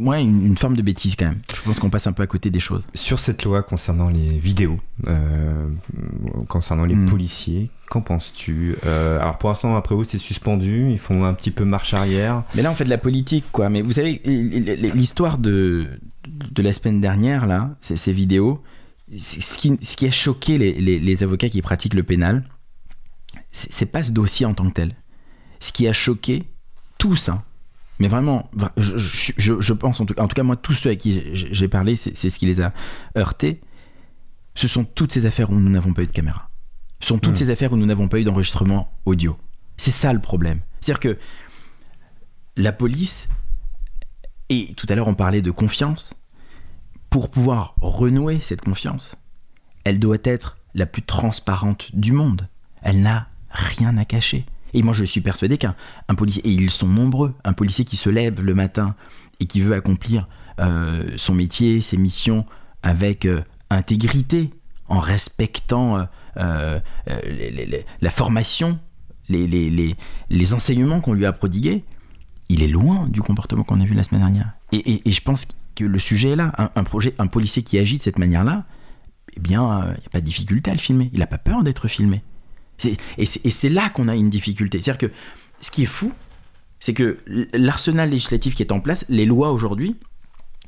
ouais, 0.00 0.22
une, 0.22 0.56
forme 0.56 0.74
de 0.74 0.82
bêtise 0.82 1.14
quand 1.14 1.26
même. 1.26 1.38
Je 1.54 1.62
pense 1.62 1.78
qu'on 1.78 1.88
passe 1.88 2.08
un 2.08 2.12
peu 2.12 2.24
à 2.24 2.26
côté 2.26 2.50
des 2.50 2.58
choses. 2.58 2.82
Sur 2.94 3.20
cette 3.20 3.44
loi 3.44 3.62
concernant 3.62 4.08
les 4.08 4.36
vidéos, 4.38 4.80
euh, 5.06 5.70
concernant 6.48 6.84
les 6.84 6.96
hmm. 6.96 7.08
policiers, 7.08 7.70
qu'en 7.90 8.00
penses-tu 8.00 8.74
euh, 8.84 9.20
Alors 9.20 9.38
pour 9.38 9.50
l'instant, 9.50 9.76
après 9.76 9.94
vous, 9.94 10.02
c'est 10.02 10.18
suspendu, 10.18 10.90
ils 10.90 10.98
font 10.98 11.24
un 11.24 11.34
petit 11.34 11.52
peu 11.52 11.64
marche 11.64 11.94
arrière. 11.94 12.42
Mais 12.56 12.62
là, 12.62 12.72
on 12.72 12.74
fait 12.74 12.84
de 12.84 12.90
la 12.90 12.98
politique, 12.98 13.44
quoi. 13.52 13.68
Mais 13.70 13.82
vous 13.82 13.92
savez, 13.92 14.20
l'histoire 14.24 15.38
de, 15.38 15.86
de 16.26 16.62
la 16.62 16.72
semaine 16.72 17.00
dernière, 17.00 17.46
là, 17.46 17.70
ces 17.80 18.12
vidéos, 18.12 18.60
ce 19.14 19.58
qui, 19.58 19.76
ce 19.82 19.96
qui 19.96 20.06
a 20.06 20.10
choqué 20.10 20.58
les, 20.58 20.72
les, 20.98 21.22
avocats 21.22 21.48
qui 21.48 21.60
pratiquent 21.62 21.94
le 21.94 22.02
pénal, 22.02 22.44
c'est 23.52 23.86
pas 23.86 24.02
ce 24.02 24.12
dossier 24.12 24.46
en 24.46 24.54
tant 24.54 24.68
que 24.68 24.74
tel. 24.74 24.96
Ce 25.60 25.72
qui 25.72 25.86
a 25.88 25.92
choqué 25.92 26.44
tout 26.98 27.16
ça, 27.16 27.44
mais 27.98 28.08
vraiment, 28.08 28.50
je, 28.76 29.72
pense, 29.72 30.00
en 30.00 30.06
tout, 30.06 30.14
cas, 30.14 30.42
moi, 30.42 30.56
tous 30.56 30.74
ceux 30.74 30.90
à 30.90 30.96
qui 30.96 31.20
j'ai 31.32 31.68
parlé, 31.68 31.96
c'est 31.96 32.28
ce 32.28 32.38
qui 32.38 32.46
les 32.46 32.60
a 32.60 32.72
heurtés. 33.16 33.60
Ce 34.56 34.68
sont 34.68 34.84
toutes 34.84 35.12
ces 35.12 35.26
affaires 35.26 35.50
où 35.50 35.54
nous 35.54 35.70
n'avons 35.70 35.92
pas 35.92 36.02
eu 36.02 36.06
de 36.06 36.12
caméra. 36.12 36.50
Ce 37.00 37.08
sont 37.08 37.18
toutes 37.18 37.32
hmm. 37.32 37.36
ces 37.36 37.50
affaires 37.50 37.72
où 37.72 37.76
nous 37.76 37.86
n'avons 37.86 38.08
pas 38.08 38.18
eu 38.18 38.24
d'enregistrement 38.24 38.92
audio. 39.04 39.36
C'est 39.76 39.90
ça 39.90 40.12
le 40.12 40.20
problème. 40.20 40.60
C'est-à-dire 40.80 41.00
que 41.00 41.18
la 42.56 42.72
police, 42.72 43.28
et 44.48 44.72
tout 44.74 44.86
à 44.88 44.94
l'heure 44.94 45.08
on 45.08 45.14
parlait 45.14 45.42
de 45.42 45.50
confiance, 45.50 46.14
pour 47.14 47.28
pouvoir 47.28 47.76
renouer 47.80 48.40
cette 48.40 48.62
confiance, 48.62 49.14
elle 49.84 50.00
doit 50.00 50.18
être 50.24 50.56
la 50.74 50.84
plus 50.84 51.02
transparente 51.02 51.94
du 51.94 52.10
monde. 52.10 52.48
Elle 52.82 53.02
n'a 53.02 53.28
rien 53.50 53.96
à 53.98 54.04
cacher. 54.04 54.46
Et 54.72 54.82
moi, 54.82 54.92
je 54.92 55.04
suis 55.04 55.20
persuadé 55.20 55.56
qu'un 55.56 55.76
policier, 56.16 56.44
et 56.44 56.50
ils 56.50 56.70
sont 56.70 56.88
nombreux, 56.88 57.32
un 57.44 57.52
policier 57.52 57.84
qui 57.84 57.96
se 57.96 58.10
lève 58.10 58.42
le 58.42 58.52
matin 58.56 58.96
et 59.38 59.44
qui 59.44 59.60
veut 59.60 59.74
accomplir 59.76 60.26
euh, 60.58 61.12
son 61.16 61.34
métier, 61.34 61.80
ses 61.82 61.98
missions 61.98 62.46
avec 62.82 63.26
euh, 63.26 63.42
intégrité, 63.70 64.50
en 64.88 64.98
respectant 64.98 66.08
euh, 66.36 66.80
la 67.06 68.10
formation, 68.10 68.80
les, 69.28 70.52
enseignements 70.52 71.00
qu'on 71.00 71.12
lui 71.12 71.26
a 71.26 71.32
prodigués, 71.32 71.84
il 72.48 72.64
est 72.64 72.68
loin 72.68 73.06
du 73.06 73.22
comportement 73.22 73.62
qu'on 73.62 73.80
a 73.80 73.84
vu 73.84 73.94
la 73.94 74.02
semaine 74.02 74.22
dernière. 74.22 74.50
Et, 74.72 75.08
je 75.08 75.20
pense 75.20 75.46
que 75.74 75.84
le 75.84 75.98
sujet 75.98 76.30
est 76.30 76.36
là. 76.36 76.52
Un, 76.74 76.84
projet, 76.84 77.14
un 77.18 77.26
policier 77.26 77.62
qui 77.62 77.78
agit 77.78 77.98
de 77.98 78.02
cette 78.02 78.18
manière-là, 78.18 78.64
eh 79.36 79.40
bien, 79.40 79.82
il 79.86 80.00
n'y 80.00 80.06
a 80.06 80.10
pas 80.10 80.20
de 80.20 80.26
difficulté 80.26 80.70
à 80.70 80.74
le 80.74 80.80
filmer. 80.80 81.10
Il 81.12 81.20
n'a 81.20 81.26
pas 81.26 81.38
peur 81.38 81.62
d'être 81.62 81.88
filmé. 81.88 82.22
Et 83.18 83.26
c'est 83.26 83.68
là 83.68 83.88
qu'on 83.88 84.08
a 84.08 84.14
une 84.14 84.30
difficulté. 84.30 84.80
C'est-à-dire 84.80 85.08
que 85.08 85.14
ce 85.60 85.70
qui 85.70 85.84
est 85.84 85.86
fou, 85.86 86.12
c'est 86.80 86.94
que 86.94 87.18
l'arsenal 87.54 88.10
législatif 88.10 88.54
qui 88.54 88.62
est 88.62 88.72
en 88.72 88.80
place, 88.80 89.04
les 89.08 89.26
lois 89.26 89.52
aujourd'hui, 89.52 89.96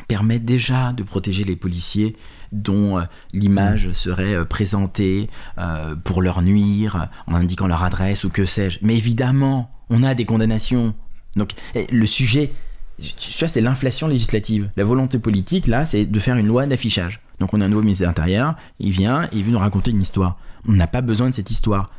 permettent 0.09 0.45
déjà 0.45 0.93
de 0.93 1.03
protéger 1.03 1.45
les 1.45 1.57
policiers 1.57 2.17
dont 2.53 2.99
euh, 2.99 3.03
l'image 3.33 3.93
serait 3.93 4.35
euh, 4.35 4.45
présentée 4.45 5.29
euh, 5.59 5.97
pour 5.97 6.23
leur 6.23 6.43
nuire, 6.43 7.09
en 7.27 7.35
indiquant 7.35 7.67
leur 7.67 7.83
adresse 7.83 8.25
ou 8.25 8.31
que 8.31 8.45
sais-je. 8.45 8.79
Mais 8.83 8.97
évidemment, 8.97 9.71
on 9.91 10.03
a 10.03 10.15
des 10.15 10.25
condamnations. 10.25 10.95
Donc 11.35 11.53
eh, 11.75 11.87
le 11.91 12.07
sujet, 12.07 12.53
tu 12.99 13.39
vois, 13.39 13.49
c'est 13.49 13.61
l'inflation 13.61 14.09
législative. 14.09 14.71
La 14.77 14.85
volonté 14.85 15.19
politique, 15.19 15.67
là, 15.67 15.85
c'est 15.85 16.07
de 16.07 16.19
faire 16.19 16.37
une 16.37 16.47
loi 16.47 16.67
d'affichage. 16.67 17.21
Donc 17.39 17.53
on 17.53 17.61
a 17.61 17.67
un 17.67 17.69
nouveau 17.69 17.83
ministre 17.83 18.03
de 18.03 18.07
l'Intérieur, 18.07 18.55
il 18.79 18.91
vient, 18.91 19.29
il 19.33 19.45
veut 19.45 19.53
nous 19.53 19.59
raconter 19.59 19.91
une 19.91 20.01
histoire. 20.01 20.39
On 20.67 20.73
n'a 20.73 20.87
pas 20.87 21.03
besoin 21.03 21.29
de 21.29 21.35
cette 21.35 21.51
histoire. 21.51 21.91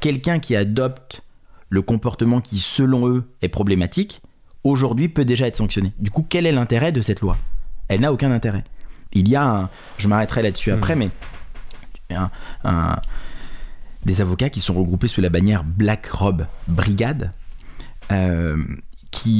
Quelqu'un 0.00 0.38
qui 0.38 0.56
adopte 0.56 1.22
le 1.68 1.82
comportement 1.82 2.40
qui, 2.40 2.58
selon 2.58 3.08
eux, 3.08 3.30
est 3.42 3.48
problématique, 3.48 4.22
aujourd'hui 4.64 5.08
peut 5.08 5.24
déjà 5.24 5.46
être 5.46 5.56
sanctionné. 5.56 5.92
Du 5.98 6.10
coup, 6.10 6.26
quel 6.28 6.46
est 6.46 6.52
l'intérêt 6.52 6.92
de 6.92 7.00
cette 7.02 7.20
loi? 7.20 7.36
Elle 7.88 8.00
n'a 8.00 8.12
aucun 8.12 8.30
intérêt. 8.30 8.64
Il 9.12 9.28
y 9.28 9.36
a 9.36 9.44
un, 9.44 9.70
je 9.98 10.08
m'arrêterai 10.08 10.42
là-dessus 10.42 10.70
après, 10.70 10.94
hmm. 10.94 11.10
mais 12.10 12.16
un, 12.64 12.96
des 14.04 14.20
avocats 14.20 14.48
qui 14.48 14.60
sont 14.60 14.74
regroupés 14.74 15.08
sous 15.08 15.20
la 15.20 15.28
bannière 15.28 15.64
Black 15.64 16.06
Robe 16.06 16.46
Brigade, 16.66 17.32
euh, 18.12 18.56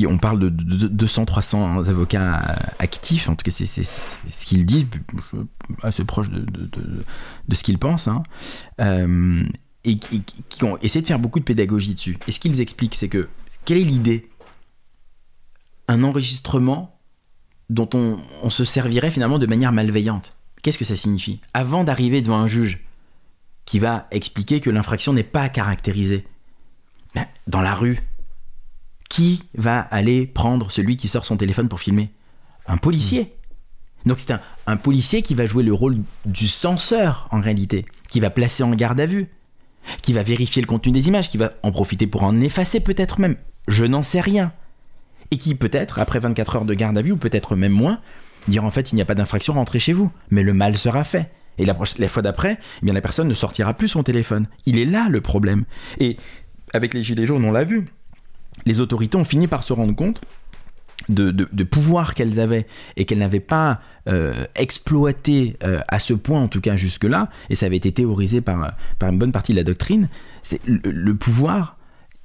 on 0.08 0.18
parle 0.18 0.38
de, 0.38 0.50
200-300 0.50 1.88
avocats 1.88 2.56
actifs, 2.78 3.28
en 3.28 3.34
tout 3.34 3.42
cas 3.44 3.50
c'est 3.50 3.66
ce 3.66 4.46
qu'ils 4.46 4.66
disent, 4.66 4.86
assez 5.82 6.04
proche 6.04 6.30
de, 6.30 7.54
ce 7.54 7.62
qu'ils 7.62 7.78
pensent, 7.78 8.08
hein. 8.08 8.22
euh, 8.80 9.44
et, 9.84 9.96
qui 9.96 10.64
ont 10.64 10.76
essayé 10.78 11.02
de 11.02 11.06
faire 11.06 11.18
beaucoup 11.18 11.38
de 11.38 11.44
pédagogie 11.44 11.94
dessus. 11.94 12.18
Et 12.26 12.32
ce 12.32 12.40
qu'ils 12.40 12.60
expliquent, 12.60 12.94
c'est 12.94 13.08
que, 13.08 13.28
quelle 13.64 13.78
est 13.78 13.84
l'idée? 13.84 14.28
Un 15.88 16.04
enregistrement 16.04 16.98
dont 17.70 17.88
on, 17.94 18.18
on, 18.42 18.50
se 18.50 18.64
servirait 18.64 19.10
finalement 19.10 19.38
de 19.38 19.46
manière 19.46 19.72
malveillante. 19.72 20.34
Qu'est-ce 20.62 20.78
que 20.78 20.84
ça 20.84 20.96
signifie? 20.96 21.40
Avant 21.54 21.84
d'arriver 21.84 22.22
devant 22.22 22.38
un 22.38 22.46
juge 22.46 22.84
qui 23.64 23.78
va 23.78 24.06
expliquer 24.10 24.60
que 24.60 24.70
l'infraction 24.70 25.12
n'est 25.12 25.22
pas 25.22 25.48
caractérisée, 25.48 26.26
ben, 27.14 27.26
dans 27.46 27.60
la 27.60 27.74
rue, 27.74 28.00
qui 29.08 29.44
va 29.56 29.80
aller 29.80 30.26
prendre 30.26 30.70
celui 30.70 30.96
qui 30.96 31.08
sort 31.08 31.24
son 31.24 31.36
téléphone 31.36 31.68
pour 31.68 31.80
filmer? 31.80 32.10
Un 32.66 32.76
policier. 32.76 33.34
Donc 34.06 34.20
c'est 34.20 34.34
un, 34.66 34.76
policier 34.76 35.22
qui 35.22 35.34
va 35.34 35.46
jouer 35.46 35.62
le 35.62 35.72
rôle 35.72 35.96
du 36.24 36.46
censeur 36.46 37.28
en 37.30 37.40
réalité, 37.40 37.84
qui 38.08 38.20
va 38.20 38.30
placer 38.30 38.62
en 38.62 38.70
garde 38.70 39.00
à 39.00 39.06
vue, 39.06 39.28
qui 40.02 40.12
va 40.12 40.22
vérifier 40.22 40.62
le 40.62 40.66
contenu 40.66 40.92
des 40.92 41.08
images, 41.08 41.28
qui 41.28 41.38
va 41.38 41.52
en 41.62 41.72
profiter 41.72 42.06
pour 42.06 42.22
en 42.22 42.40
effacer 42.40 42.80
peut-être 42.80 43.20
même. 43.20 43.36
Je 43.66 43.84
n'en 43.84 44.02
sais 44.02 44.20
rien. 44.20 44.52
Et 45.30 45.36
qui 45.36 45.54
peut-être, 45.54 45.98
après 45.98 46.20
24 46.20 46.56
heures 46.56 46.64
de 46.64 46.74
garde 46.74 46.96
à 46.96 47.02
vue, 47.02 47.12
ou 47.12 47.16
peut-être 47.16 47.56
même 47.56 47.72
moins, 47.72 48.00
dire 48.46 48.64
en 48.64 48.70
fait 48.70 48.92
il 48.92 48.94
n'y 48.94 49.02
a 49.02 49.04
pas 49.04 49.14
d'infraction, 49.14 49.54
rentrez 49.54 49.78
chez 49.78 49.92
vous. 49.92 50.10
Mais 50.30 50.42
le 50.42 50.54
mal 50.54 50.78
sera 50.78 51.04
fait. 51.04 51.30
Et 51.58 51.64
la, 51.64 51.74
fois 51.74 52.22
d'après, 52.22 52.58
eh 52.60 52.84
bien 52.84 52.94
la 52.94 53.00
personne 53.00 53.28
ne 53.28 53.34
sortira 53.34 53.74
plus 53.74 53.88
son 53.88 54.02
téléphone. 54.02 54.46
Il 54.64 54.78
est 54.78 54.84
là 54.84 55.08
le 55.10 55.20
problème. 55.20 55.64
Et 55.98 56.16
avec 56.72 56.94
les 56.94 57.02
gilets 57.02 57.26
jaunes, 57.26 57.44
on 57.44 57.50
l'a 57.50 57.64
vu 57.64 57.86
les 58.66 58.80
autorités 58.80 59.16
ont 59.16 59.24
fini 59.24 59.46
par 59.46 59.64
se 59.64 59.72
rendre 59.72 59.94
compte 59.94 60.20
de, 61.08 61.30
de, 61.30 61.64
pouvoir 61.64 62.14
qu'elles 62.14 62.38
avaient 62.38 62.66
et 62.96 63.04
qu'elles 63.04 63.18
n'avaient 63.18 63.40
pas 63.40 63.80
euh, 64.08 64.44
exploité 64.56 65.56
euh, 65.62 65.80
à 65.88 66.00
ce 66.00 66.12
point, 66.12 66.40
en 66.40 66.48
tout 66.48 66.60
cas 66.60 66.76
jusque-là, 66.76 67.30
et 67.48 67.54
ça 67.54 67.66
avait 67.66 67.76
été 67.76 67.92
théorisé 67.92 68.40
par, 68.40 68.72
par 68.98 69.08
une 69.08 69.18
bonne 69.18 69.32
partie 69.32 69.52
de 69.52 69.56
la 69.56 69.64
doctrine, 69.64 70.08
c'est 70.42 70.60
le, 70.66 71.14
pouvoir 71.14 71.78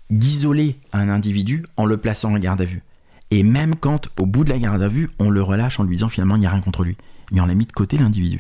d'isoler 0.10 0.80
un 0.92 1.08
individu 1.08 1.64
en 1.78 1.86
le 1.86 1.98
plaçant 1.98 2.34
en 2.34 2.38
garde 2.38 2.62
à 2.62 2.66
vue. 2.66 2.84
Et 3.32 3.44
même 3.44 3.76
quand, 3.76 4.10
au 4.20 4.26
bout 4.26 4.44
de 4.44 4.50
la 4.50 4.60
garde 4.60 4.82
à 4.82 4.90
vue, 4.90 5.10
on 5.18 5.30
le 5.30 5.42
relâche 5.42 5.80
en 5.80 5.84
lui 5.84 5.96
disant 5.96 6.10
finalement 6.10 6.36
il 6.36 6.40
n'y 6.40 6.46
a 6.46 6.52
rien 6.52 6.62
contre 6.62 6.84
lui. 6.84 6.98
Mais 7.32 7.40
on 7.40 7.46
l'a 7.46 7.56
mis 7.56 7.66
de 7.66 7.72
côté 7.72 7.98
l'individu. 7.98 8.40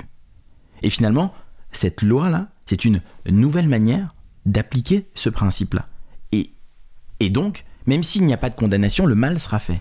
Et 0.81 0.89
finalement, 0.89 1.33
cette 1.71 2.01
loi-là, 2.01 2.49
c'est 2.65 2.85
une 2.85 3.01
nouvelle 3.29 3.69
manière 3.69 4.13
d'appliquer 4.45 5.07
ce 5.15 5.29
principe-là. 5.29 5.85
Et 7.23 7.29
donc, 7.29 7.63
même 7.87 8.03
s'il 8.03 8.25
n'y 8.25 8.33
a 8.33 8.37
pas 8.37 8.49
de 8.49 8.55
condamnation, 8.55 9.05
le 9.05 9.15
mal 9.15 9.39
sera 9.39 9.59
fait. 9.59 9.79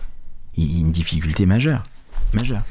Il 0.57 0.71
y 0.71 0.77
a 0.77 0.81
une 0.81 0.91
difficulté 0.91 1.45
majeure. 1.45 1.83
majeure. 2.33 2.61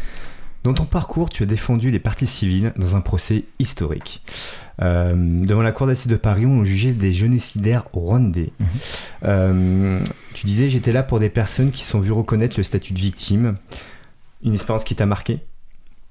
Dans 0.64 0.74
ton 0.74 0.84
parcours, 0.84 1.28
tu 1.28 1.42
as 1.42 1.46
défendu 1.46 1.90
les 1.90 1.98
parties 1.98 2.26
civiles 2.28 2.72
dans 2.76 2.94
un 2.94 3.00
procès 3.00 3.44
historique. 3.58 4.22
Euh, 4.80 5.14
devant 5.44 5.62
la 5.62 5.72
cour 5.72 5.88
d'assises 5.88 6.06
de 6.06 6.14
Paris, 6.16 6.46
on 6.46 6.62
jugeait 6.64 6.92
des 6.92 7.12
génocidaires 7.12 7.86
rwandais. 7.92 8.52
Mhm. 8.60 8.66
Euh, 9.24 10.00
tu 10.34 10.46
disais, 10.46 10.68
j'étais 10.68 10.92
là 10.92 11.02
pour 11.02 11.18
des 11.18 11.30
personnes 11.30 11.72
qui 11.72 11.82
sont 11.82 11.98
vues 11.98 12.12
reconnaître 12.12 12.54
le 12.58 12.62
statut 12.62 12.92
de 12.92 12.98
victime. 13.00 13.56
Une 14.44 14.54
expérience 14.54 14.84
qui 14.84 14.94
t'a 14.94 15.06
marqué? 15.06 15.40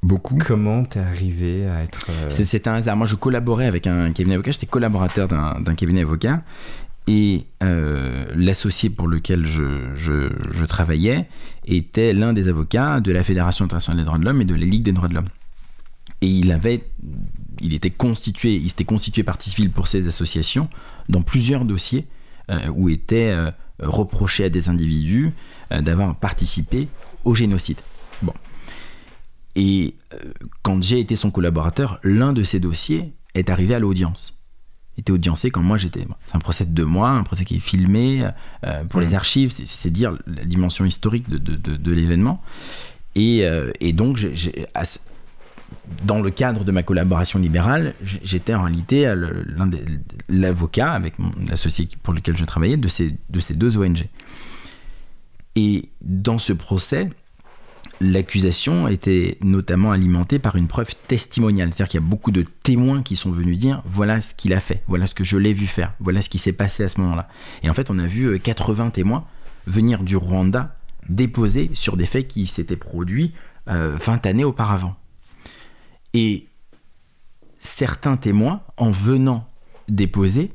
Beaucoup. 0.04 0.38
Comment 0.38 0.84
t'es 0.84 1.00
arrivé 1.00 1.68
à 1.68 1.84
être... 1.84 2.00
euh, 2.10 2.30
C'est- 2.30 2.44
C'est 2.46 2.68
un 2.68 2.74
hasard. 2.74 2.98
Moi, 2.98 3.06
je 3.08 3.16
collaborais 3.16 3.68
avec 3.68 3.88
un 3.88 4.12
cabinet 4.12 4.34
avocat. 4.36 4.52
J'étais 4.52 4.66
collaborateur 4.66 5.28
d'un 5.30 5.62
d'un 5.62 5.76
cabinet 5.76 6.02
avocat. 6.02 6.42
Et 7.08 7.46
euh, 7.64 8.26
l'associé 8.36 8.90
pour 8.90 9.08
lequel 9.08 9.46
je, 9.46 10.66
travaillais 10.66 11.28
était 11.66 12.14
l'un 12.14 12.32
des 12.34 12.48
avocats 12.48 13.00
de 13.00 13.12
la 13.12 13.24
Fédération 13.24 13.66
internationale 13.66 13.98
des 13.98 14.06
droits 14.06 14.20
de 14.20 14.26
l'homme 14.26 14.42
et 14.42 14.46
de 14.46 14.56
la 14.56 14.66
Ligue 14.66 14.84
des 14.84 14.92
droits 14.92 15.08
de 15.08 15.16
l'homme. 15.16 15.28
Et 16.22 16.28
il 16.28 16.52
avait, 16.52 16.84
il 17.60 17.74
était 17.74 17.90
constitué, 17.90 18.56
il 18.56 18.70
s'était 18.70 18.86
constitué 18.86 19.24
partie 19.24 19.50
civile 19.50 19.72
pour 19.72 19.88
ces 19.88 20.08
associations 20.08 20.70
dans 21.10 21.24
plusieurs 21.24 21.66
dossiers 21.66 22.08
euh, 22.50 22.68
où 22.76 22.90
était 22.90 23.32
euh, 23.32 23.52
reproché 23.80 24.44
à 24.44 24.50
des 24.50 24.68
individus 24.68 25.32
euh, 25.72 25.82
d'avoir 25.82 26.16
participé 26.16 26.88
au 27.24 27.34
génocide. 27.34 27.80
Bon. 28.22 28.34
Et 29.56 29.96
quand 30.62 30.82
j'ai 30.82 31.00
été 31.00 31.16
son 31.16 31.30
collaborateur, 31.30 32.00
l'un 32.04 32.34
de 32.34 32.44
ces 32.44 32.60
dossiers 32.60 33.14
est 33.36 33.50
arrivé 33.50 33.76
à 33.76 33.80
l'audience. 33.80 34.34
Était 34.98 35.12
audiencé 35.14 35.52
quand 35.52 35.62
moi 35.64 35.78
j'étais. 35.78 36.06
bon, 36.06 36.16
c'est 36.26 36.36
un 36.36 36.40
procès 36.40 36.66
de 36.66 36.72
deux 36.72 36.86
mois, 36.86 37.10
un 37.10 37.24
procès 37.24 37.46
qui 37.46 37.56
est 37.56 37.60
filmé 37.60 38.24
euh, 38.66 38.84
pour 38.84 39.00
Mhm. 39.00 39.08
les 39.08 39.16
archives, 39.16 39.52
c'est, 39.54 39.90
dire 39.90 40.18
la 40.28 40.44
dimension 40.46 40.84
historique 40.86 41.30
de, 41.30 41.38
de- 41.38 41.56
de- 41.56 41.78
de 41.78 41.92
l'événement. 41.92 42.42
Et, 43.16 43.46
euh, 43.46 43.72
et 43.80 43.94
donc, 43.94 44.20
à 44.76 44.84
dans 46.04 46.22
le 46.22 46.30
cadre 46.32 46.66
de 46.66 46.72
ma 46.74 46.84
collaboration 46.84 47.40
libérale, 47.40 47.94
j'étais 48.04 48.54
en 48.54 48.64
réalité 48.64 49.08
euh, 49.08 49.16
l'avocat 50.28 50.92
avec 50.92 51.14
l'associé 51.50 51.88
pour 52.04 52.14
lequel 52.14 52.36
je 52.38 52.44
travaillais 52.44 52.76
de 52.78 52.88
ces, 52.90 53.16
de 53.30 53.40
ces 53.40 53.54
deux 53.54 53.78
ONG. 53.78 54.08
Et 55.56 55.90
dans 56.02 56.38
ce 56.38 56.54
procès, 56.54 57.10
l'accusation 58.02 58.88
était 58.88 59.38
notamment 59.42 59.92
alimentée 59.92 60.40
par 60.40 60.56
une 60.56 60.68
preuve 60.68 60.90
testimoniale. 61.08 61.72
C'est-à-dire 61.72 61.92
qu'il 61.92 62.02
y 62.02 62.04
a 62.04 62.08
beaucoup 62.08 62.32
de 62.32 62.44
témoins 62.64 63.04
qui 63.04 63.16
sont 63.16 63.32
venus 63.32 63.58
dire 63.58 63.84
voilà 63.86 64.22
ce 64.22 64.34
qu'il 64.34 64.54
a 64.54 64.60
fait, 64.60 64.84
voilà 64.88 65.08
ce 65.08 65.14
que 65.14 65.24
je 65.24 65.38
l'ai 65.38 65.54
vu 65.54 65.68
faire, 65.68 65.94
voilà 66.00 66.22
ce 66.22 66.30
qui 66.30 66.40
s'est 66.40 66.54
passé 66.54 66.84
à 66.84 66.90
ce 66.90 67.00
moment-là. 67.02 67.30
Et 67.64 67.70
en 67.70 67.74
fait, 67.74 67.92
on 67.92 68.00
a 68.00 68.08
vu 68.08 68.26
euh, 68.26 68.38
80 68.38 68.90
témoins 68.90 69.26
venir 69.68 70.04
du 70.04 70.18
Rwanda 70.18 70.76
déposer 71.08 71.70
sur 71.74 71.96
des 71.96 72.06
faits 72.06 72.28
qui 72.28 72.48
s'étaient 72.48 72.76
produits 72.76 73.34
euh, 73.70 73.96
20 74.00 74.26
années 74.26 74.44
auparavant. 74.44 74.96
Et 76.14 76.48
certains 77.60 78.18
témoins, 78.18 78.62
en 78.78 78.92
venant 78.92 79.48
déposer, 79.88 80.52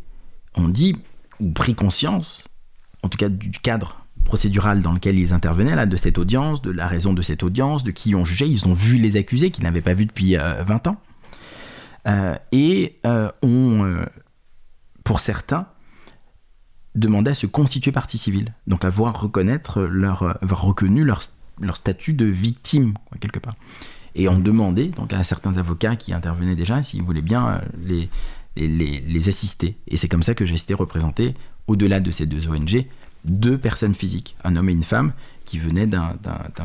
ont 0.54 0.68
dit 0.68 0.96
ou 1.38 1.50
pris 1.52 1.74
conscience, 1.74 2.44
en 3.02 3.08
tout 3.08 3.18
cas 3.18 3.28
du 3.28 3.50
cadre 3.50 4.05
procédural 4.26 4.82
dans 4.82 4.92
lequel 4.92 5.18
ils 5.18 5.32
intervenaient, 5.32 5.74
là, 5.74 5.86
de 5.86 5.96
cette 5.96 6.18
audience, 6.18 6.60
de 6.60 6.70
la 6.70 6.86
raison 6.86 7.14
de 7.14 7.22
cette 7.22 7.42
audience, 7.42 7.82
de 7.84 7.90
qui 7.90 8.14
on 8.14 8.24
jugeait. 8.24 8.48
Ils 8.48 8.66
ont 8.68 8.74
vu 8.74 8.96
les 8.98 9.16
accusés 9.16 9.50
qu'ils 9.50 9.64
n'avaient 9.64 9.80
pas 9.80 9.94
vus 9.94 10.06
depuis 10.06 10.36
euh, 10.36 10.62
20 10.64 10.88
ans. 10.88 10.96
Euh, 12.06 12.36
et 12.52 12.98
euh, 13.06 13.30
ont, 13.42 13.84
euh, 13.84 14.04
pour 15.04 15.20
certains, 15.20 15.66
demandé 16.94 17.30
à 17.30 17.34
se 17.34 17.46
constituer 17.46 17.92
partie 17.92 18.18
civile. 18.18 18.54
Donc 18.66 18.84
à 18.84 18.90
reconnaître 18.90 19.82
leur, 19.82 20.22
euh, 20.22 20.32
avoir 20.42 20.62
reconnu 20.62 21.04
leur, 21.04 21.20
leur 21.60 21.76
statut 21.76 22.12
de 22.12 22.26
victime, 22.26 22.94
quelque 23.20 23.38
part. 23.38 23.56
Et 24.14 24.28
ont 24.28 24.38
demandé 24.38 24.88
donc, 24.88 25.12
à 25.12 25.22
certains 25.24 25.56
avocats 25.58 25.96
qui 25.96 26.12
intervenaient 26.14 26.56
déjà 26.56 26.82
s'ils 26.82 27.02
voulaient 27.02 27.22
bien 27.22 27.60
les, 27.84 28.08
les- 28.56 29.00
les 29.00 29.28
assister. 29.28 29.76
Et 29.88 29.96
c'est 29.98 30.08
comme 30.08 30.22
ça 30.22 30.34
que 30.34 30.46
j'ai 30.46 30.54
été 30.54 30.72
représenté, 30.74 31.34
au-delà 31.66 32.00
de 32.00 32.10
ces 32.10 32.24
deux 32.24 32.48
ONG, 32.48 32.86
deux 33.26 33.58
personnes 33.58 33.94
physiques, 33.94 34.36
un 34.44 34.56
homme 34.56 34.68
et 34.68 34.72
une 34.72 34.82
femme, 34.82 35.12
qui 35.44 35.58
venaient 35.58 35.86
d'un 35.86 36.16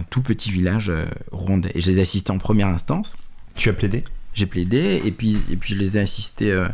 tout 0.10 0.22
petit 0.22 0.50
village 0.52 0.90
euh, 0.90 1.06
rwandais. 1.32 1.72
Et 1.76 1.80
je 1.82 1.88
les 1.92 2.00
ai 2.00 2.02
assistés 2.02 2.32
en 2.32 2.38
première 2.38 2.68
instance. 2.68 3.16
Tu 3.56 3.70
as 3.70 3.74
plaidé? 3.74 4.04
J'ai 4.34 4.46
plaidé, 4.46 5.02
et 5.04 5.12
puis, 5.12 5.38
et 5.52 5.58
puis 5.58 5.74
je 5.76 5.80
les 5.80 5.98
ai 5.98 6.00
assistés 6.00 6.52
euh, 6.52 6.68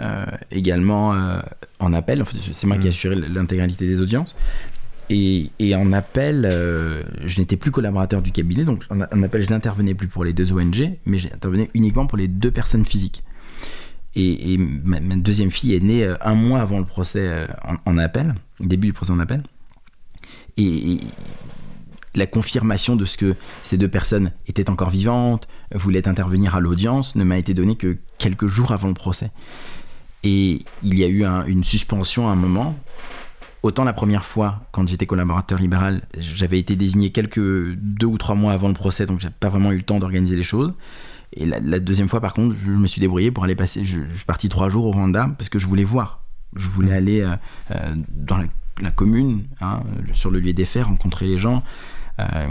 euh, 0.00 0.24
également 0.50 1.14
euh, 1.14 1.38
en 1.78 1.92
appel. 1.92 2.22
Enfin, 2.22 2.36
c'est 2.52 2.66
moi 2.66 2.78
qui 2.78 2.86
ai 2.86 2.90
Mm. 2.90 2.92
assuré 2.92 3.14
l'intégralité 3.16 3.86
des 3.86 4.00
audiences. 4.00 4.34
Et, 5.10 5.50
et 5.58 5.74
en 5.74 5.92
appel, 5.92 6.48
je 7.26 7.38
n'étais 7.38 7.56
plus 7.56 7.70
collaborateur 7.70 8.22
du 8.22 8.32
cabinet, 8.32 8.64
donc 8.64 8.84
en, 8.88 9.00
en 9.02 9.22
appel, 9.22 9.44
je 9.44 9.50
n'intervenais 9.50 9.92
plus 9.94 10.08
pour 10.08 10.24
les 10.24 10.32
deux 10.32 10.50
ONG, 10.50 10.92
mais 11.04 11.18
j'intervenais 11.18 11.68
uniquement 11.74 12.06
pour 12.06 12.16
les 12.16 12.26
deux 12.26 12.50
personnes 12.50 12.86
physiques. 12.86 13.22
Et, 14.16 14.56
ma, 14.58 15.00
deuxième 15.00 15.50
fille 15.50 15.74
est 15.74 15.82
née 15.82 16.04
euh, 16.04 16.16
un 16.20 16.34
mois 16.34 16.60
avant 16.60 16.78
le 16.78 16.84
procès 16.84 17.26
euh, 17.26 17.46
en, 17.84 17.98
appel, 17.98 18.34
début 18.60 18.88
du 18.88 18.92
procès 18.92 19.10
en 19.10 19.18
appel. 19.18 19.42
Et, 20.56 20.98
la 22.16 22.26
confirmation 22.26 22.94
de 22.94 23.06
ce 23.06 23.16
que 23.16 23.34
ces 23.64 23.76
deux 23.76 23.88
personnes 23.88 24.30
étaient 24.46 24.70
encore 24.70 24.90
vivantes, 24.90 25.48
voulaient 25.72 26.06
intervenir 26.06 26.54
à 26.54 26.60
l'audience, 26.60 27.16
ne 27.16 27.24
m'a 27.24 27.38
été 27.38 27.54
donnée 27.54 27.74
que 27.74 27.98
quelques 28.18 28.46
jours 28.46 28.70
avant 28.70 28.86
le 28.86 28.94
procès. 28.94 29.32
Et 30.22 30.60
il 30.84 30.96
y 30.96 31.02
a 31.02 31.08
eu 31.08 31.24
un- 31.24 31.44
une 31.44 31.64
suspension 31.64 32.28
à 32.28 32.32
un 32.32 32.36
moment. 32.36 32.76
Autant 33.64 33.82
la 33.82 33.92
première 33.92 34.24
fois, 34.24 34.60
quand 34.70 34.86
j'étais 34.86 35.06
collaborateur 35.06 35.58
libéral, 35.58 36.02
j'avais 36.16 36.60
été 36.60 36.76
désigné 36.76 37.10
quelques 37.10 37.74
deux 37.74 38.06
ou 38.06 38.16
trois 38.16 38.36
mois 38.36 38.52
avant 38.52 38.68
le 38.68 38.74
procès, 38.74 39.06
donc 39.06 39.18
j'avais 39.18 39.34
pas 39.40 39.48
vraiment 39.48 39.72
eu 39.72 39.78
le 39.78 39.82
temps 39.82 39.98
d'organiser 39.98 40.36
les 40.36 40.44
choses. 40.44 40.72
Et 41.36 41.46
la, 41.46 41.58
la 41.60 41.80
deuxième 41.80 42.08
fois, 42.08 42.20
par 42.20 42.32
contre, 42.34 42.54
je 42.56 42.70
me 42.70 42.86
suis 42.86 43.00
débrouillé 43.00 43.30
pour 43.30 43.44
aller 43.44 43.56
passer. 43.56 43.84
Je, 43.84 44.00
je 44.10 44.16
suis 44.16 44.24
parti 44.24 44.48
trois 44.48 44.68
jours 44.68 44.86
au 44.86 44.92
Rwanda 44.92 45.28
parce 45.36 45.48
que 45.48 45.58
je 45.58 45.66
voulais 45.66 45.84
voir. 45.84 46.22
Je 46.56 46.68
voulais 46.68 46.90
Mhm. 46.92 46.96
aller 46.96 47.20
euh, 47.22 47.34
euh, 47.72 47.94
dans 48.10 48.36
la, 48.38 48.44
la 48.80 48.90
commune, 48.90 49.44
hein, 49.60 49.82
sur 50.12 50.30
le 50.30 50.38
lieu 50.40 50.52
des 50.52 50.64
faits, 50.64 50.84
rencontrer 50.84 51.26
les 51.26 51.38
gens. 51.38 51.62
Euh, 52.20 52.46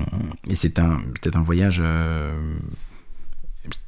et 0.50 0.56
c'est 0.56 0.80
un, 0.80 0.98
un 1.34 1.42
voyage. 1.42 1.80
euh, 1.82 2.34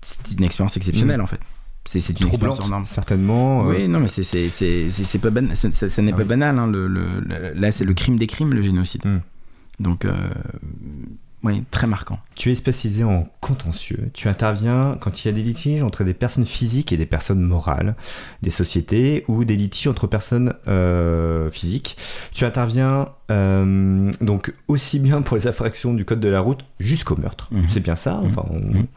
c'était 0.01 0.35
une 0.35 0.43
expérience 0.45 0.77
exceptionnelle 0.77 1.19
en 1.21 1.25
fait. 1.27 1.39
C'est, 1.87 1.99
c'est 1.99 2.19
une 2.19 2.27
expérience 2.27 2.59
hors 2.59 2.69
norme. 2.69 2.83
Troublante, 2.83 2.93
certainement. 2.93 3.67
Oui, 3.67 3.87
non, 3.87 3.99
mais 3.99 4.07
c'est, 4.07 4.23
c'est, 4.23 4.49
c'est, 4.49 4.89
c'est, 4.89 5.03
c'est 5.03 5.19
pas 5.19 5.29
ça, 5.53 5.71
ça- 5.71 5.89
ça 5.89 6.01
n'est 6.01 6.13
Ah 6.13 6.15
pas 6.15 6.21
oui. 6.23 6.27
banal. 6.29 6.57
hein, 6.57 6.67
le, 6.67 6.87
le- 6.87 7.19
le- 7.19 7.53
là, 7.53 7.71
c'est 7.71 7.85
le 7.85 7.93
crime 7.93 8.17
des 8.17 8.25
crimes, 8.27 8.53
le 8.53 8.61
génocide. 8.63 9.05
Mm. 9.05 9.19
Donc, 9.81 10.05
oui, 11.43 11.63
très 11.69 11.85
marquant. 11.85 12.17
Tu 12.33 12.49
es 12.51 12.55
spécialisé 12.55 13.03
en 13.03 13.29
contentieux. 13.39 14.09
Tu 14.13 14.27
interviens 14.27 14.97
quand 14.99 15.23
il 15.23 15.27
y 15.27 15.29
a 15.29 15.31
des 15.31 15.43
litiges 15.43 15.83
entre 15.83 16.03
des 16.03 16.15
personnes 16.15 16.45
physiques 16.47 16.91
et 16.91 16.97
des 16.97 17.05
personnes 17.05 17.41
morales, 17.41 17.95
des 18.41 18.49
sociétés 18.49 19.23
ou 19.27 19.45
des 19.45 19.55
litiges 19.55 19.87
entre 19.87 20.07
personnes 20.07 20.53
euh, 20.67 21.51
physiques. 21.51 21.97
Tu 22.33 22.45
interviens 22.45 23.09
euh, 23.29 24.11
donc 24.21 24.53
aussi 24.67 24.97
bien 24.99 25.21
pour 25.21 25.37
les 25.37 25.45
infractions 25.45 25.93
du 25.93 26.03
code 26.03 26.19
de 26.19 26.29
la 26.29 26.39
route 26.39 26.65
jusqu'au 26.79 27.15
meurtre. 27.15 27.49
Mhm. 27.51 27.67
C'est 27.69 27.79
bien 27.79 27.95
ça. 27.95 28.19
Enfin, 28.23 28.43
on- 28.49 28.55
Mhm. 28.59 28.87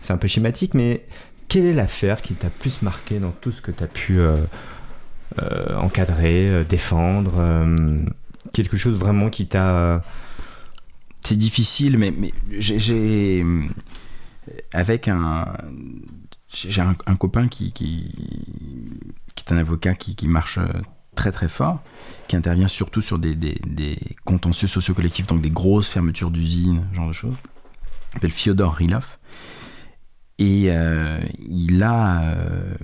c'est 0.00 0.12
un 0.12 0.18
peu 0.18 0.28
schématique, 0.28 0.74
mais 0.74 1.06
quelle 1.48 1.66
est 1.66 1.72
l'affaire 1.74 2.22
qui 2.22 2.34
t'a 2.34 2.50
plus 2.50 2.82
marqué 2.82 3.18
dans 3.18 3.32
tout 3.32 3.50
ce 3.50 3.60
que 3.60 3.72
tu 3.72 3.82
as 3.82 3.88
pu 3.88 4.18
euh, 4.20 4.36
encadrer, 5.76 6.64
défendre 6.68 7.34
Quelque 8.52 8.76
chose 8.76 8.98
vraiment 8.98 9.28
qui 9.28 9.46
t'a 9.48 10.02
C'est 11.26 11.34
difficile, 11.34 11.98
mais, 11.98 12.12
mais 12.12 12.32
j'ai, 12.52 13.44
avec 14.72 15.08
un 15.08 15.44
j'ai 16.54 16.80
un, 16.80 17.16
copain 17.16 17.48
qui, 17.48 17.72
qui 17.72 18.12
est 19.36 19.52
un 19.52 19.56
avocat 19.56 19.94
qui, 19.94 20.14
qui 20.14 20.28
marche 20.28 20.60
très 21.16 21.32
très 21.32 21.48
fort, 21.48 21.82
qui 22.28 22.36
intervient 22.36 22.68
surtout 22.68 23.00
sur 23.00 23.18
des, 23.18 23.34
des, 23.34 23.60
des 23.66 23.98
contentieux 24.24 24.68
socio-collectifs, 24.68 25.26
donc 25.26 25.42
des 25.42 25.50
grosses 25.50 25.88
fermetures 25.88 26.30
d'usines, 26.30 26.86
genre 26.92 27.08
de 27.08 27.12
choses. 27.12 27.34
Il 28.10 28.14
s'appelle 28.14 28.30
Fyodor 28.30 28.74
Rilov. 28.74 29.06
Et 30.38 30.66
euh, 30.68 31.18
il 31.40 31.82
a. 31.82 32.22
euh, 32.22 32.74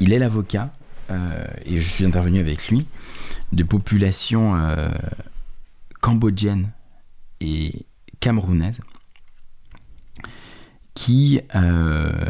il 0.00 0.14
est 0.14 0.18
l'avocat, 0.18 0.72
euh, 1.10 1.44
et 1.66 1.78
je 1.78 1.86
suis 1.86 2.06
intervenu 2.06 2.40
avec 2.40 2.68
lui, 2.68 2.86
de 3.52 3.64
populations 3.64 4.58
cambodgiennes 6.04 6.70
et 7.40 7.86
camerounaises 8.20 8.80
qui 10.92 11.40
euh, 11.54 12.28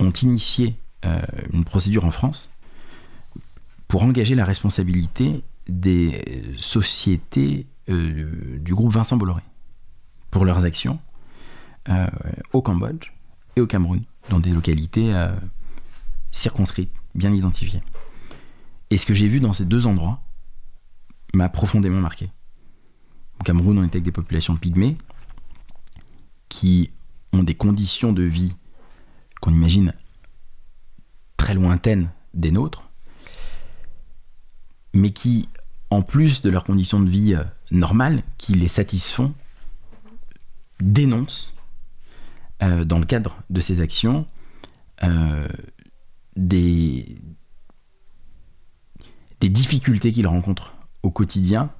ont 0.00 0.10
initié 0.10 0.74
euh, 1.04 1.20
une 1.52 1.64
procédure 1.64 2.04
en 2.04 2.10
France 2.10 2.48
pour 3.86 4.02
engager 4.02 4.34
la 4.34 4.44
responsabilité 4.44 5.44
des 5.68 6.42
sociétés 6.58 7.68
euh, 7.88 8.58
du 8.58 8.74
groupe 8.74 8.92
Vincent 8.92 9.16
Bolloré 9.16 9.42
pour 10.32 10.44
leurs 10.44 10.64
actions 10.64 10.98
au 12.52 12.62
Cambodge 12.62 13.12
et 13.56 13.60
au 13.60 13.66
Cameroun, 13.66 14.02
dans 14.28 14.38
des 14.38 14.50
localités 14.50 15.12
circonscrites, 16.30 16.92
bien 17.16 17.32
identifiées. 17.32 17.82
Et 18.90 18.96
ce 18.96 19.06
que 19.06 19.14
j'ai 19.14 19.26
vu 19.26 19.40
dans 19.40 19.52
ces 19.52 19.64
deux 19.64 19.86
endroits 19.86 20.20
m'a 21.34 21.48
profondément 21.48 22.00
marqué. 22.00 22.30
Au 23.40 23.44
Cameroun, 23.44 23.78
on 23.78 23.84
était 23.84 23.96
avec 23.96 24.04
des 24.04 24.12
populations 24.12 24.56
pygmées 24.56 24.98
qui 26.50 26.90
ont 27.32 27.42
des 27.42 27.54
conditions 27.54 28.12
de 28.12 28.22
vie 28.22 28.54
qu'on 29.40 29.52
imagine 29.52 29.94
très 31.38 31.54
lointaines 31.54 32.10
des 32.34 32.50
nôtres, 32.50 32.90
mais 34.92 35.10
qui, 35.10 35.48
en 35.88 36.02
plus 36.02 36.42
de 36.42 36.50
leurs 36.50 36.64
conditions 36.64 37.00
de 37.00 37.08
vie 37.08 37.34
euh, 37.34 37.44
normales, 37.70 38.22
qui 38.36 38.52
les 38.52 38.68
satisfont, 38.68 39.34
dénoncent, 40.80 41.54
euh, 42.62 42.84
dans 42.84 42.98
le 42.98 43.06
cadre 43.06 43.38
de 43.48 43.60
ces 43.62 43.80
actions, 43.80 44.26
euh, 45.02 45.48
des, 46.36 47.16
des 49.40 49.48
difficultés 49.48 50.12
qu'ils 50.12 50.26
rencontrent 50.26 50.74
au 51.02 51.10
quotidien, 51.10 51.72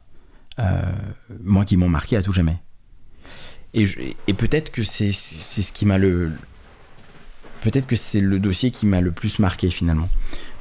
moi 1.42 1.64
qui 1.64 1.76
m'ont 1.76 1.88
marqué 1.88 2.16
à 2.16 2.22
tout 2.22 2.32
jamais. 2.32 2.58
Et, 3.74 3.84
et 4.26 4.34
peut-être 4.34 4.70
que 4.70 4.82
c'est 4.82 5.12
ce 5.12 5.72
qui 5.72 5.86
m'a 5.86 5.98
le. 5.98 6.32
Peut-être 7.62 7.86
que 7.86 7.96
c'est 7.96 8.20
le 8.20 8.40
dossier 8.40 8.70
qui 8.70 8.86
m'a 8.86 9.00
le 9.00 9.12
plus 9.12 9.38
marqué 9.38 9.70
finalement. 9.70 10.08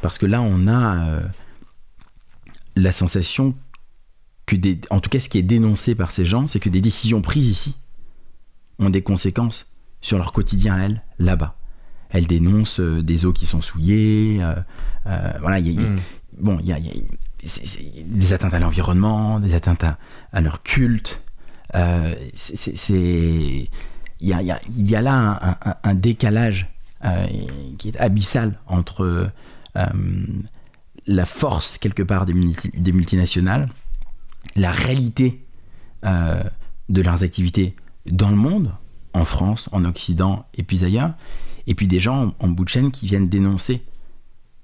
Parce 0.02 0.18
que 0.18 0.26
là, 0.26 0.42
on 0.42 0.68
a 0.68 1.08
euh, 1.08 1.22
la 2.76 2.92
sensation 2.92 3.56
que, 4.46 4.56
des, 4.56 4.80
en 4.90 5.00
tout 5.00 5.10
cas, 5.10 5.20
ce 5.20 5.30
qui 5.30 5.38
est 5.38 5.44
dénoncé 5.44 5.96
par 5.96 6.12
ces 6.12 6.26
gens, 6.26 6.46
c'est 6.46 6.60
que 6.60 6.70
des 6.70 6.82
décisions 6.82 7.22
prises 7.22 7.48
ici 7.48 7.76
ont 8.80 8.90
des 8.90 9.02
conséquences 9.02 9.68
sur 10.02 10.18
leur 10.18 10.34
quotidien 10.34 10.76
à 10.76 10.86
elles, 10.86 11.04
là-bas. 11.20 11.56
Elles 12.10 12.28
dénoncent 12.28 12.80
euh, 12.80 13.02
des 13.02 13.26
eaux 13.26 13.34
qui 13.34 13.46
sont 13.46 13.62
souillées. 13.62 14.40
Euh, 14.42 14.56
voilà, 15.40 15.60
y 15.60 15.78
a, 15.78 15.82
hmm. 15.82 16.00
bon, 16.38 16.60
il 16.60 16.68
y 16.68 16.74
a, 16.74 16.80
des 17.42 18.34
atteintes 18.34 18.54
à 18.54 18.60
l'environnement, 18.60 19.40
des 19.40 19.54
atteintes 19.54 19.84
à 19.84 20.42
leur 20.42 20.64
culte. 20.64 21.22
Euh, 21.76 22.16
il 22.66 23.68
y 24.22 24.34
a, 24.34 25.02
là 25.02 25.58
un, 25.84 25.96
décalage 25.96 26.70
euh, 27.06 27.28
qui 27.78 27.90
est 27.90 27.98
abyssal 27.98 28.60
entre 28.68 29.32
euh, 29.78 29.88
la 31.06 31.26
force 31.26 31.78
quelque 31.78 32.04
part 32.04 32.26
des, 32.26 32.34
des 32.74 32.92
multinationales, 32.92 33.70
la 34.56 34.72
réalité 34.72 35.46
de 36.04 37.02
leurs 37.02 37.24
activités 37.24 37.76
dans 38.06 38.30
le 38.30 38.36
monde, 38.36 38.74
en 39.14 39.26
France, 39.26 39.70
en 39.72 39.86
Occident 39.86 40.46
et 40.56 40.64
puis 40.64 40.84
ailleurs, 40.84 41.14
et 41.68 41.76
puis 41.76 41.88
des 41.88 42.00
gens 42.00 42.34
en, 42.40 42.48
bout 42.48 42.64
de 42.64 42.70
chaîne 42.70 42.92
qui 42.92 43.06
viennent 43.06 43.28
dénoncer 43.28 43.84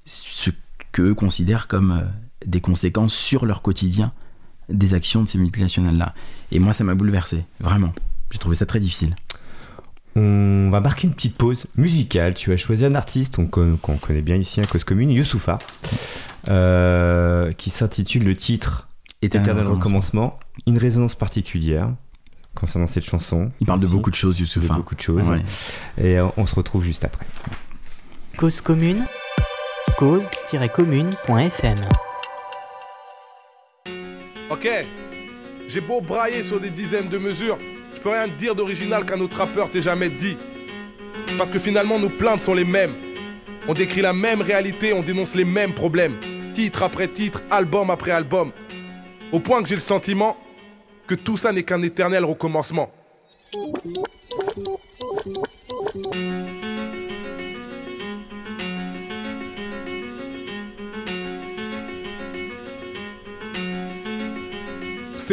ce 0.05 0.49
qu'eux 0.91 1.13
considèrent 1.13 1.67
comme 1.67 2.09
des 2.45 2.61
conséquences 2.61 3.13
sur 3.13 3.45
leur 3.45 3.61
quotidien 3.61 4.11
des 4.69 4.93
actions 4.93 5.21
de 5.23 5.27
ces 5.27 5.37
multinationales-là. 5.37 6.13
Et 6.51 6.59
moi, 6.59 6.73
ça 6.73 6.83
m'a 6.83 6.95
bouleversé, 6.95 7.43
vraiment. 7.59 7.93
J'ai 8.31 8.39
trouvé 8.39 8.55
ça 8.55 8.65
très 8.65 8.79
difficile. 8.79 9.15
On 10.15 10.69
va 10.71 10.79
marquer 10.79 11.07
une 11.07 11.13
petite 11.13 11.35
pause 11.35 11.65
musicale. 11.75 12.33
Tu 12.35 12.53
as 12.53 12.57
choisi 12.57 12.85
un 12.85 12.95
artiste 12.95 13.35
qu'on 13.49 13.77
connaît 13.77 14.21
bien 14.21 14.37
ici, 14.37 14.61
à 14.61 14.65
Cause 14.65 14.85
Commune, 14.85 15.11
Youssoufa, 15.11 15.57
euh, 16.47 17.51
qui 17.51 17.69
s'intitule 17.69 18.23
le 18.23 18.35
titre 18.35 18.87
Éternel, 19.21 19.67
recommencement. 19.67 20.39
Une 20.67 20.77
résonance 20.77 21.15
particulière 21.15 21.89
concernant 22.55 22.87
cette 22.87 23.03
chanson. 23.03 23.51
Il 23.59 23.67
parle 23.67 23.81
de 23.81 23.87
beaucoup 23.87 24.09
de 24.09 24.15
choses, 24.15 24.39
Youssoufa. 24.39 24.75
beaucoup 24.75 24.95
de 24.95 25.01
choses. 25.01 25.29
Et 25.97 26.17
euh, 26.17 26.27
on 26.37 26.45
se 26.45 26.55
retrouve 26.55 26.83
juste 26.83 27.03
après. 27.03 27.25
Cause 28.37 28.61
Commune, 28.61 29.05
cause-commune.fm 29.97 31.75
Ok 34.55 34.69
J'ai 35.67 35.81
beau 35.81 35.99
brailler 35.99 36.41
sur 36.41 36.61
des 36.61 36.69
dizaines 36.69 37.09
de 37.09 37.17
mesures, 37.17 37.57
je 37.93 37.99
peux 37.99 38.07
rien 38.07 38.25
dire 38.25 38.55
d'original 38.55 39.05
qu'un 39.05 39.19
autre 39.19 39.35
rappeur 39.35 39.69
t'ait 39.69 39.81
jamais 39.81 40.07
dit. 40.07 40.37
Parce 41.37 41.49
que 41.51 41.59
finalement, 41.59 41.99
nos 41.99 42.07
plaintes 42.07 42.41
sont 42.41 42.53
les 42.53 42.63
mêmes. 42.63 42.93
On 43.67 43.73
décrit 43.73 43.99
la 43.99 44.13
même 44.13 44.41
réalité, 44.41 44.93
on 44.93 45.01
dénonce 45.01 45.35
les 45.35 45.43
mêmes 45.43 45.73
problèmes. 45.73 46.15
Titre 46.53 46.83
après 46.83 47.09
titre, 47.09 47.43
album 47.51 47.89
après 47.89 48.11
album. 48.11 48.53
Au 49.33 49.41
point 49.41 49.61
que 49.61 49.67
j'ai 49.67 49.75
le 49.75 49.81
sentiment 49.81 50.37
que 51.05 51.15
tout 51.15 51.35
ça 51.35 51.51
n'est 51.51 51.63
qu'un 51.63 51.81
éternel 51.81 52.23
recommencement. 52.23 52.93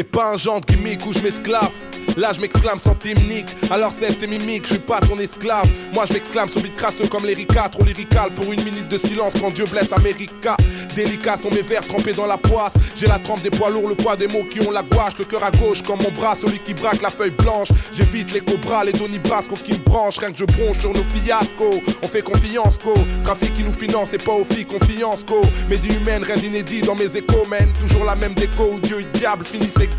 C'est 0.03 0.11
pas 0.11 0.33
un 0.33 0.37
genre 0.37 0.61
qui 0.61 0.75
gimmick 0.75 1.07
où 1.07 1.13
je 1.13 1.21
m'esclave. 1.21 1.72
Là 2.17 2.33
je 2.35 2.41
m'exclame 2.41 2.79
sans 2.79 2.95
timnique, 2.95 3.49
alors 3.71 3.93
c'est 3.99 4.15
tes 4.19 4.27
mimiques, 4.27 4.67
je 4.67 4.75
suis 4.75 4.83
pas 4.83 5.01
ton 5.01 5.19
esclave. 5.19 5.67
Moi 5.95 6.05
je 6.07 6.15
m'exclame 6.15 6.49
sur 6.49 6.61
beat 6.61 6.75
comme 7.11 7.25
l'Erika, 7.25 7.69
trop 7.71 7.85
lyrical 7.85 8.31
pour 8.35 8.53
une 8.53 8.63
minute 8.65 8.89
de 8.89 8.99
silence 8.99 9.33
quand 9.41 9.53
Dieu 9.53 9.65
blesse 9.65 9.93
America. 9.93 10.57
Délicats 10.95 11.39
sont 11.39 11.51
mes 11.51 11.63
vers 11.63 11.87
trempés 11.87 12.13
dans 12.13 12.27
la 12.27 12.37
poisse. 12.37 12.75
J'ai 12.97 13.07
la 13.07 13.19
trempe 13.19 13.43
des 13.43 13.51
poids 13.51 13.71
lourds, 13.71 13.89
le 13.89 13.95
poids 13.95 14.17
des 14.17 14.27
mots 14.27 14.45
qui 14.51 14.61
ont 14.61 14.71
la 14.71 14.83
gouache, 14.83 15.15
le 15.19 15.25
cœur 15.25 15.43
à 15.43 15.51
gauche 15.51 15.83
comme 15.83 16.03
mon 16.03 16.11
bras, 16.11 16.35
celui 16.35 16.59
qui 16.59 16.75
braque 16.75 17.01
la 17.01 17.11
feuille 17.11 17.31
blanche. 17.31 17.69
J'évite 17.93 18.33
les 18.33 18.41
cobras, 18.41 18.85
les 18.85 18.93
donibras 18.93 19.43
qui 19.65 19.73
me 19.73 19.79
branchent, 19.79 20.19
rien 20.19 20.33
que 20.33 20.39
je 20.39 20.45
bronche 20.45 20.79
sur 20.81 20.93
nos 20.93 21.05
fiascos. 21.15 21.81
On 22.03 22.09
fait 22.09 22.23
confiance, 22.23 22.79
co. 22.79 22.95
Trafic 23.25 23.55
qui 23.55 23.65
nous 23.65 23.73
finance 23.73 24.13
et 24.13 24.19
pas 24.19 24.33
aux 24.33 24.45
filles, 24.45 24.67
confiance, 24.67 25.25
co. 25.25 25.43
Médie 25.69 25.95
humaine, 25.95 26.23
rien 26.23 26.37
d'inédit 26.37 26.83
dans 26.83 26.95
mes 26.95 27.17
échos, 27.17 27.47
men. 27.49 27.73
Toujours 27.81 28.05
la 28.05 28.17
même 28.17 28.35
déco 28.35 28.73
où 28.75 28.81
Dieu 28.81 29.01
et 29.01 29.19
diable 29.19 29.45
finissent 29.45 29.75
ex 29.81 29.97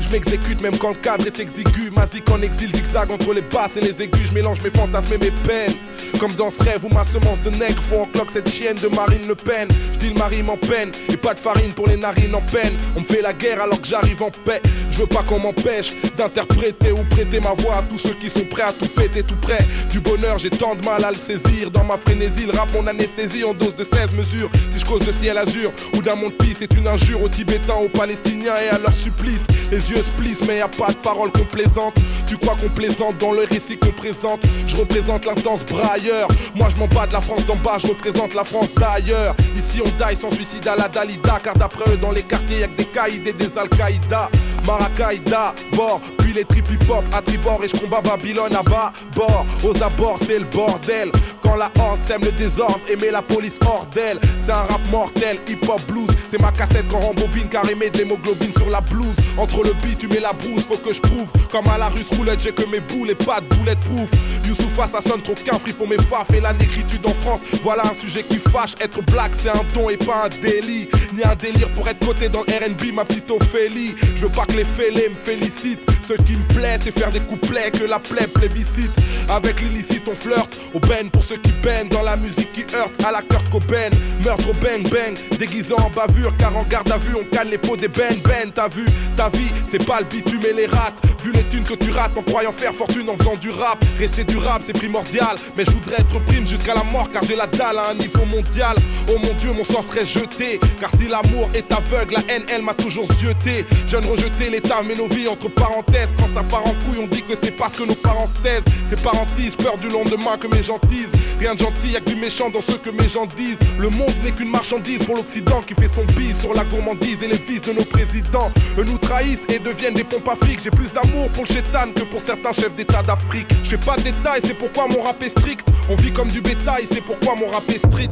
Je 0.00 0.08
m'exécute 0.08 0.60
même 0.60 0.76
quand 0.78 0.90
le 0.90 1.00
cadre 1.00 1.26
est 1.26 1.43
exigu. 1.44 1.90
Mazik 1.94 2.28
en 2.30 2.42
exil, 2.42 2.70
zigzag 2.74 3.10
entre 3.10 3.32
les 3.34 3.42
basses 3.42 3.76
et 3.76 3.80
les 3.80 4.02
aigus. 4.02 4.28
Je 4.28 4.34
mélange 4.34 4.62
mes 4.62 4.70
fantasmes 4.70 5.14
et 5.14 5.18
mes 5.18 5.30
peines. 5.30 5.74
Comme 6.18 6.32
dans 6.34 6.50
ce 6.50 6.62
rêve 6.62 6.84
où 6.84 6.88
ma 6.88 7.04
semence 7.04 7.42
de 7.42 7.50
nègre 7.50 7.82
faut 7.82 8.00
en 8.02 8.06
cloque 8.06 8.30
cette 8.32 8.48
chienne 8.48 8.76
de 8.82 8.88
Marine 8.88 9.26
Le 9.28 9.34
Pen. 9.34 9.68
Je 9.92 9.98
dis 9.98 10.08
le 10.08 10.18
mari 10.18 10.42
m'en 10.42 10.56
peine 10.56 10.90
et 11.08 11.16
pas 11.16 11.34
de 11.34 11.40
farine 11.40 11.72
pour 11.72 11.88
les 11.88 11.96
narines 11.96 12.34
en 12.34 12.42
peine. 12.42 12.74
On 12.96 13.00
me 13.00 13.06
fait 13.06 13.22
la 13.22 13.32
guerre 13.32 13.60
alors 13.62 13.80
que 13.80 13.86
j'arrive 13.86 14.22
en 14.22 14.30
paix. 14.30 14.62
Je 14.94 15.00
veux 15.00 15.06
pas 15.06 15.24
qu'on 15.24 15.40
m'empêche 15.40 15.92
d'interpréter 16.16 16.92
ou 16.92 17.02
prêter 17.10 17.40
ma 17.40 17.52
voix 17.54 17.78
à 17.78 17.82
tous 17.82 17.98
ceux 17.98 18.14
qui 18.14 18.28
sont 18.30 18.46
prêts 18.46 18.62
à 18.62 18.72
tout 18.72 18.86
péter 18.86 19.24
tout 19.24 19.34
près. 19.42 19.58
Du 19.90 19.98
bonheur, 19.98 20.38
j'ai 20.38 20.50
tant 20.50 20.76
de 20.76 20.84
mal 20.84 21.04
à 21.04 21.10
le 21.10 21.16
saisir. 21.16 21.68
Dans 21.72 21.82
ma 21.82 21.96
frénésie, 21.96 22.46
le 22.46 22.56
rap, 22.56 22.72
mon 22.72 22.86
anesthésie 22.86 23.42
en 23.42 23.54
dose 23.54 23.74
de 23.74 23.82
16 23.82 24.12
mesures. 24.12 24.48
Si 24.70 24.78
je 24.78 24.84
cause 24.84 25.04
de 25.04 25.10
ciel 25.10 25.36
azur 25.36 25.72
ou 25.96 26.00
d'un 26.00 26.14
monde 26.14 26.34
pis, 26.34 26.54
c'est 26.56 26.72
une 26.74 26.86
injure 26.86 27.20
aux 27.20 27.28
Tibétains, 27.28 27.74
aux 27.74 27.88
Palestiniens 27.88 28.54
et 28.64 28.68
à 28.72 28.78
leur 28.78 28.94
supplice. 28.94 29.42
Les 29.72 29.90
yeux 29.90 29.96
se 29.96 30.16
plissent, 30.16 30.46
mais 30.46 30.58
y 30.58 30.60
a 30.60 30.68
pas 30.68 30.92
de 30.92 30.96
parole 30.98 31.32
complaisante. 31.32 31.96
Tu 32.28 32.36
crois 32.36 32.54
qu'on 32.54 32.68
plaisante 32.68 33.18
dans 33.18 33.32
le 33.32 33.42
récit 33.42 33.76
qu'on 33.76 33.90
présente? 33.90 34.42
Je 34.68 34.76
représente 34.76 35.26
l'intense 35.26 35.64
brailleur. 35.64 36.28
Moi 36.54 36.68
je 36.72 36.78
m'en 36.78 36.86
bats 36.86 37.08
de 37.08 37.14
la 37.14 37.20
France 37.20 37.44
d'en 37.46 37.56
bas, 37.56 37.78
je 37.78 37.88
représente 37.88 38.32
la 38.34 38.44
France 38.44 38.68
d'ailleurs. 38.76 39.34
Ici 39.56 39.82
on 39.84 39.88
die 39.88 40.16
sans 40.20 40.30
suicide 40.30 40.68
à 40.68 40.76
la 40.76 40.86
Dalida, 40.86 41.40
car 41.42 41.54
d'après 41.54 41.92
eux 41.92 41.96
dans 41.96 42.12
les 42.12 42.22
quartiers 42.22 42.60
y'a 42.60 42.68
que 42.68 42.76
des 42.76 42.84
caïds 42.84 43.22
et 43.26 43.32
des 43.32 43.58
Al-Qaïda. 43.58 44.30
Marakaïda, 44.66 45.54
bord, 45.76 46.00
puis 46.18 46.32
les 46.32 46.44
trip 46.44 46.64
hop 46.88 47.04
à 47.12 47.20
tribord 47.20 47.62
et 47.64 47.68
je 47.68 47.76
combats 47.76 48.00
Babylone 48.00 48.54
à 48.54 48.62
bas, 48.62 48.92
bord, 49.14 49.46
aux 49.62 49.82
abords 49.82 50.18
c'est 50.22 50.38
le 50.38 50.44
bordel. 50.44 51.10
Quand 51.42 51.56
la 51.56 51.70
horde 51.78 52.00
sème 52.04 52.22
le 52.22 52.32
désordre 52.32 52.80
et 52.88 52.96
met 52.96 53.10
la 53.10 53.22
police 53.22 53.58
hors 53.66 53.86
d'elle, 53.86 54.18
c'est 54.38 54.52
un 54.52 54.64
rap 54.64 54.80
mortel, 54.90 55.38
hip 55.48 55.58
hop 55.68 55.80
blues, 55.86 56.08
c'est 56.30 56.40
ma 56.40 56.50
cassette 56.52 56.86
quand 56.90 57.00
rembobine 57.00 57.48
car 57.50 57.68
émet 57.68 57.90
de 57.90 57.98
l'hémoglobine 57.98 58.52
sur 58.52 58.70
la 58.70 58.80
blouse. 58.80 59.14
Entre 59.36 59.62
le 59.62 59.72
beat, 59.82 59.98
tu 59.98 60.08
mets 60.08 60.20
la 60.20 60.32
brousse, 60.32 60.64
faut 60.64 60.78
que 60.78 60.92
je 60.92 61.00
prouve. 61.00 61.28
Comme 61.50 61.68
à 61.68 61.78
la 61.78 61.88
russe 61.88 62.06
roulette, 62.16 62.40
j'ai 62.40 62.52
que 62.52 62.66
mes 62.70 62.80
boules 62.80 63.10
et 63.10 63.14
pas 63.14 63.40
de 63.40 63.46
boulettes 63.54 63.80
proof. 63.80 64.08
Youssoufa, 64.46 64.88
ça 64.88 65.00
sonne 65.06 65.22
trop 65.22 65.34
qu'un 65.34 65.58
pour 65.72 65.88
mes 65.88 65.98
faf 65.98 66.30
et 66.32 66.40
la 66.40 66.52
négritude 66.52 67.06
en 67.06 67.14
France. 67.22 67.40
Voilà 67.62 67.82
un 67.86 67.94
sujet 67.94 68.22
qui 68.22 68.38
fâche. 68.38 68.74
Être 68.80 69.02
black, 69.02 69.32
c'est 69.42 69.50
un 69.50 69.64
don 69.74 69.90
et 69.90 69.96
pas 69.96 70.24
un 70.24 70.28
délit. 70.28 70.88
Ni 71.12 71.24
un 71.24 71.34
délire 71.34 71.68
pour 71.70 71.88
être 71.88 72.04
coté 72.04 72.28
dans 72.28 72.40
RB, 72.40 72.94
ma 72.94 73.04
petite 73.04 73.30
Ophélie. 73.30 73.94
Je 74.14 74.22
veux 74.22 74.32
pas 74.32 74.46
les 74.54 74.64
fêlés 74.64 75.08
me 75.08 75.16
félicitent. 75.24 75.90
Ce 76.06 76.12
qui 76.22 76.32
me 76.32 76.54
plaît, 76.54 76.78
c'est 76.82 76.96
faire 76.96 77.10
des 77.10 77.20
couplets 77.20 77.70
que 77.70 77.84
la 77.84 77.98
plaie 77.98 78.26
plébiscite. 78.26 78.90
Avec 79.28 79.60
l'illicite, 79.62 80.02
on 80.06 80.14
flirte. 80.14 80.58
Au 80.74 80.80
ben 80.80 81.08
pour 81.10 81.24
ceux 81.24 81.38
qui 81.38 81.52
peinent 81.62 81.88
dans 81.88 82.02
la 82.02 82.16
musique 82.16 82.52
qui 82.52 82.64
heurte 82.74 82.92
à 83.04 83.10
la 83.10 83.22
Kurt 83.22 83.48
Cobain. 83.50 83.90
Meurtre 84.22 84.50
au 84.50 84.52
bang 84.54 84.82
bang, 84.90 85.16
déguisant 85.38 85.76
en 85.78 85.90
bavure. 85.90 86.32
Car 86.38 86.54
en 86.56 86.64
garde 86.64 86.92
à 86.92 86.98
vue, 86.98 87.14
on 87.18 87.24
cale 87.24 87.48
les 87.48 87.58
pots 87.58 87.76
des 87.76 87.88
ben 87.88 88.14
ben. 88.22 88.50
T'as 88.54 88.68
vu, 88.68 88.84
ta 89.16 89.30
vie, 89.30 89.48
c'est 89.70 89.84
pas 89.86 90.00
le 90.00 90.06
bitume 90.06 90.42
et 90.48 90.52
les 90.52 90.66
rats. 90.66 90.92
vu 91.22 91.32
les 91.32 91.44
thunes 91.44 91.64
que 91.64 91.74
tu 91.74 91.90
rates 91.90 92.16
en 92.16 92.22
croyant 92.22 92.52
faire 92.52 92.74
fortune 92.74 93.08
en 93.08 93.16
faisant 93.16 93.36
du 93.36 93.48
rap. 93.48 93.82
Rester 93.98 94.24
durable, 94.24 94.62
c'est 94.66 94.74
primordial. 94.74 95.36
Mais 95.56 95.64
je 95.64 95.70
voudrais 95.70 95.96
être 96.00 96.20
prime 96.26 96.46
jusqu'à 96.46 96.74
la 96.74 96.84
mort 96.84 97.10
car 97.10 97.22
j'ai 97.22 97.36
la 97.36 97.46
dalle 97.46 97.78
à 97.78 97.90
un 97.90 97.94
niveau 97.94 98.24
mondial. 98.26 98.76
Oh 99.08 99.18
mon 99.18 99.32
dieu, 99.34 99.52
mon 99.52 99.64
sang 99.64 99.82
serait 99.82 100.06
jeté. 100.06 100.60
Car 100.78 100.90
si 100.98 101.08
l'amour 101.08 101.48
est 101.54 101.72
aveugle, 101.72 102.14
la 102.16 102.34
haine, 102.34 102.44
elle 102.52 102.62
m'a 102.62 102.74
toujours 102.74 103.10
zioté. 103.14 103.64
Jeune 103.86 104.04
rejeté, 104.04 104.43
l'état 104.50 104.82
met 104.82 104.94
nos 104.94 105.08
vies 105.08 105.28
entre 105.28 105.48
parenthèses. 105.48 106.08
Quand 106.18 106.28
ça 106.34 106.42
part 106.42 106.66
en 106.66 106.74
couille, 106.84 107.02
on 107.02 107.06
dit 107.06 107.22
que 107.22 107.34
c'est 107.40 107.56
parce 107.56 107.74
que 107.74 107.84
nos 107.84 107.94
parents 107.94 108.28
se 108.34 108.42
taisent. 108.42 108.64
C'est 108.88 109.02
parentise, 109.02 109.54
peur 109.56 109.78
du 109.78 109.88
lendemain 109.88 110.36
que 110.38 110.46
mes 110.48 110.62
gens 110.62 110.78
disent. 110.88 111.08
Rien 111.38 111.54
de 111.54 111.60
gentil, 111.60 111.92
y'a 111.92 112.00
que 112.00 112.10
du 112.10 112.16
méchant 112.16 112.50
dans 112.50 112.62
ce 112.62 112.76
que 112.76 112.90
mes 112.90 113.08
gens 113.08 113.26
disent. 113.26 113.58
Le 113.78 113.88
monde 113.88 114.14
n'est 114.22 114.32
qu'une 114.32 114.50
marchandise 114.50 115.04
pour 115.06 115.16
l'Occident 115.16 115.60
qui 115.62 115.74
fait 115.74 115.92
son 115.92 116.04
bise 116.14 116.38
sur 116.38 116.54
la 116.54 116.64
gourmandise 116.64 117.22
et 117.22 117.28
les 117.28 117.38
vices 117.38 117.62
de 117.62 117.72
nos 117.72 117.84
présidents. 117.84 118.50
Eux 118.78 118.84
nous 118.84 118.98
trahissent 118.98 119.46
et 119.48 119.58
deviennent 119.58 119.94
des 119.94 120.04
pompes 120.04 120.28
afriques. 120.28 120.60
J'ai 120.62 120.70
plus 120.70 120.92
d'amour 120.92 121.30
pour 121.32 121.44
le 121.44 121.52
chétan 121.52 121.92
que 121.94 122.04
pour 122.04 122.20
certains 122.20 122.52
chefs 122.52 122.74
d'État 122.74 123.02
d'Afrique. 123.02 123.48
Je 123.62 123.70
fais 123.70 123.78
pas 123.78 123.96
de 123.96 124.02
détails, 124.02 124.40
c'est 124.44 124.54
pourquoi 124.54 124.86
mon 124.88 125.02
rap 125.02 125.22
est 125.22 125.30
strict. 125.30 125.66
On 125.88 125.96
vit 125.96 126.12
comme 126.12 126.28
du 126.28 126.40
bétail, 126.40 126.86
c'est 126.90 127.02
pourquoi 127.02 127.34
mon 127.36 127.48
rap 127.48 127.68
est 127.68 127.78
street. 127.78 128.10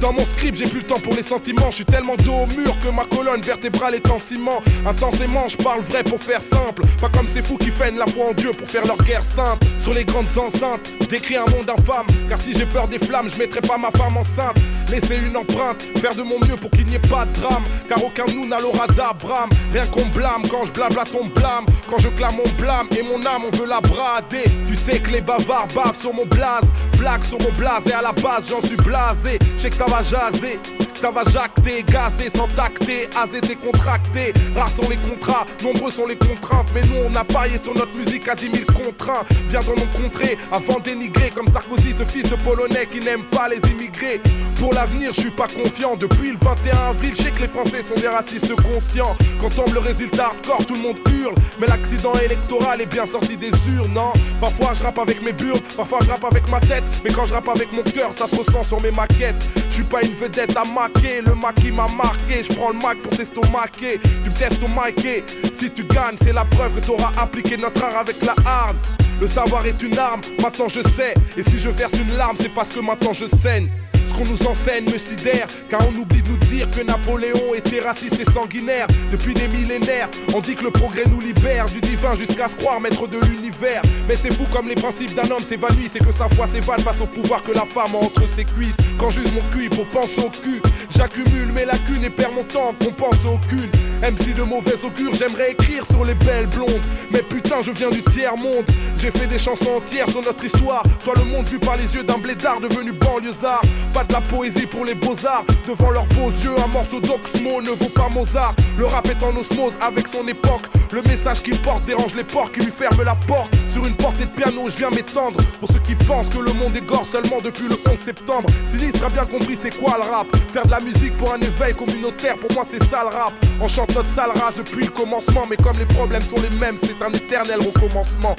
Dans 0.00 0.12
mon 0.12 0.24
script, 0.24 0.56
j'ai 0.56 0.64
plus 0.64 0.80
le 0.80 0.86
temps 0.86 0.98
pour 1.00 1.14
les 1.14 1.22
sentiments. 1.22 1.70
Je 1.70 1.76
suis 1.76 1.84
tellement 1.84 2.16
dos 2.16 2.32
au 2.32 2.46
mur 2.46 2.74
que 2.80 2.88
ma 2.88 3.04
colonne 3.04 3.42
vertébrale 3.42 3.94
est 3.94 4.10
en 4.10 4.18
ciment. 4.18 4.62
Intensément, 4.86 5.48
je 5.48 5.56
parle 5.58 5.82
vrai 5.82 6.02
pour 6.02 6.20
faire 6.20 6.40
simple. 6.40 6.82
Pas 7.00 7.10
comme 7.10 7.28
ces 7.28 7.42
fous 7.42 7.58
qui 7.58 7.70
feignent 7.70 7.98
la 7.98 8.06
foi 8.06 8.30
en 8.30 8.32
Dieu 8.32 8.52
pour 8.52 8.66
faire 8.66 8.86
leur 8.86 8.96
guerre 8.98 9.22
sainte. 9.36 9.62
Sur 9.82 9.92
les 9.92 10.04
grandes 10.04 10.26
enceintes, 10.36 10.90
décrit 11.08 11.36
un 11.36 11.44
monde 11.46 11.68
infâme. 11.68 12.06
Car 12.28 12.40
si 12.40 12.56
j'ai 12.56 12.66
peur 12.66 12.88
des 12.88 12.98
flammes, 12.98 13.28
je 13.30 13.38
mettrai 13.38 13.60
pas 13.60 13.76
ma 13.76 13.90
femme 13.90 14.16
enceinte. 14.16 14.56
Laisser 14.90 15.18
une 15.18 15.36
empreinte, 15.36 15.82
faire 15.98 16.14
de 16.14 16.22
mon 16.22 16.40
mieux 16.40 16.56
pour 16.56 16.70
qu'il 16.70 16.86
n'y 16.86 16.94
ait 16.94 16.98
pas 16.98 17.26
de 17.26 17.32
drame. 17.32 17.62
Car 17.88 18.02
aucun 18.02 18.24
de 18.24 18.32
nous 18.32 18.48
n'a 18.48 18.58
l'aura 18.58 18.86
d'Abraham. 18.86 19.50
Rien 19.72 19.86
qu'on 19.86 20.06
blâme 20.06 20.42
quand 20.50 20.64
je 20.64 20.80
à 20.80 21.04
ton 21.04 21.26
blâme. 21.26 21.66
Quand 21.88 21.98
je 21.98 22.08
clame 22.08 22.36
mon 22.36 22.50
blâme 22.62 22.88
et 22.98 23.02
mon 23.02 23.24
âme, 23.26 23.42
on 23.46 23.56
veut 23.56 23.66
la 23.66 23.80
brader. 23.80 24.44
Tu 24.66 24.74
sais 24.74 24.98
que 24.98 25.10
les 25.10 25.20
bavards 25.20 25.68
bavent 25.74 25.98
sur 25.98 26.14
mon 26.14 26.26
blaze. 26.26 26.64
Blague 27.00 27.24
sur 27.24 27.38
mon 27.40 27.50
blaze 27.52 27.86
et 27.86 27.94
à 27.94 28.02
la 28.02 28.12
base, 28.12 28.50
j'en 28.50 28.60
suis 28.60 28.76
blasé. 28.76 29.38
Je 29.56 29.62
sais 29.62 29.70
que 29.70 29.76
ça 29.76 29.86
va 29.86 30.02
jaser. 30.02 30.60
Ça 31.00 31.10
va 31.10 31.24
jacter, 31.24 31.82
gazer, 31.82 32.30
sans 32.36 32.46
tacter, 32.48 33.08
aser, 33.16 33.40
décontracter. 33.40 34.34
Rares 34.54 34.68
sont 34.68 34.90
les 34.90 34.98
contrats, 34.98 35.46
nombreux 35.62 35.90
sont 35.90 36.06
les 36.06 36.16
contraintes. 36.16 36.68
Mais 36.74 36.82
nous, 36.82 37.10
on 37.10 37.16
a 37.16 37.24
parié 37.24 37.58
sur 37.62 37.72
notre 37.72 37.96
musique 37.96 38.28
à 38.28 38.34
10 38.34 38.50
000 38.50 38.64
contraints. 38.66 39.24
Viens 39.48 39.62
dans 39.62 39.76
nos 39.76 40.02
contrées 40.02 40.36
avant 40.52 40.78
d'énigrer. 40.78 41.30
Comme 41.30 41.48
Sarkozy, 41.48 41.94
ce 41.98 42.04
fils 42.04 42.28
de 42.28 42.36
Polonais 42.36 42.84
qui 42.84 43.00
n'aime 43.00 43.22
pas 43.22 43.48
les 43.48 43.60
immigrés. 43.70 44.20
Pour 44.60 44.74
l'avenir, 44.74 45.10
je 45.14 45.22
suis 45.22 45.30
pas 45.30 45.46
confiant. 45.46 45.96
Depuis 45.96 46.32
le 46.32 46.36
21 46.36 46.90
avril, 46.90 47.14
je 47.16 47.22
sais 47.22 47.30
que 47.30 47.40
les 47.40 47.48
Français 47.48 47.82
sont 47.82 47.94
des 47.94 48.08
racistes 48.08 48.54
conscients. 48.56 49.16
Quand 49.40 49.48
tombe 49.48 49.72
le 49.72 49.80
résultat 49.80 50.26
hardcore, 50.26 50.66
tout 50.66 50.74
le 50.74 50.82
monde 50.82 50.98
hurle. 51.14 51.34
Mais 51.58 51.66
l'accident 51.66 52.12
électoral 52.22 52.82
est 52.82 52.86
bien 52.86 53.06
sorti 53.06 53.38
des 53.38 53.50
urnes, 53.74 53.94
non 53.94 54.12
Parfois, 54.38 54.74
je 54.74 54.82
rappe 54.82 54.98
avec 54.98 55.22
mes 55.22 55.32
burnes, 55.32 55.60
parfois, 55.78 56.00
je 56.04 56.10
rappe 56.10 56.24
avec 56.24 56.46
ma 56.50 56.60
tête. 56.60 56.84
Mais 57.02 57.10
quand 57.10 57.24
je 57.24 57.32
rappe 57.32 57.48
avec 57.48 57.72
mon 57.72 57.82
cœur, 57.82 58.12
ça 58.12 58.26
se 58.26 58.36
ressent 58.36 58.62
sur 58.62 58.82
mes 58.82 58.90
maquettes. 58.90 59.48
Je 59.70 59.74
suis 59.76 59.82
pas 59.82 60.02
une 60.02 60.14
vedette 60.14 60.54
à 60.54 60.64
maquer, 60.64 61.22
le 61.24 61.34
maquis 61.34 61.72
m'a 61.72 61.88
marqué. 61.96 62.44
Je 62.44 62.54
prends 62.54 62.70
le 62.70 62.78
mac 62.78 62.98
pour 62.98 63.16
t'estomaquer. 63.16 63.98
Tu 64.02 64.28
me 64.28 64.34
testomaquer. 64.34 65.24
Si 65.54 65.70
tu 65.70 65.84
gagnes, 65.84 66.18
c'est 66.22 66.34
la 66.34 66.44
preuve 66.44 66.78
que 66.78 66.84
t'auras 66.84 67.12
appliqué 67.16 67.56
notre 67.56 67.82
art 67.82 67.96
avec 67.96 68.22
la 68.26 68.34
harne. 68.44 68.76
Le 69.22 69.26
savoir 69.26 69.64
est 69.64 69.82
une 69.82 69.98
arme, 69.98 70.20
maintenant 70.42 70.68
je 70.68 70.80
sais. 70.80 71.14
Et 71.38 71.42
si 71.42 71.58
je 71.58 71.70
verse 71.70 71.92
une 71.98 72.14
larme, 72.18 72.36
c'est 72.38 72.54
parce 72.54 72.68
que 72.68 72.80
maintenant 72.80 73.14
je 73.14 73.24
saigne. 73.24 73.70
Ce 74.10 74.14
qu'on 74.14 74.24
nous 74.24 74.46
enseigne 74.48 74.86
me 74.86 74.98
sidère, 74.98 75.46
car 75.68 75.80
on 75.88 76.00
oublie 76.00 76.20
de 76.20 76.28
nous 76.30 76.36
dire 76.48 76.68
que 76.70 76.82
Napoléon 76.82 77.54
était 77.54 77.78
raciste 77.78 78.18
et 78.18 78.32
sanguinaire. 78.32 78.88
Depuis 79.12 79.34
des 79.34 79.46
millénaires, 79.46 80.08
on 80.34 80.40
dit 80.40 80.56
que 80.56 80.64
le 80.64 80.72
progrès 80.72 81.04
nous 81.08 81.20
libère 81.20 81.66
du 81.66 81.80
divin 81.80 82.16
jusqu'à 82.16 82.48
se 82.48 82.56
croire 82.56 82.80
maître 82.80 83.06
de 83.06 83.18
l'univers. 83.18 83.82
Mais 84.08 84.16
c'est 84.16 84.32
fou 84.32 84.42
comme 84.52 84.66
les 84.66 84.74
principes 84.74 85.14
d'un 85.14 85.30
homme 85.30 85.44
s'évanouissent 85.44 85.94
et 85.94 86.00
que 86.00 86.12
sa 86.12 86.28
foi 86.30 86.48
s'évade 86.52 86.80
face 86.80 87.00
au 87.00 87.06
pouvoir 87.06 87.44
que 87.44 87.52
la 87.52 87.64
femme 87.64 87.94
a 87.94 87.98
entre 87.98 88.26
ses 88.28 88.44
cuisses. 88.44 88.76
Quand 88.98 89.10
j'use 89.10 89.32
mon 89.32 89.42
cul, 89.52 89.68
faut 89.72 89.86
penser 89.92 90.26
au 90.26 90.30
cul. 90.30 90.60
J'accumule 90.96 91.52
mes 91.52 91.64
lacunes 91.64 92.04
et 92.04 92.10
perds 92.10 92.32
mon 92.32 92.44
temps 92.44 92.74
qu'on 92.82 92.90
pense 92.90 93.18
aucune. 93.24 93.70
MC 94.02 94.34
de 94.34 94.42
mauvais 94.42 94.74
augure, 94.82 95.12
j'aimerais 95.14 95.52
écrire 95.52 95.84
sur 95.86 96.04
les 96.04 96.14
belles 96.14 96.48
blondes. 96.48 96.82
Mais 97.12 97.22
putain, 97.22 97.56
je 97.64 97.70
viens 97.70 97.90
du 97.90 98.02
tiers-monde. 98.02 98.64
J'ai 98.96 99.10
fait 99.10 99.26
des 99.26 99.38
chansons 99.38 99.72
entières 99.76 100.08
sur 100.08 100.22
notre 100.22 100.44
histoire. 100.44 100.82
Soit 101.04 101.14
le 101.16 101.24
monde 101.24 101.46
vu 101.46 101.58
par 101.58 101.76
les 101.76 101.94
yeux 101.94 102.02
d'un 102.02 102.18
blédard 102.18 102.60
devenu 102.60 102.92
banlieusard. 102.92 103.62
De 104.08 104.14
la 104.14 104.20
poésie 104.22 104.66
pour 104.66 104.86
les 104.86 104.94
beaux-arts. 104.94 105.44
Devant 105.68 105.90
leurs 105.90 106.06
beaux 106.06 106.30
yeux, 106.30 106.54
un 106.64 106.68
morceau 106.68 107.00
d'Oxmo 107.00 107.60
ne 107.60 107.70
vaut 107.70 107.90
pas 107.90 108.08
Mozart. 108.08 108.56
Le 108.78 108.86
rap 108.86 109.06
est 109.06 109.22
en 109.22 109.36
osmose 109.36 109.74
avec 109.80 110.08
son 110.08 110.26
époque. 110.26 110.62
Le 110.90 111.02
message 111.02 111.42
qu'il 111.42 111.60
porte 111.60 111.84
dérange 111.84 112.14
les 112.14 112.24
porcs 112.24 112.50
qui 112.50 112.60
lui 112.60 112.70
ferment 112.70 113.02
la 113.04 113.14
porte. 113.14 113.54
Sur 113.68 113.86
une 113.86 113.94
portée 113.94 114.24
de 114.24 114.30
piano, 114.30 114.70
je 114.70 114.76
viens 114.78 114.90
m'étendre. 114.90 115.38
Pour 115.60 115.68
ceux 115.70 115.80
qui 115.80 115.94
pensent 115.94 116.30
que 116.30 116.38
le 116.38 116.52
monde 116.54 116.74
égore 116.74 117.04
seulement 117.04 117.40
depuis 117.44 117.68
le 117.68 117.76
11 117.86 117.98
septembre. 117.98 118.48
Sinistre 118.72 119.04
a 119.04 119.10
bien 119.10 119.26
compris 119.26 119.58
c'est 119.62 119.78
quoi 119.78 119.98
le 120.02 120.10
rap. 120.10 120.26
Faire 120.48 120.64
de 120.64 120.70
la 120.70 120.80
musique 120.80 121.16
pour 121.18 121.34
un 121.34 121.40
éveil 121.40 121.74
communautaire, 121.74 122.36
pour 122.38 122.50
moi 122.54 122.64
c'est 122.70 122.82
ça 122.84 123.02
le 123.02 123.14
rap. 123.14 123.34
On 123.60 123.68
chante 123.68 123.94
notre 123.94 124.12
sale 124.14 124.30
rage 124.30 124.54
depuis 124.54 124.86
le 124.86 124.90
commencement, 124.90 125.42
mais 125.48 125.56
comme 125.56 125.78
les 125.78 125.84
problèmes 125.84 126.22
sont 126.22 126.40
les 126.40 126.56
mêmes, 126.58 126.78
c'est 126.82 127.00
un 127.02 127.12
éternel 127.12 127.60
recommencement. 127.60 128.34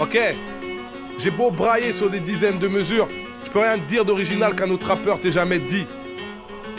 Ok, 0.00 0.18
j'ai 1.18 1.30
beau 1.30 1.52
brailler 1.52 1.92
sur 1.92 2.10
des 2.10 2.20
dizaines 2.20 2.58
de 2.58 2.68
mesures, 2.68 3.08
je 3.48 3.52
peux 3.54 3.60
rien 3.60 3.78
te 3.78 3.88
dire 3.88 4.04
d'original 4.04 4.54
qu'un 4.54 4.68
autre 4.68 4.88
rappeur 4.88 5.18
t'ait 5.18 5.32
jamais 5.32 5.58
dit. 5.58 5.86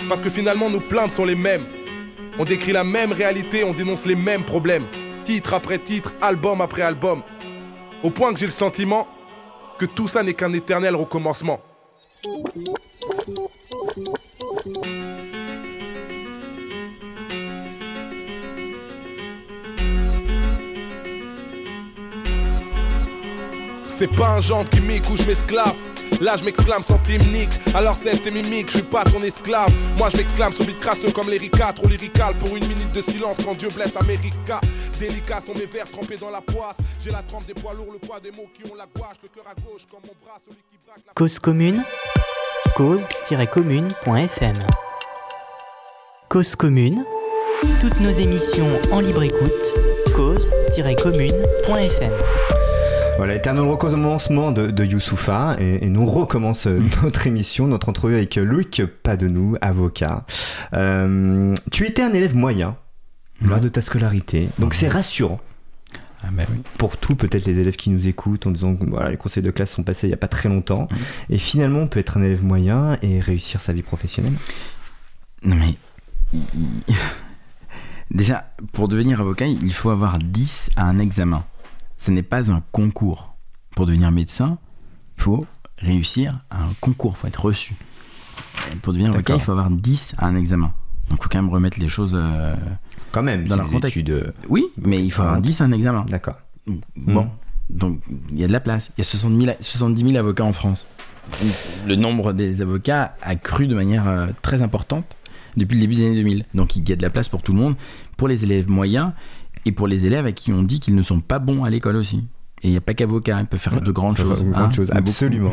Parce 0.08 0.22
que 0.22 0.30
finalement, 0.30 0.70
nos 0.70 0.80
plaintes 0.80 1.14
sont 1.14 1.26
les 1.26 1.34
mêmes. 1.34 1.66
On 2.38 2.46
décrit 2.46 2.74
la 2.74 2.84
même 2.84 3.12
réalité, 3.12 3.64
on 3.64 3.74
dénonce 3.74 4.06
les 4.06 4.14
mêmes 4.14 4.44
problèmes. 4.44 4.86
Titre 5.24 5.56
après 5.56 5.80
titre, 5.80 6.14
album 6.22 6.62
après 6.62 6.84
album. 6.84 7.24
Au 8.04 8.12
point 8.12 8.32
que 8.34 8.40
j'ai 8.40 8.46
le 8.46 8.52
sentiment 8.52 9.08
que 9.80 9.86
tout 9.86 10.08
ça 10.08 10.22
n'est 10.22 10.36
qu'un 10.36 10.54
éternel 10.54 10.96
recommencement. 10.96 11.60
C'est 23.88 24.16
pas 24.16 24.36
un 24.36 24.42
genre 24.42 24.70
qui 24.70 24.82
m'écoute, 24.82 25.20
je 25.20 25.28
m'esclave. 25.28 25.89
Là 26.22 26.36
je 26.38 26.44
m'exclame 26.44 26.84
sans 26.84 26.98
t'imnique. 27.00 27.52
Alors 27.74 27.96
c'est 27.96 28.22
tes 28.22 28.32
mimiques, 28.32 28.70
je 28.72 28.78
suis 28.78 28.84
pas 28.84 29.04
ton 29.04 29.22
esclave. 29.22 29.72
Moi 29.98 30.10
je 30.10 30.18
m'exclame 30.18 30.54
sur 30.54 30.66
beat 30.66 30.80
crasseux 30.80 31.12
comme 31.12 31.30
l'Erika 31.30 31.72
Trop 31.74 31.88
lyrical 31.88 32.36
pour 32.40 32.56
une 32.56 32.68
minute 32.68 32.92
de 32.92 33.02
silence 33.02 33.38
quand 33.44 33.56
Dieu 33.58 33.70
blesse 33.70 33.96
America. 33.96 34.60
Délicats 35.00 35.42
sont 35.46 35.54
mes 35.54 35.66
vers 35.66 35.90
trempés 35.90 36.18
dans 36.18 36.30
la 36.30 36.42
poisse. 36.42 36.78
J'ai 37.04 37.12
la 37.12 37.22
trempe 37.22 37.46
des 37.46 37.54
poids 37.54 37.74
lourds, 37.74 37.94
le 37.94 38.00
poids 38.00 38.20
des 38.20 38.32
mots 38.32 38.50
qui 38.54 38.70
ont 38.70 38.76
la 38.76 38.86
gouache. 38.86 39.18
Le 39.24 39.30
cœur 39.30 39.46
à 39.50 39.56
gauche 39.62 39.88
comme 39.90 40.02
mon 40.04 40.14
bras, 40.26 40.40
celui 40.46 40.62
qui. 40.70 40.80
Cause 41.16 41.40
commune, 41.40 41.84
cause-commune.fm 42.76 44.60
Cause 46.30 46.56
commune, 46.56 47.06
toutes 47.82 48.00
nos 48.00 48.12
émissions 48.12 48.70
en 48.92 49.00
libre 49.00 49.24
écoute, 49.24 49.74
cause-commune.fm 50.16 52.12
Voilà, 53.20 53.36
éternel 53.36 53.66
recommencement 53.66 54.52
de, 54.54 54.72
de 54.72 54.86
Youssoufa, 54.86 55.58
et, 55.60 55.86
et 55.86 55.90
nous 55.90 56.06
recommence 56.06 56.68
euh, 56.68 56.80
notre 57.04 57.28
émission, 57.28 57.68
notre 57.68 57.90
entrevue 57.90 58.16
avec 58.16 58.36
Loïc 58.38 58.82
Padenou, 59.04 59.56
avocat. 59.60 60.24
Euh, 60.74 61.54
tu 61.70 61.86
étais 61.86 62.02
un 62.02 62.14
élève 62.14 62.36
moyen 62.36 62.78
lors 63.42 63.58
Ouais. 63.58 63.60
de 63.64 63.68
ta 63.70 63.82
scolarité, 63.82 64.48
donc 64.58 64.74
c'est 64.74 64.88
rassurant 64.88 65.40
Ah 66.24 66.28
oui. 66.38 66.44
pour 66.78 66.96
tous 66.98 67.16
peut-être 67.16 67.46
les 67.46 67.60
élèves 67.60 67.76
qui 67.76 67.90
nous 67.90 68.08
écoutent 68.08 68.48
en 68.48 68.52
disant 68.52 68.76
que 68.76 68.86
voilà, 68.86 69.12
les 69.12 69.18
conseils 69.18 69.44
de 69.44 69.52
classe 69.52 69.72
sont 69.72 69.84
passés 69.84 70.08
il 70.08 70.12
n'y 70.12 70.14
a 70.14 70.18
pas 70.18 70.28
très 70.30 70.48
longtemps, 70.48 70.88
et 71.30 71.38
finalement 71.38 71.80
on 71.80 71.88
peut 71.88 72.00
être 72.00 72.18
un 72.18 72.22
élève 72.24 72.44
moyen 72.46 72.98
et 73.02 73.20
réussir 73.20 73.60
sa 73.62 73.74
vie 73.74 73.82
professionnelle. 73.82 74.34
Non 75.44 75.56
mais... 75.58 75.76
Déjà, 78.12 78.50
pour 78.72 78.88
devenir 78.88 79.22
avocat, 79.22 79.46
il 79.46 79.74
faut 79.74 79.90
avoir 79.92 80.18
10 80.20 80.70
à 80.78 80.84
un 80.86 80.98
examen. 80.98 81.44
Ce 82.00 82.10
n'est 82.12 82.24
pas 82.24 82.52
un 82.52 82.64
concours. 82.72 83.36
Pour 83.76 83.86
devenir 83.86 84.10
médecin, 84.12 84.58
il 85.18 85.24
faut 85.24 85.46
réussir 85.78 86.40
à 86.50 86.64
un 86.64 86.70
concours, 86.82 87.14
il 87.18 87.20
faut 87.22 87.28
être 87.28 87.46
reçu. 87.46 87.76
Et 88.72 88.76
Pour 88.78 88.94
devenir 88.94 89.12
avocat, 89.14 89.36
il 89.36 89.42
faut 89.42 89.52
avoir 89.52 89.70
10 89.70 90.16
à 90.18 90.26
un 90.28 90.36
examen. 90.36 90.74
Donc 91.10 91.20
il 91.20 91.24
faut 91.24 91.30
quand 91.30 91.42
même 91.42 91.52
remettre 91.52 91.80
les 91.80 91.88
choses... 91.88 92.14
euh, 92.16 92.56
Quand 93.12 93.24
même, 93.24 93.48
Dans 93.48 93.56
leur 93.58 93.68
contexte. 93.70 93.98
études, 93.98 94.10
euh, 94.12 94.32
Oui, 94.50 94.66
mais 94.82 95.04
il 95.04 95.12
faut 95.12 95.22
avoir 95.22 95.38
Ah. 95.38 95.42
10 95.42 95.62
à 95.62 95.64
un 95.66 95.72
examen. 95.72 96.06
D'accord. 96.10 96.36
Bon, 96.96 97.24
Mm. 97.26 97.30
donc 97.70 98.02
il 98.32 98.40
y 98.40 98.44
a 98.44 98.48
de 98.48 98.52
la 98.54 98.60
place. 98.60 98.92
Il 98.98 99.02
y 99.02 99.02
a 99.02 99.06
60 99.06 99.40
000 99.42 99.56
70 99.60 100.04
000 100.04 100.18
avocats 100.18 100.44
en 100.46 100.54
France. 100.54 100.86
Le 101.86 101.96
nombre 101.96 102.34
des 102.34 102.62
avocats 102.62 103.16
a 103.22 103.36
cru 103.36 103.68
de 103.68 103.76
manière 103.76 104.08
euh, 104.08 104.28
très 104.42 104.62
importante 104.62 105.06
depuis 105.58 105.76
le 105.76 105.82
début 105.82 105.96
des 105.96 106.06
années 106.06 106.16
2000. 106.16 106.46
Donc 106.54 106.76
il 106.76 106.88
y 106.88 106.92
a 106.92 106.96
de 106.96 107.02
la 107.02 107.10
place 107.10 107.28
pour 107.30 107.42
tout 107.42 107.54
le 107.54 107.60
monde, 107.60 107.76
pour 108.18 108.28
les 108.28 108.44
élèves 108.44 108.70
moyens 108.70 109.12
et 109.66 109.72
pour 109.72 109.88
les 109.88 110.06
élèves 110.06 110.26
à 110.26 110.32
qui 110.32 110.52
on 110.52 110.64
dit 110.64 110.80
qu'ils 110.80 110.96
ne 110.96 111.04
sont 111.04 111.20
pas 111.20 111.40
bons 111.40 111.64
à 111.64 111.70
l'école 111.70 111.96
aussi. 111.96 112.24
Et 112.62 112.68
il 112.68 112.72
n'y 112.72 112.78
a 112.78 112.82
pas 112.82 112.94
qu'avocat, 112.94 113.40
ils 113.40 113.46
peuvent 113.46 113.60
faire 113.60 113.80
de 113.80 113.92
grandes 113.92 114.18
choses. 114.18 114.46
hein. 114.54 114.72
chose, 114.72 114.90
Il 114.92 114.98
absolument. 114.98 115.52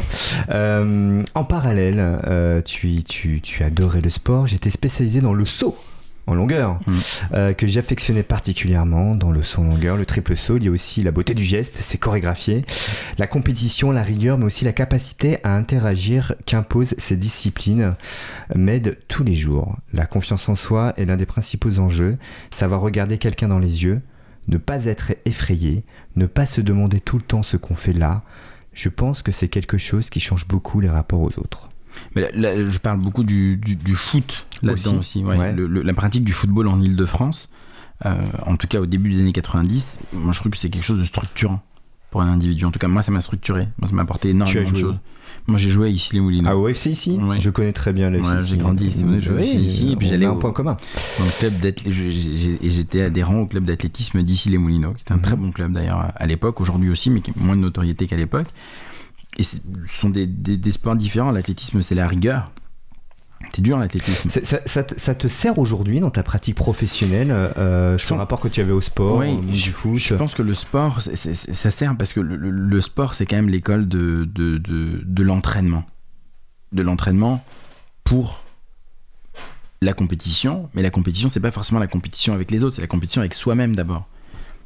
Euh, 0.51 1.23
en 1.35 1.45
parallèle, 1.45 1.99
euh, 2.01 2.61
tu, 2.63 3.05
tu, 3.05 3.41
tu 3.41 3.63
adorais 3.63 4.01
le 4.01 4.11
sport. 4.11 4.49
J'étais 4.49 4.71
spécialisé 4.71 5.21
dans 5.21 5.33
le 5.35 5.45
saut. 5.47 5.77
En 6.27 6.35
longueur, 6.35 6.81
Mm. 6.87 6.93
euh, 7.35 7.53
que 7.53 7.67
j'affectionnais 7.67 8.23
particulièrement 8.23 9.15
dans 9.15 9.31
le 9.31 9.43
saut 9.43 9.63
en 9.63 9.65
longueur, 9.65 9.97
le 9.97 10.05
triple 10.07 10.37
saut. 10.37 10.57
Il 10.57 10.65
y 10.65 10.69
a 10.69 10.71
aussi 10.71 11.03
la 11.03 11.11
beauté 11.13 11.35
du 11.35 11.45
geste, 11.45 11.77
c'est 11.81 11.99
chorégraphié, 11.99 12.65
la 13.19 13.27
compétition, 13.27 13.91
la 13.93 14.03
rigueur, 14.03 14.37
mais 14.39 14.45
aussi 14.47 14.65
la 14.65 14.73
capacité 14.73 15.39
à 15.45 15.55
interagir 15.57 16.35
qu'imposent 16.47 16.95
ces 16.99 17.17
disciplines 17.17 17.95
m'aide 18.55 18.99
tous 19.09 19.23
les 19.25 19.35
jours. 19.35 19.77
La 19.93 20.07
confiance 20.07 20.49
en 20.49 20.55
soi 20.55 20.95
est 20.97 21.05
l'un 21.05 21.17
des 21.17 21.27
principaux 21.27 21.79
enjeux. 21.79 22.17
Savoir 22.55 22.81
regarder 22.81 23.19
quelqu'un 23.19 23.49
dans 23.49 23.59
les 23.59 23.85
yeux, 23.85 24.01
ne 24.49 24.59
pas 24.59 24.85
être 24.87 25.13
effrayé, 25.25 25.85
ne 26.17 26.27
pas 26.27 26.47
se 26.47 26.61
demander 26.61 27.01
tout 27.01 27.17
le 27.17 27.23
temps 27.23 27.43
ce 27.43 27.57
qu'on 27.57 27.75
fait 27.75 27.93
là. 27.93 28.23
Je 28.73 28.89
pense 28.89 29.23
que 29.23 29.33
c'est 29.33 29.49
quelque 29.49 29.79
chose 29.79 30.11
qui 30.11 30.21
change 30.21 30.47
beaucoup 30.47 30.81
les 30.81 30.89
rapports 30.91 31.21
aux 31.23 31.39
autres. 31.39 31.71
Mais 32.15 32.23
là, 32.23 32.29
là, 32.55 32.71
je 32.71 32.79
parle 32.79 32.99
beaucoup 33.01 33.25
du, 33.25 33.57
du, 33.57 33.77
du 33.77 33.95
foot 33.95 34.47
là-dedans 34.63 34.99
aussi. 34.99 35.23
ouais. 35.25 35.37
ouais. 35.37 35.53
Le- 35.53 35.67
le- 35.67 35.83
la 35.83 35.95
pratique 35.95 36.25
du 36.25 36.33
football 36.33 36.69
en 36.69 36.81
Ile-de-France, 36.81 37.49
euh, 38.05 38.15
en 38.45 38.57
tout 38.57 38.67
cas 38.67 38.81
au 38.81 38.87
début 38.87 39.11
des 39.11 39.21
années 39.21 39.33
90, 39.33 39.99
moi 40.13 40.33
je 40.33 40.41
trouve 40.41 40.53
que 40.53 40.59
c'est 40.59 40.69
quelque 40.71 40.85
chose 40.85 40.99
de 40.99 41.05
structurant 41.05 41.63
pour 42.11 42.23
un 42.23 42.31
individu. 42.31 42.65
En 42.65 42.71
tout 42.71 42.79
cas, 42.79 42.89
moi 42.89 43.03
ça 43.03 43.11
m'a 43.13 43.21
structuré. 43.21 43.69
Moi 43.79 43.89
ça 43.89 43.95
m'a 43.95 44.03
apporté 44.03 44.31
énormément 44.31 44.61
de 44.61 44.67
joué 44.67 44.79
choses. 44.81 44.97
Moi 45.49 45.59
j'ai 45.59 45.69
joué 45.69 45.91
ici 45.91 46.13
les 46.15 46.21
Moulineaux. 46.21 46.49
Ah, 46.51 46.57
au 46.57 46.67
FC 46.69 46.91
ici 46.91 47.19
Ouais. 47.23 47.39
Je 47.41 47.51
connais 47.51 47.73
très 47.73 47.93
bien 47.93 48.11
le 48.11 48.21
Ouais, 48.21 48.41
j'ai 48.45 48.57
grandi 48.57 48.87
ici, 48.87 49.05
Oui, 49.07 49.19
je 49.21 49.31
jouais 49.31 49.47
ici, 49.47 49.93
et 49.93 49.97
puis 49.97 50.09
j'allais 50.09 50.27
au- 50.27 50.37
point 50.37 50.51
commun. 50.53 50.77
dans 51.19 51.25
le 51.25 51.31
club 51.39 51.53
et 51.65 52.71
j'étais 52.71 53.03
adhérent 53.03 53.37
au 53.41 53.47
club 53.47 53.65
d'athlétisme 53.65 54.23
d'ici 54.23 54.49
les 54.49 54.59
Moulineaux, 54.59 54.93
qui 54.95 55.03
était 55.03 55.13
un 55.13 55.17
Mhm. 55.17 55.23
très 55.23 55.37
bon 55.37 55.53
club 55.53 55.73
d'ailleurs 55.73 55.99
à- 55.99 56.07
à 56.17 56.27
l'époque, 56.27 56.61
aujourd'hui 56.61 56.91
aussi, 56.91 57.11
mais 57.11 57.21
qui 57.21 57.31
a 57.31 57.35
moins 57.37 57.55
de 57.57 57.61
notoriété 57.61 58.07
qu'à 58.07 58.17
l'époque. 58.17 58.47
Et 59.37 59.43
ce 59.43 59.59
sont 59.87 60.09
des, 60.11 60.27
des- 60.27 60.57
des 60.57 60.73
sports 60.73 60.97
différents. 60.97 61.31
L'athlétisme, 61.31 61.83
c'est 61.83 61.95
la 61.95 62.09
rigueur. 62.09 62.51
C'est 63.53 63.61
dur 63.63 63.79
l'athlétisme. 63.79 64.31
Ça, 64.31 64.61
ça 64.65 64.83
te- 64.83 64.99
ça 64.99 65.15
te 65.15 65.29
sert 65.29 65.59
aujourd'hui 65.59 66.01
dans 66.01 66.11
ta 66.11 66.23
pratique 66.23 66.55
professionnelle, 66.57 67.31
euh, 67.31 67.99
Je 67.99 68.03
ce 68.03 68.09
pense- 68.09 68.19
rapport 68.19 68.41
que 68.41 68.49
tu 68.49 68.61
avais 68.61 68.73
au 68.73 68.81
sport, 68.81 69.19
Oui, 69.19 69.29
au 69.29 69.43
je, 69.53 69.65
du 69.65 69.71
foot 69.73 69.97
je 69.99 70.15
pense 70.15 70.35
que 70.35 70.43
le 70.43 70.55
sport, 70.55 71.01
ça 71.03 71.71
sert 71.71 71.97
parce 71.97 72.13
que 72.15 72.21
le, 72.21 72.81
sport, 72.81 73.15
c'est 73.15 73.27
quand 73.27 73.37
même 73.37 73.49
l'école 73.51 73.89
de, 73.89 74.27
de, 74.35 74.57
de, 74.59 75.01
de 75.05 75.23
l'entraînement. 75.23 75.85
De 76.73 76.83
l'entraînement 76.83 77.45
pour 78.05 78.43
la 79.83 79.93
compétition, 79.93 80.69
mais 80.75 80.83
la 80.83 80.91
compétition, 80.91 81.29
c'est 81.29 81.41
pas 81.41 81.51
forcément 81.51 81.79
la 81.81 81.87
compétition 81.87 82.33
avec 82.33 82.51
les 82.51 82.65
autres, 82.65 82.75
c'est 82.77 82.81
la 82.81 82.87
compétition 82.89 83.21
avec 83.21 83.35
soi-même 83.35 83.77
d'abord. 83.77 84.07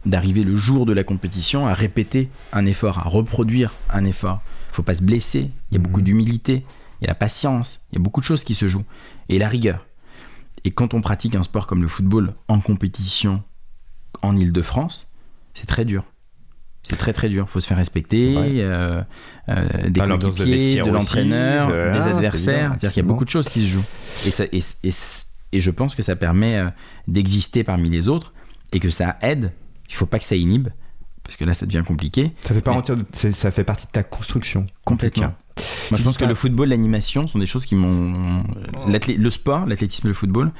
D'arriver 0.06 0.44
le 0.44 0.54
jour 0.54 0.86
de 0.86 0.92
la 0.92 1.04
compétition 1.04 1.66
à 1.66 1.74
répéter 1.74 2.30
un 2.52 2.64
effort, 2.66 2.98
à 2.98 3.02
reproduire 3.02 3.72
un 3.90 4.04
effort. 4.04 4.40
Faut 4.80 4.84
pas 4.84 4.94
se 4.94 5.02
blesser, 5.02 5.50
il 5.70 5.74
y 5.74 5.76
a 5.76 5.78
Mhm. 5.78 5.82
beaucoup 5.82 6.00
d'humilité, 6.00 6.64
il 7.00 7.04
y 7.04 7.06
a 7.06 7.08
la 7.08 7.14
patience, 7.14 7.80
il 7.92 7.96
y 7.96 7.98
a 7.98 8.02
beaucoup 8.02 8.20
de 8.22 8.24
choses 8.24 8.44
qui 8.44 8.54
se 8.54 8.66
jouent. 8.66 8.86
Et 9.28 9.38
la 9.38 9.46
rigueur. 9.46 9.86
Et 10.64 10.70
quand 10.70 10.94
on 10.94 11.02
pratique 11.02 11.34
un 11.34 11.42
sport 11.42 11.66
comme 11.66 11.82
le 11.82 11.88
football 11.88 12.32
en 12.48 12.60
compétition 12.60 13.42
en 14.22 14.38
Ile-de-France, 14.38 15.06
c'est 15.52 15.66
très 15.66 15.84
dur. 15.84 16.04
C'est 16.82 16.96
très 16.96 17.12
très 17.12 17.28
dur. 17.28 17.44
Il 17.46 17.50
faut 17.52 17.60
se 17.60 17.66
faire 17.68 17.76
respecter, 17.76 18.34
euh, 18.38 19.02
euh, 19.50 19.90
des 19.90 20.00
coéquipiers, 20.00 20.80
de 20.82 20.88
l'entraîneur, 20.90 21.68
voilà, 21.68 21.90
des 21.90 21.96
évidemment, 21.98 22.16
adversaires. 22.16 22.70
C'est-à-dire 22.70 22.92
qu'il 22.92 23.02
y 23.02 23.06
a 23.06 23.08
beaucoup 23.08 23.26
de 23.26 23.30
choses 23.30 23.50
qui 23.50 23.60
se 23.60 23.66
jouent. 23.66 23.84
Et, 24.24 24.30
ça, 24.30 24.44
et, 24.50 24.60
et, 24.82 24.90
et 25.52 25.60
je 25.60 25.70
pense 25.70 25.94
que 25.94 26.02
ça 26.02 26.16
permet 26.16 26.58
euh, 26.58 26.70
d'exister 27.06 27.64
parmi 27.64 27.90
les 27.90 28.08
autres 28.08 28.32
et 28.72 28.80
que 28.80 28.88
ça 28.88 29.18
aide. 29.20 29.52
Il 29.90 29.94
faut 29.94 30.06
pas 30.06 30.18
que 30.18 30.24
ça 30.24 30.36
inhibe, 30.36 30.68
parce 31.30 31.36
que 31.36 31.44
là 31.44 31.54
ça 31.54 31.64
devient 31.64 31.84
compliqué. 31.86 32.32
ça 32.42 32.52
fait, 32.54 32.60
pas 32.60 32.72
Mais- 32.72 32.78
entière 32.78 32.96
de- 32.96 33.04
c'est- 33.12 33.30
ça 33.30 33.52
fait 33.52 33.62
partie 33.62 33.86
de 33.86 33.92
ta 33.92 34.02
construction. 34.02 34.66
Complètement. 34.84 35.32
Moi, 35.92 35.98
je 35.98 36.02
pense 36.02 36.16
que 36.18 36.24
le 36.24 36.34
football, 36.34 36.70
l'animation 36.70 37.28
sont 37.28 37.38
des 37.38 37.46
choses 37.46 37.66
qui 37.66 37.76
m'ont. 37.76 38.42
l'athlé- 38.88 39.16
Le 39.16 39.30
sport, 39.30 39.64
l'athlétisme 39.66 40.08
le 40.08 40.14
football 40.14 40.50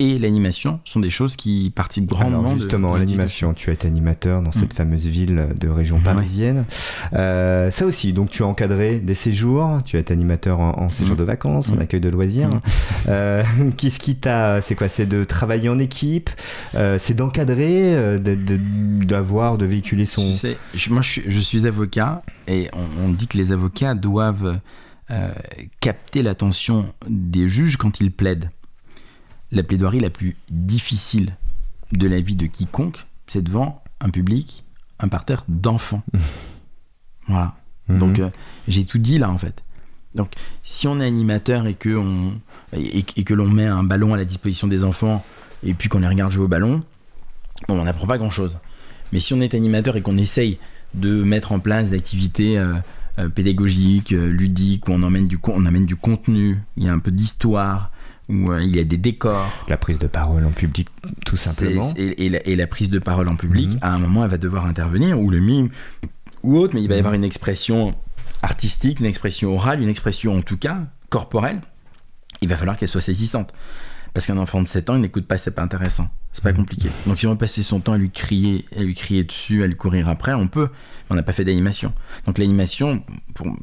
et 0.00 0.18
l'animation 0.18 0.80
sont 0.84 0.98
des 0.98 1.10
choses 1.10 1.36
qui 1.36 1.70
participent 1.74 2.08
grandement 2.10 2.40
Alors 2.40 2.58
justement, 2.58 2.96
l'animation, 2.96 3.54
tu 3.54 3.70
as 3.70 3.74
été 3.74 3.86
animateur 3.86 4.42
dans 4.42 4.50
cette 4.50 4.72
Mm. 4.72 4.76
fameuse 4.76 5.06
ville 5.06 5.48
de 5.58 5.68
région 5.68 5.96
Ouais. 5.98 6.02
parisienne. 6.02 6.64
Euh, 7.12 7.70
ça 7.70 7.86
aussi, 7.86 8.12
donc 8.12 8.30
tu 8.30 8.42
as 8.42 8.46
encadré 8.46 8.98
des 8.98 9.14
séjours, 9.14 9.78
tu 9.84 9.96
as 9.96 10.00
été 10.00 10.12
animateur 10.12 10.58
en, 10.58 10.78
en 10.82 10.88
séjour 10.88 11.14
Mm. 11.14 11.18
de 11.20 11.24
vacances, 11.24 11.68
en 11.70 11.76
Mm. 11.76 11.80
accueil 11.82 12.00
de 12.00 12.08
loisirs. 12.08 12.50
Euh, 13.06 13.42
Qu'est-ce 13.76 14.00
qui 14.00 14.16
t'a... 14.16 14.60
C'est 14.62 14.74
quoi 14.74 14.88
C'est 14.88 15.04
de 15.06 15.24
travailler 15.24 15.68
en 15.68 15.78
équipe 15.78 16.30
euh, 16.74 16.98
C'est 16.98 17.14
d'encadrer 17.14 18.18
de- 18.18 18.34
de- 18.34 19.04
D'avoir, 19.04 19.58
de, 19.58 19.66
véhiculer 19.66 20.06
son... 20.06 20.22
Tu 20.22 20.32
sais, 20.32 20.56
je- 20.74 20.90
moi 20.90 21.02
je 21.02 21.08
suis, 21.10 21.22
je 21.28 21.38
suis 21.38 21.66
avocat 21.66 22.22
et 22.48 22.68
on, 22.72 23.04
on 23.04 23.08
dit 23.10 23.26
que 23.28 23.36
les 23.36 23.52
avocats 23.52 23.94
doivent 23.94 24.58
capter 25.80 26.22
l'attention 26.22 26.86
des 27.08 27.46
juges 27.46 27.76
quand 27.76 28.00
ils 28.00 28.10
plaident. 28.10 28.50
La 29.52 29.62
plaidoirie 29.62 30.00
la 30.00 30.10
plus 30.10 30.36
difficile 30.50 31.36
de 31.92 32.06
la 32.08 32.20
vie 32.20 32.36
de 32.36 32.46
quiconque, 32.46 33.06
c'est 33.26 33.42
devant 33.42 33.82
un 34.00 34.10
public, 34.10 34.64
un 34.98 35.08
parterre 35.08 35.44
d'enfants. 35.48 36.02
voilà. 37.28 37.54
Mhm. 37.88 37.98
Donc 37.98 38.18
euh, 38.18 38.30
j'ai 38.68 38.84
tout 38.84 38.98
dit 38.98 39.18
là 39.18 39.30
en 39.30 39.38
fait. 39.38 39.62
Donc 40.14 40.32
si 40.62 40.86
on 40.86 41.00
est 41.00 41.06
animateur 41.06 41.66
et 41.66 41.74
que, 41.74 41.96
on, 41.96 42.40
et, 42.72 43.04
et 43.16 43.24
que 43.24 43.34
l'on 43.34 43.48
met 43.48 43.66
un 43.66 43.82
ballon 43.82 44.14
à 44.14 44.16
la 44.16 44.24
disposition 44.24 44.66
des 44.66 44.84
enfants 44.84 45.24
et 45.64 45.74
puis 45.74 45.88
qu'on 45.88 46.00
les 46.00 46.08
regarde 46.08 46.32
jouer 46.32 46.44
au 46.44 46.48
ballon, 46.48 46.82
bon, 47.68 47.80
on 47.80 47.84
n'apprend 47.84 48.06
pas 48.06 48.18
grand 48.18 48.30
chose. 48.30 48.56
Mais 49.12 49.20
si 49.20 49.34
on 49.34 49.40
est 49.40 49.54
animateur 49.54 49.96
et 49.96 50.02
qu'on 50.02 50.16
essaye 50.16 50.58
de 50.94 51.22
mettre 51.22 51.52
en 51.52 51.58
place 51.58 51.90
des 51.90 51.96
activités 51.96 52.58
euh, 52.58 52.74
euh, 53.18 53.28
pédagogiques, 53.28 54.10
ludiques, 54.10 54.88
où 54.88 54.92
on, 54.92 55.02
emmène 55.02 55.26
du, 55.26 55.38
on 55.42 55.66
amène 55.66 55.86
du 55.86 55.96
contenu, 55.96 56.58
il 56.76 56.84
y 56.84 56.88
a 56.88 56.92
un 56.92 56.98
peu 56.98 57.10
d'histoire, 57.10 57.90
où 58.28 58.50
euh, 58.50 58.62
il 58.62 58.74
y 58.74 58.80
a 58.80 58.84
des 58.84 58.96
décors, 58.96 59.50
La 59.68 59.76
prise 59.76 59.98
de 59.98 60.06
parole 60.06 60.44
en 60.44 60.50
public, 60.50 60.88
tout 61.26 61.36
simplement. 61.36 61.82
c'est- 61.82 62.00
et, 62.00 62.24
et 62.26 62.28
la, 62.28 62.46
et 62.46 62.56
la 62.56 62.66
prise 62.66 62.88
de 62.90 62.98
parole 62.98 63.28
en 63.28 63.36
public, 63.36 63.72
Mhm. 63.72 63.78
à 63.82 63.92
un 63.92 63.98
moment, 63.98 64.24
elle 64.24 64.30
va 64.30 64.38
devoir 64.38 64.64
intervenir, 64.66 65.18
ou 65.20 65.30
le 65.30 65.40
mime, 65.40 65.68
ou 66.42 66.56
autre, 66.58 66.74
mais 66.74 66.82
il 66.82 66.88
va 66.88 66.96
y 66.96 66.98
avoir 66.98 67.14
une 67.14 67.24
expression 67.24 67.94
artistique, 68.42 69.00
une 69.00 69.06
expression 69.06 69.54
orale, 69.54 69.80
une 69.82 69.88
expression 69.88 70.36
en 70.36 70.42
tout 70.42 70.56
cas 70.58 70.82
corporelle. 71.10 71.60
Il 72.42 72.48
va 72.48 72.56
falloir 72.56 72.76
qu'elle 72.76 72.88
soit 72.88 73.00
saisissante. 73.00 73.52
Parce 74.12 74.26
qu'un 74.26 74.36
enfant 74.38 74.60
de 74.62 74.66
7 74.68 74.90
ans, 74.90 74.94
il 74.96 75.00
n'écoute 75.00 75.26
pas, 75.26 75.36
c'est 75.38 75.50
pas 75.50 75.62
intéressant. 75.62 76.08
C'est 76.34 76.42
pas 76.42 76.52
compliqué. 76.52 76.90
Donc 77.06 77.18
si 77.18 77.26
on 77.26 77.30
veut 77.30 77.38
passer 77.38 77.62
son 77.62 77.80
temps 77.80 77.92
à 77.94 77.98
lui 77.98 78.10
crier, 78.10 78.64
à 78.76 78.82
lui 78.82 78.94
crier 78.94 79.24
dessus, 79.24 79.62
à 79.62 79.66
lui 79.66 79.76
courir 79.76 80.08
après, 80.10 80.34
on 80.34 80.46
peut. 80.48 80.68
On 81.10 81.14
n'a 81.14 81.22
pas 81.22 81.32
fait 81.32 81.44
d'animation. 81.44 81.92
Donc 82.26 82.38
l'animation, 82.38 83.02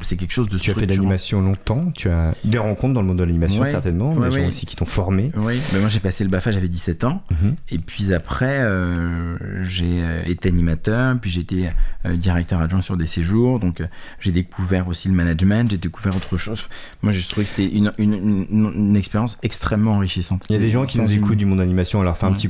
c'est 0.02 0.16
quelque 0.16 0.32
chose 0.32 0.48
de 0.48 0.58
Tu 0.58 0.72
as 0.72 0.74
fait 0.76 0.86
d'animation 0.86 1.42
longtemps, 1.42 1.92
tu 1.96 2.08
as 2.08 2.32
des 2.46 2.60
rencontres 2.60 2.94
dans 2.94 3.02
le 3.02 3.08
monde 3.08 3.18
de 3.18 3.24
l'animation 3.24 3.64
Ouais. 3.64 3.72
certainement, 3.72 4.14
Ouais, 4.14 4.30
des 4.30 4.42
gens 4.44 4.48
aussi 4.48 4.66
qui 4.68 4.76
t'ont 4.76 4.86
formé. 4.86 5.32
Oui, 5.36 5.60
mais 5.74 5.80
moi 5.80 5.90
j'ai 5.90 6.00
passé 6.00 6.24
le 6.24 6.30
BAFA, 6.30 6.52
j'avais 6.52 6.68
17 6.70 7.04
ans. 7.04 7.24
Mhm. 7.32 7.56
Et 7.72 7.80
puis 7.80 8.14
après, 8.14 8.60
euh, 8.60 9.38
j'ai 9.64 10.02
euh, 10.04 10.22
été 10.26 10.50
animateur, 10.50 11.16
puis 11.20 11.30
j'ai 11.32 11.42
été 11.42 11.70
euh, 12.06 12.16
directeur 12.16 12.62
adjoint 12.62 12.82
sur 12.82 12.96
des 12.96 13.06
séjours. 13.08 13.60
Donc 13.60 13.82
euh, 13.82 13.88
j'ai 14.20 14.32
découvert 14.32 14.88
aussi 14.88 15.08
le 15.10 15.16
management, 15.16 15.70
j'ai 15.72 15.78
découvert 15.78 16.16
autre 16.16 16.38
chose. 16.38 16.70
Moi 17.02 17.12
j'ai 17.12 17.22
trouvé 17.24 17.44
que 17.46 17.50
c'était 17.50 17.68
une, 17.76 17.92
une, 17.98 18.14
une- 18.14 18.72
une 18.76 18.96
expérience 18.96 19.38
extrêmement 19.44 19.94
enrichissante. 19.96 20.46
Il 20.50 20.54
y 20.54 20.60
a 20.60 20.62
des 20.62 20.70
gens 20.70 20.86
qui 20.86 21.00
nous 21.00 21.12
écoutent 21.12 21.38
du 21.38 21.46
monde 21.48 21.58
d'animation, 21.60 22.00
on 22.00 22.04
leur 22.04 22.18
fait 22.18 22.28
un 22.28 22.34
petit 22.34 22.48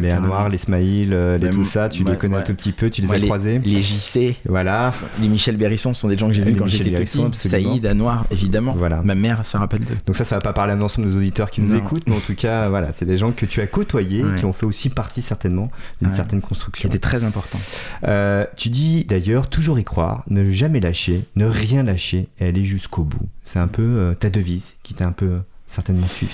les. 0.00 0.10
Anouar, 0.10 0.48
les 0.48 0.58
Smaïl, 0.58 1.12
euh, 1.12 1.38
les 1.38 1.50
tout 1.50 1.64
ça, 1.64 1.88
tu 1.88 2.02
ouais, 2.02 2.12
les 2.12 2.16
connais 2.18 2.36
un 2.36 2.42
tout 2.42 2.54
petit 2.54 2.72
peu, 2.72 2.90
tu 2.90 3.02
les 3.02 3.10
as 3.12 3.20
croisés. 3.20 3.60
Les 3.64 3.82
JC, 3.82 4.36
Voilà, 4.46 4.92
les 5.20 5.28
Michel 5.28 5.56
Bérisson 5.56 5.94
sont 5.94 6.08
des 6.08 6.16
gens 6.18 6.28
que 6.28 6.34
j'ai 6.34 6.42
vus 6.44 6.54
quand 6.56 6.66
j'étais 6.66 6.90
petit. 6.90 7.20
Saïd, 7.32 7.84
Anouar, 7.86 8.26
évidemment. 8.30 8.72
voilà. 8.72 9.00
Ma 9.02 9.14
mère 9.14 9.44
se 9.44 9.56
rappelle 9.56 9.80
d'eux. 9.84 9.96
Donc 10.06 10.16
ça, 10.16 10.24
ça 10.24 10.36
va 10.36 10.40
pas 10.40 10.52
parler 10.52 10.72
à 10.72 10.76
l'ensemble 10.76 11.08
de 11.08 11.12
nos 11.12 11.18
auditeurs 11.18 11.50
qui 11.50 11.60
nous 11.60 11.68
Non. 11.72 11.78
écoutent, 11.78 12.04
mais 12.08 12.16
en 12.16 12.20
tout 12.20 12.34
cas, 12.34 12.68
voilà, 12.70 12.92
c'est 12.92 13.04
des 13.04 13.16
gens 13.16 13.32
que 13.32 13.46
tu 13.46 13.60
as 13.60 13.66
côtoyés, 13.66 14.24
Ouais. 14.24 14.36
qui 14.38 14.44
ont 14.44 14.52
fait 14.52 14.66
aussi 14.66 14.88
partie 14.90 15.22
certainement 15.22 15.70
d'une 16.02 16.14
certaine 16.14 16.40
Qui 16.40 16.46
construction. 16.48 16.88
était 16.88 16.98
très 16.98 17.24
important. 17.24 17.58
Euh, 18.04 18.44
tu 18.56 18.68
dis 18.70 19.04
d'ailleurs 19.04 19.48
toujours 19.48 19.78
y 19.78 19.84
croire, 19.84 20.24
ne 20.28 20.50
jamais 20.50 20.80
lâcher, 20.80 21.24
ne 21.36 21.46
rien 21.46 21.82
lâcher 21.82 22.28
et 22.40 22.46
aller 22.48 22.64
jusqu'au 22.64 23.04
bout. 23.04 23.28
C'est 23.44 23.58
un 23.58 23.68
peu 23.68 23.82
euh, 23.82 24.14
ta 24.14 24.30
devise 24.30 24.74
qui 24.82 24.94
t'a 24.94 25.06
un 25.06 25.12
peu 25.12 25.38
certainement 25.66 26.06
suivi. 26.06 26.32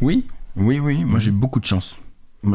Oui, 0.00 0.24
oui, 0.56 0.78
oui. 0.78 1.04
Moi 1.04 1.18
j'ai 1.18 1.30
beaucoup 1.30 1.60
de 1.60 1.66
chance. 1.66 2.00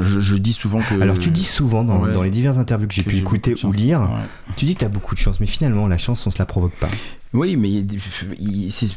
Je, 0.02 0.20
je 0.20 0.36
dis 0.36 0.54
souvent 0.54 0.80
que. 0.80 1.00
Alors 1.02 1.18
tu 1.18 1.30
dis 1.32 1.44
souvent 1.44 1.84
dans, 1.84 2.04
ouais. 2.04 2.14
dans 2.14 2.22
les 2.24 2.30
diverses 2.30 2.58
interviews 2.58 2.88
que 2.88 2.94
j'ai 2.94 3.04
pu 3.04 3.18
écouter 3.18 3.56
ou 3.64 3.72
lire, 3.72 4.02
Ouais. 4.02 4.54
tu 4.56 4.66
dis 4.66 4.74
que 4.76 4.80
tu 4.80 4.86
as 4.86 4.90
beaucoup 4.90 5.16
de 5.16 5.20
chance, 5.20 5.40
mais 5.40 5.46
finalement 5.48 5.88
la 5.88 5.98
chance 5.98 6.26
on 6.28 6.32
se 6.32 6.38
la 6.40 6.46
provoque 6.46 6.74
pas. 6.76 6.90
Oui, 7.34 7.58
mais 7.58 7.84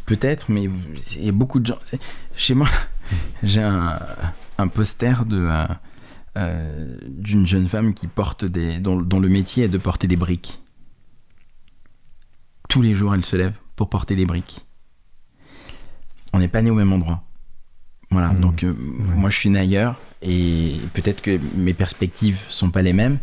peut-être, 0.07 0.51
mais 0.51 0.69
il 1.17 1.25
y 1.25 1.29
a 1.29 1.33
beaucoup 1.33 1.61
de 1.61 1.67
gens. 1.67 1.79
Chez 2.37 2.55
moi, 2.55 2.69
j'ai 3.43 3.63
un, 3.63 3.99
un 4.59 4.69
poster 4.69 5.25
de 5.27 5.39
euh, 5.51 5.67
euh, 6.39 6.97
d'une 7.09 7.47
jeune 7.47 7.69
femme 7.69 7.93
qui 7.95 8.07
porte 8.07 8.45
des, 8.45 8.79
dont, 8.79 9.01
dont 9.01 9.21
le 9.21 9.29
métier 9.29 9.65
est 9.65 9.69
de 9.69 9.79
porter 9.79 10.07
des 10.09 10.17
briques. 10.17 10.61
Tous 12.69 12.81
les 12.83 12.95
jours, 12.95 13.15
elle 13.15 13.25
se 13.25 13.37
lève 13.37 13.55
pour 13.77 13.89
porter 13.91 14.17
des 14.17 14.25
briques. 14.25 14.65
On 16.33 16.39
n'est 16.39 16.49
pas 16.49 16.63
né 16.63 16.71
au 16.71 16.75
même 16.75 16.93
endroit. 16.93 17.23
Voilà, 18.11 18.29
Mhm. 18.33 18.41
donc 18.41 18.65
euh, 18.65 18.75
moi 19.17 19.31
je 19.31 19.37
suis 19.39 19.49
né 19.51 19.59
ailleurs 19.61 19.97
et 20.23 20.77
peut-être 20.95 21.21
que 21.23 21.39
mes 21.57 21.75
perspectives 21.75 22.39
sont 22.49 22.71
pas 22.71 22.83
les 22.83 22.93
mêmes, 22.93 23.19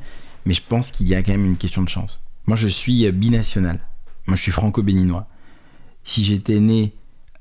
mais 0.46 0.54
je 0.54 0.62
pense 0.68 0.92
qu'il 0.92 1.08
y 1.10 1.16
a 1.16 1.24
quand 1.24 1.32
même 1.32 1.46
une 1.46 1.58
question 1.58 1.82
de 1.82 1.90
chance. 1.90 2.22
Moi 2.46 2.56
je 2.58 2.68
suis 2.68 3.06
euh, 3.06 3.12
binational. 3.12 3.80
Moi 4.28 4.36
je 4.36 4.42
suis 4.42 4.52
franco-béninois. 4.52 5.28
Si 6.04 6.24
j'étais 6.24 6.60
né 6.60 6.94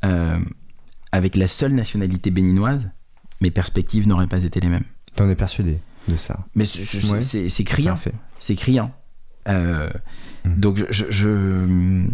euh, 0.05 0.39
avec 1.13 1.37
la 1.37 1.47
seule 1.47 1.73
nationalité 1.75 2.31
béninoise, 2.31 2.89
mes 3.41 3.51
perspectives 3.51 4.07
n'auraient 4.09 4.27
pas 4.27 4.45
été 4.45 4.61
les 4.61 4.69
mêmes. 4.69 4.85
T'en 5.15 5.29
es 5.31 5.35
persuadé 5.35 5.79
de 6.09 6.17
ça? 6.17 6.45
Mais 6.55 6.65
Ouais. 7.13 7.21
c'est 7.21 7.65
criant. 7.65 7.97
C'est 8.39 8.55
criant. 8.57 8.93
Euh, 9.49 9.89
Mm. 10.45 10.61
Donc, 10.61 10.87
je- 10.91 12.07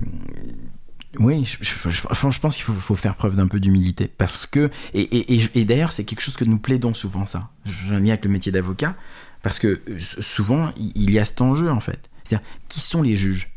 oui, 1.19 1.45
je, 1.45 1.57
je- 1.61 1.91
je- 1.91 2.01
franchement, 2.01 2.31
je 2.31 2.41
pense 2.41 2.57
qu'il 2.57 2.65
faut, 2.65 2.73
faut 2.75 2.95
faire 2.95 3.15
preuve 3.17 3.37
d'un 3.37 3.47
peu 3.49 3.61
d'humilité. 3.61 4.09
Parce 4.09 4.47
que. 4.47 4.71
Et, 4.95 5.03
et- 5.03 5.51
et 5.61 5.65
d'ailleurs, 5.65 5.93
c'est 5.93 6.05
quelque 6.05 6.21
chose 6.21 6.37
que 6.37 6.45
nous 6.45 6.59
plaidons 6.59 6.95
souvent, 6.95 7.27
ça. 7.27 7.51
J'ai 7.65 7.95
un 7.95 8.01
lien 8.01 8.11
avec 8.11 8.25
le 8.25 8.31
métier 8.31 8.53
d'avocat. 8.53 8.97
Parce 9.43 9.59
que 9.59 9.83
euh, 9.89 9.99
souvent, 9.99 10.71
il 10.77 11.11
y 11.11 11.19
a 11.19 11.25
cet 11.25 11.41
enjeu, 11.41 11.71
en 11.71 11.81
fait. 11.81 12.09
C'est-à-dire, 12.25 12.47
qui 12.69 12.81
sont 12.81 13.03
les 13.03 13.17
juges? 13.17 13.51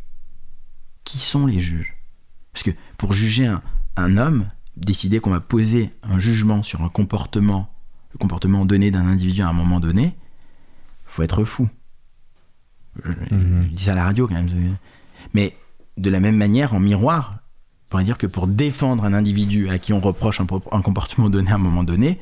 Qui 1.06 1.18
sont 1.18 1.46
les 1.46 1.60
juges? 1.60 1.96
Parce 2.54 2.64
que 2.64 2.72
pour 2.98 3.14
juger 3.14 3.48
un, 3.48 3.62
un 3.96 4.18
homme, 4.18 4.50
décider 4.76 5.20
qu'on 5.20 5.30
va 5.32 5.40
poser 5.40 5.92
un 6.04 6.20
jugement 6.20 6.64
sur 6.64 6.82
un 6.82 6.90
comportement, 6.90 7.74
le 8.14 8.18
comportement 8.18 8.66
donné 8.66 8.92
d'un 8.92 9.06
individu 9.08 9.42
à 9.42 9.48
un 9.48 9.54
moment 9.54 9.80
donné, 9.80 10.16
faut 11.06 11.24
être 11.24 11.46
fou. 11.46 11.70
Je, 13.06 13.12
je 13.32 13.68
dis 13.70 13.84
ça 13.86 13.92
à 13.94 13.96
la 13.96 14.04
radio 14.04 14.28
quand 14.28 14.34
même. 14.34 14.78
Mais 15.34 15.56
de 15.98 16.10
la 16.10 16.20
même 16.20 16.36
manière, 16.36 16.74
en 16.74 16.80
miroir, 16.80 17.40
pourrait 17.90 18.04
dire 18.04 18.18
que 18.18 18.28
pour 18.28 18.48
défendre 18.48 19.06
un 19.06 19.14
individu 19.14 19.70
à 19.70 19.80
qui 19.80 19.94
on 19.94 20.00
reproche 20.00 20.42
un, 20.42 20.82
comportement 20.82 21.30
donné 21.30 21.52
à 21.52 21.56
un 21.56 21.60
moment 21.60 21.84
donné, 21.84 22.20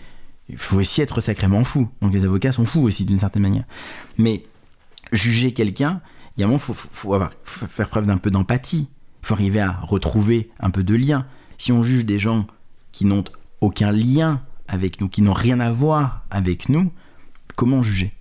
il 0.49 0.57
faut 0.57 0.77
aussi 0.77 1.01
être 1.01 1.21
sacrément 1.21 1.63
fou. 1.63 1.89
Donc 2.01 2.13
les 2.13 2.23
avocats 2.23 2.51
sont 2.51 2.65
fous 2.65 2.81
aussi 2.81 3.05
d'une 3.05 3.19
certaine 3.19 3.41
manière. 3.41 3.65
Mais 4.17 4.43
juger 5.11 5.53
quelqu'un, 5.53 6.01
il 6.37 6.41
y 6.41 6.43
a 6.43 6.47
un 6.47 6.57
faut, 6.57 6.73
faire 7.43 7.89
preuve 7.89 8.05
d'un 8.05 8.17
peu 8.17 8.29
d'empathie. 8.29 8.87
Il 9.23 9.27
faut 9.27 9.33
arriver 9.33 9.61
à 9.61 9.71
retrouver 9.71 10.51
un 10.59 10.69
peu 10.69 10.83
de 10.83 10.93
lien. 10.93 11.25
Si 11.57 11.71
on 11.71 11.81
juge 11.81 12.05
des 12.05 12.19
gens 12.19 12.45
qui 12.91 13.05
n'ont 13.05 13.23
aucun 13.61 13.91
lien 13.91 14.41
avec 14.67 15.01
nous, 15.01 15.09
qui 15.09 15.21
n'ont 15.21 15.33
rien 15.33 15.59
à 15.59 15.71
voir 15.71 16.25
avec 16.29 16.69
nous, 16.69 16.91
comment 17.55 17.81
juger? 17.81 18.13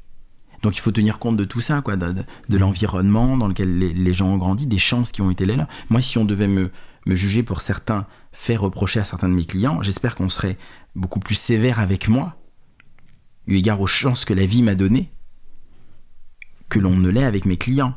Donc 0.62 0.76
il 0.76 0.80
faut 0.80 0.92
tenir 0.92 1.18
compte 1.18 1.36
de 1.36 1.44
tout 1.44 1.60
ça, 1.60 1.82
quoi, 1.82 1.96
de, 1.96 2.24
l'environnement 2.48 3.36
dans 3.36 3.48
lequel 3.48 3.78
les, 3.78 3.92
les 3.92 4.12
gens 4.14 4.28
ont 4.28 4.38
grandi, 4.38 4.66
des 4.66 4.78
chances 4.78 5.12
qui 5.12 5.20
ont 5.20 5.30
été 5.30 5.44
leurs. 5.44 5.66
Moi, 5.90 6.00
si 6.00 6.16
on 6.16 6.24
devait 6.24 6.48
me, 6.48 6.70
me 7.06 7.14
juger 7.14 7.42
pour 7.42 7.60
certains 7.60 8.06
faits 8.32 8.58
reprochés 8.58 9.00
à 9.00 9.04
certains 9.04 9.28
de 9.28 9.34
mes 9.34 9.44
clients, 9.44 9.82
j'espère 9.82 10.14
qu'on 10.14 10.28
serait 10.28 10.56
beaucoup 10.94 11.20
plus 11.20 11.34
sévère 11.34 11.78
avec 11.78 12.08
moi, 12.08 12.36
eu 13.46 13.56
égard 13.56 13.80
aux 13.80 13.86
chances 13.86 14.24
que 14.24 14.34
la 14.34 14.46
vie 14.46 14.62
m'a 14.62 14.74
données, 14.74 15.12
que 16.68 16.78
l'on 16.78 16.96
ne 16.96 17.08
l'est 17.08 17.24
avec 17.24 17.44
mes 17.44 17.56
clients. 17.56 17.94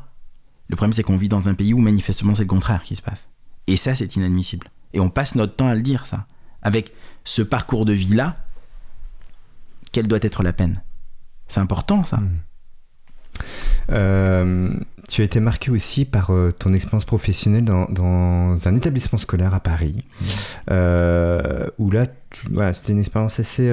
Le 0.68 0.76
problème, 0.76 0.92
c'est 0.92 1.02
qu'on 1.02 1.16
vit 1.16 1.28
dans 1.28 1.48
un 1.48 1.54
pays 1.54 1.72
où 1.72 1.78
manifestement 1.78 2.34
c'est 2.34 2.42
le 2.42 2.48
contraire 2.48 2.82
qui 2.82 2.96
se 2.96 3.02
passe. 3.02 3.28
Et 3.66 3.76
ça, 3.76 3.94
c'est 3.94 4.16
inadmissible. 4.16 4.70
Et 4.92 5.00
on 5.00 5.10
passe 5.10 5.34
notre 5.34 5.56
temps 5.56 5.68
à 5.68 5.74
le 5.74 5.82
dire, 5.82 6.06
ça. 6.06 6.26
Avec 6.62 6.92
ce 7.24 7.42
parcours 7.42 7.84
de 7.84 7.92
vie-là, 7.92 8.36
quelle 9.92 10.08
doit 10.08 10.18
être 10.22 10.42
la 10.42 10.52
peine? 10.52 10.82
C'est 11.46 11.60
important, 11.60 12.04
ça. 12.04 12.18
Mm. 12.18 12.40
Euh, 13.90 14.68
tu 15.08 15.22
as 15.22 15.24
été 15.24 15.40
marqué 15.40 15.70
aussi 15.70 16.04
par 16.04 16.30
euh, 16.30 16.52
ton 16.58 16.72
expérience 16.74 17.04
professionnelle 17.06 17.64
dans, 17.64 17.86
dans 17.90 18.68
un 18.68 18.76
établissement 18.76 19.18
scolaire 19.18 19.54
à 19.54 19.60
Paris, 19.60 19.96
euh, 20.70 21.66
où 21.78 21.90
là, 21.90 22.06
voilà, 22.50 22.72
c'était 22.74 22.92
une 22.92 22.98
expérience 22.98 23.40
assez 23.40 23.68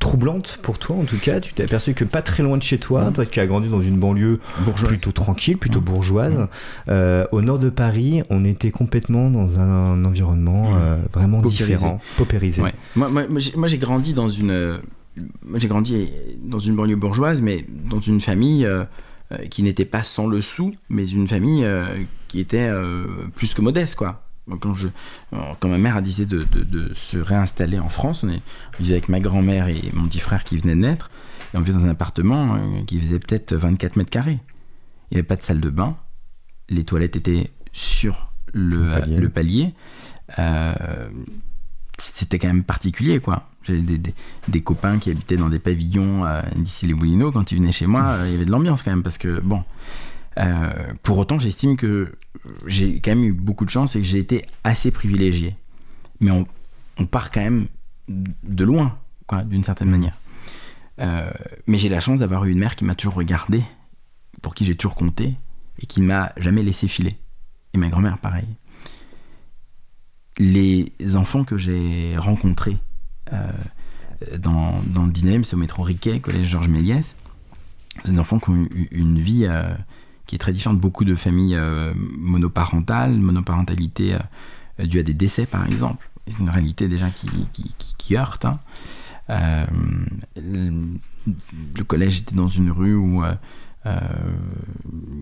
troublante 0.00 0.58
pour 0.62 0.78
toi 0.78 0.96
en 0.96 1.04
tout 1.04 1.18
cas. 1.18 1.40
Tu 1.40 1.52
t'es 1.52 1.62
aperçu 1.64 1.92
que 1.92 2.04
pas 2.04 2.22
très 2.22 2.42
loin 2.42 2.56
de 2.56 2.62
chez 2.62 2.78
toi, 2.78 3.10
Mm. 3.10 3.12
toi 3.12 3.26
qui 3.26 3.40
as 3.40 3.46
grandi 3.46 3.68
dans 3.68 3.82
une 3.82 3.98
banlieue 3.98 4.40
plutôt 4.86 5.12
tranquille, 5.12 5.58
plutôt 5.58 5.80
Mm. 5.80 5.84
bourgeoise, 5.84 6.46
euh, 6.88 7.26
au 7.32 7.42
nord 7.42 7.58
de 7.58 7.68
Paris, 7.68 8.22
on 8.30 8.44
était 8.46 8.70
complètement 8.70 9.28
dans 9.30 9.60
un 9.60 10.02
environnement 10.06 10.76
euh, 10.76 10.96
vraiment 11.12 11.38
Paupérisé. 11.42 11.64
différent, 11.74 12.00
paupérisé. 12.16 12.62
Ouais. 12.62 12.72
Moi, 12.96 13.08
moi, 13.10 13.24
moi, 13.28 13.38
j'ai- 13.40 13.56
moi, 13.56 13.68
j'ai 13.68 13.78
grandi 13.78 14.14
dans 14.14 14.28
une. 14.28 14.78
J'ai 15.56 15.68
grandi 15.68 16.08
dans 16.42 16.58
une 16.58 16.74
banlieue 16.76 16.96
bourgeoise, 16.96 17.40
mais 17.42 17.64
dans 17.68 18.00
une 18.00 18.20
famille 18.20 18.64
euh, 18.64 18.84
euh, 19.32 19.38
qui 19.46 19.62
n'était 19.62 19.84
pas 19.84 20.02
sans 20.02 20.26
le 20.26 20.40
sou, 20.40 20.74
mais 20.88 21.08
une 21.08 21.26
famille 21.28 21.64
euh, 21.64 21.86
qui 22.28 22.40
était 22.40 22.68
euh, 22.68 23.04
plus 23.34 23.54
que 23.54 23.60
modeste, 23.62 23.94
quoi. 23.96 24.24
Quand, 24.60 24.72
je, 24.72 24.88
quand 25.60 25.68
ma 25.68 25.76
mère 25.76 25.96
a 25.96 26.00
décidé 26.00 26.24
de, 26.24 26.42
de- 26.42 26.64
de 26.64 26.94
se 26.94 27.18
réinstaller 27.18 27.78
en 27.78 27.90
France, 27.90 28.24
on, 28.24 28.30
est, 28.30 28.40
on 28.78 28.82
vivait 28.82 28.94
avec 28.94 29.10
ma 29.10 29.20
grand-mère 29.20 29.68
et 29.68 29.82
mon 29.92 30.08
petit 30.08 30.20
frère 30.20 30.42
qui 30.42 30.56
venait 30.56 30.74
de 30.74 30.80
naître, 30.80 31.10
et 31.52 31.58
on 31.58 31.60
vivait 31.60 31.78
dans 31.78 31.84
un 31.84 31.90
appartement 31.90 32.58
qui 32.86 32.98
faisait 32.98 33.18
peut-être 33.18 33.54
24 33.54 33.96
mètres 33.96 34.08
carrés. 34.08 34.38
Il 35.10 35.14
n'y 35.14 35.18
avait 35.18 35.26
pas 35.26 35.36
de 35.36 35.42
salle 35.42 35.60
de 35.60 35.68
bain, 35.68 35.98
les 36.70 36.84
toilettes 36.84 37.16
étaient 37.16 37.50
sur 37.74 38.32
le, 38.54 38.86
Le 38.86 38.90
palier. 38.92 39.16
le 39.18 39.28
palier. 39.28 39.74
C'était 42.00 42.38
quand 42.38 42.46
même 42.48 42.64
particulier, 42.64 43.18
quoi. 43.20 43.48
J'avais 43.64 43.80
des, 43.82 43.98
des- 44.48 44.62
copains 44.62 44.98
qui 44.98 45.10
habitaient 45.10 45.36
dans 45.36 45.48
des 45.48 45.58
pavillons 45.58 46.24
euh, 46.24 46.40
d'ici 46.56 46.86
les 46.86 46.94
Moulineaux. 46.94 47.32
Quand 47.32 47.50
ils 47.52 47.58
venaient 47.58 47.72
chez 47.72 47.86
moi, 47.86 48.02
euh, 48.04 48.26
il 48.28 48.32
y 48.32 48.34
avait 48.36 48.44
de 48.44 48.50
l'ambiance 48.50 48.82
quand 48.82 48.90
même, 48.90 49.02
parce 49.02 49.18
que, 49.18 49.40
bon. 49.40 49.64
euh, 50.38 50.70
pour 51.02 51.18
autant, 51.18 51.38
j'estime 51.38 51.76
que 51.76 52.12
j'ai 52.66 53.00
quand 53.00 53.10
même 53.10 53.24
eu 53.24 53.32
beaucoup 53.32 53.64
de 53.64 53.70
chance 53.70 53.96
et 53.96 54.00
que 54.00 54.06
j'ai 54.06 54.18
été 54.20 54.42
assez 54.64 54.90
privilégié. 54.90 55.56
Mais 56.20 56.30
on, 56.30 56.46
on 56.98 57.06
part 57.06 57.30
quand 57.30 57.40
même 57.42 57.66
de 58.08 58.64
loin, 58.64 58.96
quoi, 59.26 59.42
d'une 59.42 59.64
certaine 59.64 59.90
manière. 59.90 60.16
Mais 61.66 61.78
j'ai 61.78 61.88
la 61.88 62.00
chance 62.00 62.20
d'avoir 62.20 62.44
eu 62.44 62.50
une 62.52 62.58
mère 62.58 62.74
qui 62.74 62.84
m'a 62.84 62.94
toujours 62.94 63.14
regardé, 63.14 63.62
pour 64.42 64.54
qui 64.54 64.64
j'ai 64.64 64.74
toujours 64.76 64.94
compté, 64.96 65.34
et 65.80 65.86
qui 65.86 66.00
ne 66.00 66.06
m'a 66.06 66.32
jamais 66.36 66.62
laissé 66.62 66.88
filer. 66.88 67.16
Et 67.74 67.78
ma 67.78 67.88
grand-mère, 67.88 68.18
pareil 68.18 68.46
les 70.38 70.92
enfants 71.16 71.44
que 71.44 71.56
j'ai 71.56 72.16
rencontrés 72.16 72.78
euh, 73.32 73.50
dans, 74.38 74.80
dans 74.86 75.04
le 75.06 75.12
19e, 75.12 75.44
c'est 75.44 75.54
au 75.54 75.58
métro 75.58 75.82
Riquet, 75.82 76.20
collège 76.20 76.48
Georges 76.48 76.68
Méliès, 76.68 77.14
c'est 78.04 78.12
des 78.12 78.20
enfants 78.20 78.38
qui 78.38 78.50
ont 78.50 78.68
une 78.90 79.18
vie 79.18 79.46
euh, 79.46 79.74
qui 80.26 80.34
est 80.34 80.38
très 80.38 80.52
différente. 80.52 80.78
Beaucoup 80.80 81.04
de 81.04 81.14
familles 81.14 81.56
euh, 81.56 81.92
monoparentales, 82.18 83.12
monoparentalité 83.16 84.16
due 84.78 85.00
à 85.00 85.02
des 85.02 85.14
décès 85.14 85.46
par 85.46 85.66
exemple. 85.66 86.08
C'est 86.26 86.38
une 86.40 86.50
réalité 86.50 86.88
déjà 86.88 87.10
qui, 87.10 87.28
qui, 87.52 87.74
qui- 87.78 87.94
qui 87.96 88.16
heurte. 88.16 88.44
hein. 88.44 88.58
Le, 90.36 91.84
collège 91.86 92.18
était 92.18 92.34
dans 92.34 92.48
une 92.48 92.70
rue 92.70 92.94
où 92.94 93.22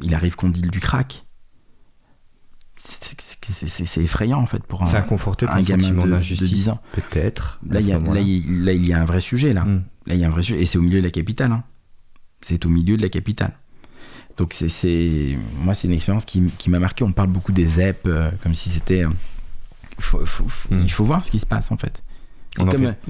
il 0.02 0.14
arrive 0.14 0.34
qu'on 0.36 0.48
deal 0.50 0.70
du 0.70 0.80
crack. 0.80 1.25
C'est- 2.88 4.00
effrayant 4.02 4.38
en 4.40 4.46
fait 4.46 4.62
pour 4.64 4.82
un, 4.82 4.86
Ça 4.86 4.98
a 4.98 5.02
conforté 5.02 5.46
un 5.48 5.60
gamin 5.60 5.90
de, 5.90 6.00
de 6.02 6.10
d'injustice, 6.10 6.50
10 6.50 6.68
ans. 6.68 6.80
peut-être. 6.92 7.60
Là, 7.68 7.80
il 7.80 7.86
y 7.86 7.92
a, 7.92 7.98
moment-là. 7.98 8.20
là, 8.20 8.26
il, 8.26 8.64
là, 8.64 8.72
il 8.72 8.86
y 8.86 8.92
a 8.92 9.00
un 9.00 9.04
vrai 9.04 9.20
sujet 9.20 9.52
là. 9.52 9.64
Mm. 9.64 9.84
Là, 10.06 10.14
il 10.14 10.20
y 10.20 10.24
a 10.24 10.26
un 10.28 10.30
vrai 10.30 10.42
sujet. 10.42 10.60
Et 10.60 10.64
c'est 10.64 10.78
au 10.78 10.82
milieu 10.82 10.98
de 11.00 11.04
la 11.04 11.10
capitale. 11.10 11.52
hein. 11.52 11.62
C'est 12.42 12.64
au 12.66 12.68
milieu 12.68 12.96
de 12.96 13.02
la 13.02 13.08
capitale. 13.08 13.52
Donc, 14.36 14.52
c'est, 14.52 15.38
moi, 15.62 15.74
c'est 15.74 15.88
une 15.88 15.94
expérience 15.94 16.24
qui, 16.26 16.42
qui 16.58 16.68
m'a 16.70 16.78
marqué. 16.78 17.04
On 17.04 17.12
parle 17.12 17.28
beaucoup 17.30 17.52
des 17.52 17.64
ZEP, 17.64 18.06
euh, 18.06 18.30
comme 18.42 18.54
si 18.54 18.68
c'était. 18.68 19.04
euh, 19.04 19.08
faut- 19.98 20.24
faut- 20.26 20.48
faut- 20.48 20.74
Mm. 20.74 20.82
Il 20.82 20.92
faut 20.92 21.04
voir 21.04 21.24
ce 21.24 21.30
qui 21.30 21.38
se 21.38 21.46
passe, 21.46 21.70
en 21.72 21.76
fait. 21.76 22.02
On 22.58 22.64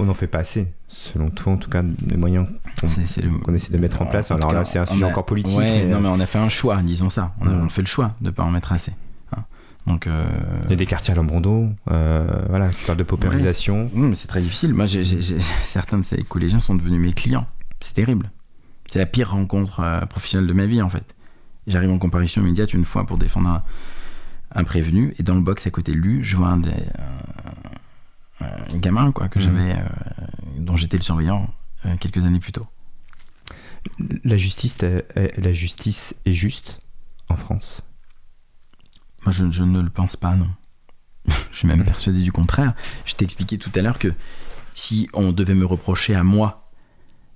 n'en 0.04 0.14
fait, 0.14 0.26
pas 0.26 0.38
assez, 0.40 0.66
selon 0.88 1.30
toi, 1.30 1.52
en 1.52 1.56
tout 1.56 1.70
cas, 1.70 1.80
les 2.08 2.16
moyens 2.16 2.48
qu'on 2.80 3.54
essaie 3.54 3.72
de 3.72 3.78
mettre 3.78 4.02
en 4.02 4.06
place. 4.06 4.30
En 4.32 4.36
Alors 4.36 4.52
là, 4.52 4.64
c'est 4.64 4.78
un 4.80 4.86
sujet 4.86 5.04
a- 5.04 5.08
encore 5.08 5.24
politique. 5.26 5.56
Ouais, 5.56 5.84
mais, 5.84 5.86
non, 5.86 5.98
euh, 5.98 6.00
mais 6.00 6.08
on 6.08 6.18
a 6.18 6.26
fait 6.26 6.38
un 6.38 6.48
choix, 6.48 6.82
disons 6.82 7.10
ça. 7.10 7.32
On 7.40 7.46
a, 7.46 7.52
Mm. 7.52 7.64
on 7.66 7.68
fait 7.68 7.82
le 7.82 7.86
choix 7.86 8.16
de 8.20 8.26
ne 8.26 8.30
pas 8.30 8.42
en 8.42 8.50
mettre 8.50 8.72
assez. 8.72 8.92
Donc. 9.86 10.06
euh, 10.06 10.24
Il 10.64 10.70
y 10.70 10.72
a 10.72 10.76
des 10.76 10.86
quartiers 10.86 11.12
à 11.12 11.16
Lambrondeau, 11.16 11.68
euh, 11.90 12.26
voilà, 12.48 12.70
tu 12.70 12.84
parles 12.86 12.98
de 12.98 13.04
paupérisation. 13.04 13.90
Mais 13.94 14.14
c'est 14.14 14.28
très 14.28 14.40
difficile. 14.40 14.74
Moi, 14.74 14.86
certains 15.64 15.98
de 15.98 16.04
ces 16.04 16.22
collégiens 16.24 16.60
sont 16.60 16.74
devenus 16.74 17.00
mes 17.00 17.12
clients. 17.12 17.46
C'est 17.80 17.94
terrible. 17.94 18.30
C'est 18.88 18.98
la 18.98 19.06
pire 19.06 19.30
rencontre 19.30 19.80
euh, 19.80 20.00
professionnelle 20.06 20.48
de 20.48 20.52
ma 20.52 20.66
vie, 20.66 20.82
en 20.82 20.90
fait. 20.90 21.14
J'arrive 21.66 21.90
en 21.90 21.98
comparution 21.98 22.42
immédiate 22.42 22.72
une 22.74 22.84
fois 22.84 23.04
pour 23.06 23.18
défendre 23.18 23.48
un, 23.48 23.62
un 24.54 24.64
prévenu, 24.64 25.14
et 25.18 25.22
dans 25.22 25.34
le 25.34 25.40
box 25.40 25.66
à 25.66 25.70
côté 25.70 25.92
de 25.92 25.98
lui, 25.98 26.22
je 26.22 26.36
vois 26.36 26.48
un, 26.48 26.56
des, 26.58 26.70
un- 28.40 28.46
un 28.74 28.76
gamin 28.78 29.10
quoi, 29.12 29.28
que 29.28 29.38
Mhm. 29.38 29.44
j'avais, 29.44 29.72
euh, 29.72 29.84
dont 30.58 30.76
j'étais 30.76 30.96
le 30.96 31.02
surveillant 31.02 31.48
euh, 31.84 31.96
quelques 31.98 32.24
années 32.24 32.38
plus 32.40 32.52
tôt. 32.52 32.66
La 34.24 34.36
justice, 34.36 34.76
euh, 34.82 35.02
euh, 35.16 35.28
la 35.38 35.52
justice 35.52 36.14
est 36.24 36.32
juste 36.32 36.80
en 37.28 37.36
France. 37.36 37.82
Moi, 39.26 39.32
je, 39.32 39.50
je 39.50 39.64
ne 39.64 39.80
le 39.82 39.90
pense 39.90 40.16
pas, 40.16 40.34
non. 40.36 40.48
je 41.52 41.56
suis 41.58 41.68
même 41.68 41.84
persuadé 41.84 42.22
du 42.22 42.32
contraire. 42.32 42.74
Je 43.04 43.14
t'ai 43.14 43.24
expliqué 43.24 43.58
tout 43.58 43.70
à 43.74 43.82
l'heure 43.82 43.98
que 43.98 44.14
si 44.72 45.08
on 45.12 45.32
devait 45.32 45.54
me 45.54 45.66
reprocher 45.66 46.14
à 46.14 46.22
moi 46.22 46.70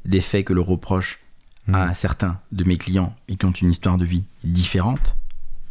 des 0.05 0.21
faits 0.21 0.47
que 0.47 0.53
le 0.53 0.61
reproche 0.63 1.19
Mm. 1.67 1.75
à 1.75 1.95
certains 1.95 2.41
de 2.53 2.65
mes 2.65 2.79
clients 2.79 3.15
et 3.29 3.37
qui 3.37 3.45
ont 3.45 3.51
une 3.53 3.69
histoire 3.71 3.99
de 3.99 4.05
vie 4.07 4.25
différente, 4.45 5.15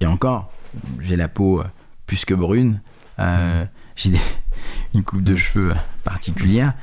et 0.02 0.06
encore, 0.06 0.52
j'ai 1.00 1.16
la 1.16 1.28
peau 1.28 1.62
euh, 1.62 1.66
plus 2.06 2.26
que 2.26 2.36
brune, 2.36 2.80
euh, 3.18 3.66
j'ai 3.96 4.12
des- 4.12 4.20
une 4.94 5.04
coupe 5.04 5.24
de 5.24 5.36
cheveux 5.36 5.72
euh, 5.72 5.76
particulière, 6.04 6.74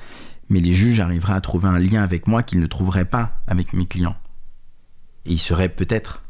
mais 0.49 0.59
les 0.59 0.75
juges 0.75 0.99
arriveraient 0.99 1.35
à 1.35 1.41
trouver 1.41 1.69
un 1.69 1.79
lien 1.79 2.03
avec 2.03 2.27
moi 2.27 2.43
qu'ils 2.43 2.59
ne 2.59 2.67
trouveraient 2.67 3.05
pas 3.05 3.41
avec 3.47 3.75
mes 3.75 3.87
clients. 3.87 4.17
Et 5.25 5.31
ils 5.35 5.39
seraient 5.39 5.69
peut-être, 5.69 6.25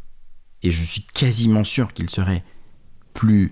et 0.63 0.71
je 0.71 0.85
suis 0.85 1.03
quasiment 1.03 1.65
sûr 1.65 1.95
qu'ils 1.95 2.11
seraient 2.11 2.45
plus 3.17 3.51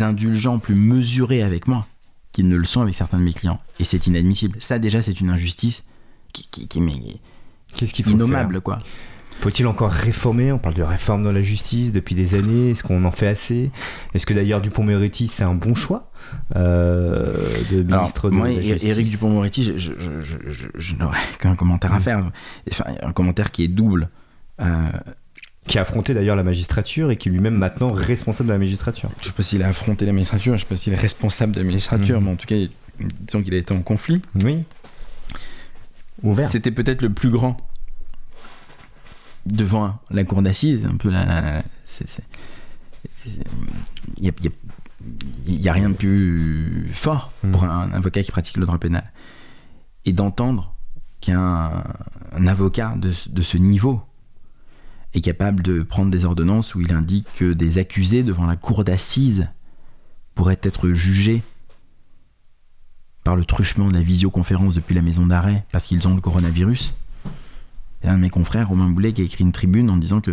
indulgents, 0.00 0.58
plus 0.58 0.74
mesurés 0.74 1.42
avec 1.42 1.68
moi 1.68 1.86
qu'ils 2.32 2.48
ne 2.48 2.56
le 2.56 2.64
sont 2.64 2.80
avec 2.82 2.94
certains 2.94 3.18
de 3.18 3.22
mes 3.22 3.32
clients. 3.32 3.60
Et 3.78 3.84
c'est 3.84 4.06
inadmissible. 4.06 4.56
Ça, 4.60 4.78
déjà, 4.78 5.00
c'est 5.00 5.20
une 5.20 5.30
injustice 5.30 5.84
qui, 6.32 6.46
qui, 6.50 6.66
qui 6.66 6.78
est 6.78 7.20
Qu'est-ce 7.74 7.94
qu'il 7.94 8.04
faut 8.04 8.10
innommable, 8.10 8.54
faire 8.54 8.62
quoi. 8.62 8.78
Faut-il 9.40 9.66
encore 9.66 9.90
réformer? 9.90 10.50
On 10.50 10.58
parle 10.58 10.74
de 10.76 10.82
réforme 10.82 11.22
dans 11.22 11.32
la 11.32 11.42
justice 11.42 11.92
depuis 11.92 12.14
des 12.14 12.34
années. 12.34 12.70
Est-ce 12.70 12.82
qu'on 12.82 13.04
en 13.04 13.10
fait 13.10 13.26
assez? 13.28 13.70
Est-ce 14.14 14.24
que 14.26 14.32
d'ailleurs 14.32 14.62
Dupont-Moretti 14.62 15.28
c'est 15.28 15.44
un 15.44 15.54
bon 15.54 15.74
choix 15.74 16.10
euh, 16.56 17.34
de 17.70 17.82
ministre 17.82 18.28
Alors, 18.28 18.30
de 18.30 18.36
moi, 18.36 18.46
la 18.48 18.54
Éric 18.54 18.72
Justice? 18.72 18.90
Éric 18.90 19.06
je, 19.62 19.78
je, 19.78 19.92
je, 19.98 20.20
je, 20.22 20.36
je- 20.48 20.66
je 20.74 20.94
n'aurais 20.96 21.18
qu'un 21.38 21.54
commentaire 21.54 21.92
à 21.92 21.98
Mm. 21.98 22.02
faire. 22.02 22.30
Enfin, 22.70 22.84
un 23.02 23.12
commentaire 23.12 23.50
qui 23.50 23.62
est 23.64 23.68
double. 23.68 24.08
Euh, 24.62 24.90
qui 25.66 25.78
a 25.78 25.82
affronté 25.82 26.14
d'ailleurs 26.14 26.36
la 26.36 26.44
magistrature 26.44 27.10
et 27.10 27.16
qui 27.16 27.28
est 27.28 27.32
lui-même 27.32 27.56
maintenant 27.56 27.90
responsable 27.90 28.48
de 28.48 28.52
la 28.52 28.58
magistrature. 28.58 29.08
je 29.20 29.26
sais 29.26 29.32
pas 29.32 29.42
s'il 29.42 29.62
a 29.62 29.68
affronté 29.68 30.06
la 30.06 30.12
magistrature, 30.12 30.54
je 30.54 30.60
sais 30.60 30.66
pas 30.66 30.76
s'il 30.76 30.92
est 30.92 30.96
responsable 30.96 31.52
de 31.52 31.60
la 31.60 31.66
magistrature, 31.66 32.20
Mhm. 32.20 32.24
mais 32.26 32.32
en 32.32 32.36
tout 32.36 32.46
cas, 32.46 32.56
disons 33.20 33.42
qu'il 33.42 33.52
a 33.54 33.56
été 33.58 33.74
en 33.74 33.82
conflit. 33.82 34.22
Oui. 34.44 34.64
Ouvert. 36.22 36.48
C'était 36.48 36.70
peut-être 36.70 37.02
le 37.02 37.10
plus 37.10 37.30
grand 37.30 37.56
devant 39.44 39.98
la 40.10 40.24
cour 40.24 40.40
d'assises, 40.42 40.86
un 40.86 40.96
peu 40.96 41.10
la. 41.10 41.62
Il 43.26 44.22
n'y 44.22 44.28
a, 44.28 44.32
y 45.46 45.68
a- 45.68 45.72
rien 45.72 45.90
de 45.90 45.94
plus 45.94 46.88
fort 46.94 47.32
Mhm. 47.42 47.50
pour 47.52 47.64
un 47.64 47.92
avocat 47.92 48.22
qui 48.22 48.30
pratique 48.32 48.56
le 48.56 48.64
droit 48.66 48.78
pénal. 48.78 49.04
Et 50.04 50.12
d'entendre 50.12 50.74
qu'un 51.20 51.84
un 52.32 52.46
avocat 52.46 52.94
de 52.96 53.42
ce 53.42 53.56
niveau 53.56 54.00
est 55.16 55.22
capable 55.22 55.62
de 55.62 55.82
prendre 55.82 56.10
des 56.10 56.24
ordonnances 56.24 56.74
où 56.74 56.80
il 56.80 56.92
indique 56.92 57.26
que 57.34 57.52
des 57.52 57.78
accusés 57.78 58.22
devant 58.22 58.46
la 58.46 58.56
cour 58.56 58.84
d'assises 58.84 59.46
pourraient 60.34 60.60
être 60.62 60.92
jugés 60.92 61.42
par 63.24 63.34
le 63.34 63.44
truchement 63.44 63.88
de 63.88 63.94
la 63.94 64.02
visioconférence 64.02 64.74
depuis 64.74 64.94
la 64.94 65.02
maison 65.02 65.26
d'arrêt 65.26 65.64
parce 65.72 65.86
qu'ils 65.86 66.06
ont 66.06 66.14
le 66.14 66.20
coronavirus. 66.20 66.92
Un 68.04 68.16
de 68.16 68.20
mes 68.20 68.30
confrères, 68.30 68.68
Romain 68.68 68.88
Boulet, 68.88 69.12
qui 69.12 69.22
a 69.22 69.24
écrit 69.24 69.42
une 69.42 69.52
tribune 69.52 69.90
en 69.90 69.96
disant 69.96 70.20
que 70.20 70.32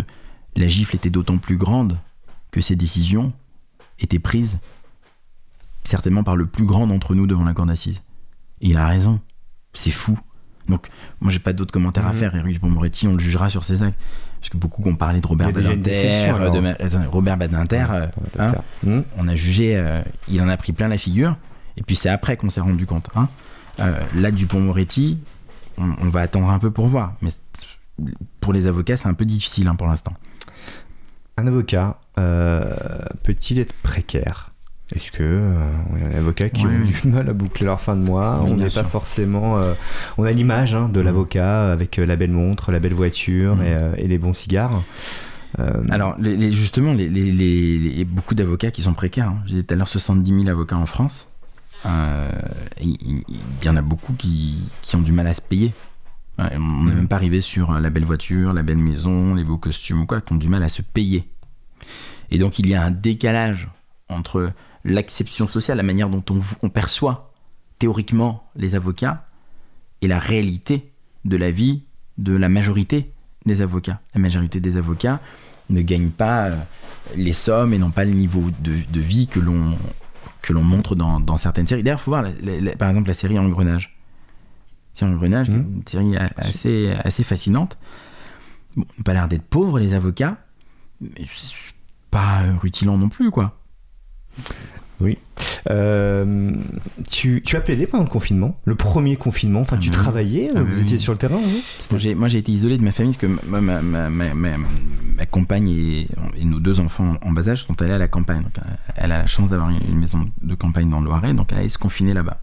la 0.56 0.68
gifle 0.68 0.96
était 0.96 1.10
d'autant 1.10 1.38
plus 1.38 1.58
grande 1.58 1.98
que 2.52 2.62
ces 2.62 2.76
décisions 2.76 3.34
étaient 4.00 4.20
prises 4.20 4.60
certainement 5.84 6.24
par 6.24 6.36
le 6.36 6.46
plus 6.46 6.66
grand 6.66 6.88
d'entre 6.88 7.16
nous 7.16 7.26
devant 7.26 7.44
la 7.44 7.54
cour 7.54 7.66
d'assises. 7.66 8.02
Et 8.62 8.70
il 8.70 8.78
a 8.78 8.88
raison. 8.88 9.20
C'est 9.74 9.92
fou. 9.92 10.20
Donc, 10.68 10.88
moi, 11.22 11.32
j'ai 11.32 11.40
pas 11.40 11.54
d'autres 11.54 11.72
commentaires 11.74 12.06
à 12.08 12.14
Mhm. 12.14 12.20
faire. 12.20 12.36
Eric 12.36 12.54
Dupond-Moretti, 12.54 13.08
on 13.08 13.14
le 13.14 13.20
jugera 13.20 13.50
sur 13.50 13.64
ses 13.64 13.84
actes. 13.84 14.00
Parce 14.40 14.50
que 14.50 14.58
beaucoup 14.58 14.84
ont 14.90 14.96
parlé 14.96 15.22
de 15.22 15.28
Robert 15.28 15.52
Badinter. 15.54 16.30
alors. 16.30 16.52
de 16.52 16.68
Attends, 16.68 17.10
Robert 17.12 17.38
Badinter, 17.38 17.86
euh, 17.92 18.08
hein, 18.40 18.54
Hmm. 18.84 19.02
on 19.18 19.28
a 19.30 19.36
jugé, 19.36 19.78
euh, 19.78 20.02
il 20.28 20.42
en 20.42 20.50
a 20.50 20.58
pris 20.58 20.74
plein 20.74 20.90
la 20.90 20.98
figure, 20.98 21.38
et 21.78 21.82
puis 21.84 21.96
c'est 21.96 22.10
après 22.10 22.36
qu'on 22.36 22.50
s'est 22.50 22.60
rendu 22.62 22.86
compte. 22.86 23.10
Hein. 23.16 23.30
Euh, 23.80 23.98
là, 24.16 24.32
Dupont-Moretti, 24.32 25.18
on, 25.78 25.96
on 26.02 26.10
va 26.10 26.22
attendre 26.22 26.50
un 26.50 26.60
peu 26.60 26.72
pour 26.72 26.88
voir, 26.88 27.14
mais 27.22 27.30
pour 28.42 28.52
les 28.54 28.68
avocats, 28.68 28.98
c'est 28.98 29.08
un 29.08 29.14
peu 29.14 29.26
difficile 29.26 29.68
hein, 29.70 29.76
pour 29.76 29.88
l'instant. 29.88 30.14
Un 31.38 31.48
avocat 31.48 32.00
euh, 32.20 32.76
peut-il 33.24 33.60
être 33.60 33.74
précaire? 33.82 34.50
Est-ce 34.96 35.12
que 35.12 35.24
euh, 35.24 35.72
on 35.92 35.96
a 36.06 36.10
des 36.10 36.18
avocats 36.18 36.50
qui 36.50 36.66
Ouais. 36.68 36.74
ont 36.76 36.84
du 36.84 37.02
mal 37.10 37.28
à 37.30 37.34
boucler 37.34 37.66
leur 37.66 37.82
fin 37.82 37.96
de 37.96 38.08
mois 38.08 38.42
Oui, 38.44 38.52
On 38.52 38.56
n'est 38.58 38.70
pas 38.70 38.84
forcément. 38.84 39.58
euh, 39.60 39.74
on 40.18 40.24
a 40.24 40.32
l'image 40.32 40.76
hein, 40.76 40.88
de 40.90 41.00
Mhm. 41.00 41.06
l'avocat 41.06 41.72
avec 41.72 41.98
euh, 42.00 42.06
la 42.06 42.16
belle 42.16 42.32
montre, 42.32 42.72
la 42.72 42.80
belle 42.80 42.94
voiture 42.94 43.62
et, 43.64 43.74
euh, 43.74 43.94
et 43.98 44.08
les 44.08 44.18
bons 44.18 44.34
cigares. 44.34 44.82
Euh, 45.60 45.84
Alors, 45.90 46.16
les- 46.20 46.36
les- 46.38 46.52
justement, 46.52 46.94
les, 46.94 48.06
beaucoup 48.06 48.36
d'avocats 48.36 48.72
qui 48.72 48.82
sont 48.84 48.94
précaires. 48.94 49.30
hein. 49.30 49.40
Je 49.46 49.52
disais 49.52 49.64
tout 49.64 49.74
à 49.74 49.78
l'heure 49.78 49.88
70 49.88 50.32
000 50.44 50.48
avocats 50.50 50.78
en 50.78 50.86
France. 50.86 51.28
Il 52.82 53.24
y 53.64 53.70
en 53.70 53.76
a 53.76 53.82
beaucoup 53.82 54.14
qui, 54.14 54.58
qui 54.82 54.96
ont 54.96 55.02
du 55.02 55.12
mal 55.12 55.28
à 55.28 55.34
se 55.34 55.42
payer. 55.42 55.72
Ouais, 56.40 56.46
on 56.56 56.60
n'est 56.60 56.92
Mhm. 56.92 56.96
même 56.96 57.08
pas 57.08 57.16
arrivé 57.18 57.42
sur 57.42 57.72
la 57.74 57.90
belle 57.90 58.06
voiture, 58.06 58.54
la 58.54 58.64
belle 58.64 58.78
maison, 58.78 59.36
les 59.36 59.44
beaux 59.44 59.58
costumes 59.58 60.02
ou 60.02 60.06
quoi, 60.06 60.22
qui 60.22 60.34
ont 60.34 60.38
du 60.38 60.50
mal 60.50 60.64
à 60.64 60.70
se 60.70 60.82
payer. 60.82 61.28
Et 62.32 62.38
donc, 62.40 62.58
il 62.58 62.68
y 62.68 62.74
a 62.74 62.82
un 62.84 62.90
décalage 62.92 63.70
entre 64.10 64.50
l'acception 64.86 65.48
sociale, 65.48 65.78
la 65.78 65.84
manière 65.84 66.10
dont 66.10 66.24
on, 66.30 66.40
on 66.62 66.70
perçoit 66.70 67.32
théoriquement 67.80 68.50
les 68.56 68.76
avocats, 68.76 69.26
et 70.02 70.08
la 70.08 70.20
réalité 70.20 70.92
de 71.26 71.38
la 71.38 71.52
vie 71.52 71.84
de 72.18 72.36
la 72.36 72.50
majorité 72.50 73.12
des 73.46 73.62
avocats. 73.62 74.00
La 74.14 74.20
majorité 74.22 74.60
des 74.60 74.78
avocats 74.78 75.20
ne 75.70 75.82
gagnent 75.82 76.10
pas 76.12 76.48
euh, 76.48 76.58
les 77.16 77.34
sommes 77.34 77.74
et 77.74 77.78
n'ont 77.78 77.92
pas 77.92 78.04
le 78.06 78.12
niveau 78.12 78.50
de, 78.60 78.74
de 78.92 79.00
vie 79.02 79.28
que 79.28 79.40
l'on 79.40 79.78
que 80.42 80.52
l'on 80.52 80.62
montre 80.64 80.96
dans, 80.96 81.22
dans 81.22 81.38
certaines 81.38 81.66
séries. 81.68 81.84
D'ailleurs, 81.84 82.00
il 82.00 82.04
faut 82.04 82.12
voir, 82.12 82.22
la- 82.24 82.32
la- 82.42 82.60
la- 82.60 82.76
par 82.76 82.90
exemple, 82.90 83.08
la 83.08 83.14
série 83.14 83.40
Engrenage. 83.40 83.98
C'est 84.94 85.06
Engrenage, 85.06 85.50
Mhm. 85.50 85.76
une 85.78 85.88
série 85.88 86.18
a- 86.18 86.30
assez, 86.36 86.92
assez 87.04 87.24
fascinante. 87.24 87.78
Bon, 88.76 88.86
pas 89.06 89.14
l'air 89.14 89.30
d'être 89.30 89.44
pauvres, 89.46 89.80
les 89.80 89.94
avocats, 89.94 90.38
mais 91.00 91.26
pas 92.12 92.42
euh, 92.44 92.58
rutilant 92.62 92.98
non 92.98 93.08
plus, 93.08 93.32
quoi. 93.32 93.58
Euh, 95.70 96.52
tu, 97.10 97.42
tu 97.46 97.56
as 97.56 97.62
plaidé 97.62 97.88
pendant 97.88 98.04
le 98.04 98.10
confinement, 98.10 98.58
le 98.66 98.76
premier 98.76 99.16
confinement. 99.16 99.62
Enfin, 99.62 99.76
Ah 99.78 99.82
tu 99.82 99.90
oui. 99.90 99.96
travaillais, 99.96 100.48
Ah 100.56 100.62
vous 100.64 100.76
oui. 100.76 100.82
étiez 100.82 100.98
sur 100.98 101.12
le 101.14 101.18
terrain. 101.18 101.40
Moi, 102.16 102.28
j'ai, 102.28 102.38
été 102.38 102.52
isolé 102.52 102.78
de 102.78 102.84
ma 102.84 102.92
famille 102.92 103.12
parce 103.14 103.22
que 103.22 103.48
ma, 103.48 103.62
ma, 103.62 103.82
ma, 103.82 104.10
ma, 104.10 104.34
ma- 104.34 104.58
ma 104.58 105.26
compagne 105.26 105.70
et, 105.70 106.08
et 106.38 106.46
nos 106.46 106.60
deux 106.60 106.80
enfants 106.80 107.16
en 107.22 107.32
bas 107.32 107.50
âge 107.50 107.64
sont 107.66 107.82
allés 107.82 107.94
à 107.94 107.98
la 107.98 108.08
campagne. 108.08 108.44
Donc, 108.44 108.54
elle 108.96 109.12
a 109.12 109.20
la 109.20 109.26
chance 109.28 109.50
d'avoir 109.50 109.70
une, 109.70 109.80
une 109.90 110.00
maison 110.00 110.30
de 110.42 110.56
campagne 110.56 110.90
dans 110.90 111.00
le 111.00 111.06
Loiret, 111.06 111.34
donc 111.34 111.52
elle 111.52 111.60
allait 111.60 111.70
se 111.70 111.78
confiner 111.78 112.14
là-bas. 112.14 112.42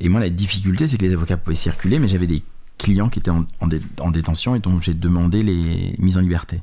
Et 0.00 0.08
moi, 0.08 0.20
la 0.20 0.28
difficulté, 0.30 0.86
c'est 0.86 0.98
que 0.98 1.04
les 1.06 1.14
avocats 1.14 1.36
pouvaient 1.36 1.54
circuler, 1.56 1.98
mais 1.98 2.08
j'avais 2.08 2.26
des 2.26 2.42
clients 2.78 3.08
qui 3.08 3.20
étaient 3.20 3.30
en, 3.30 3.46
en 3.60 3.66
dé- 3.68 3.80
en 4.00 4.10
détention 4.10 4.54
et 4.54 4.58
donc 4.60 4.82
j'ai 4.82 4.92
demandé 4.94 5.42
les 5.42 5.94
mises 5.98 6.18
en 6.18 6.20
liberté. 6.20 6.60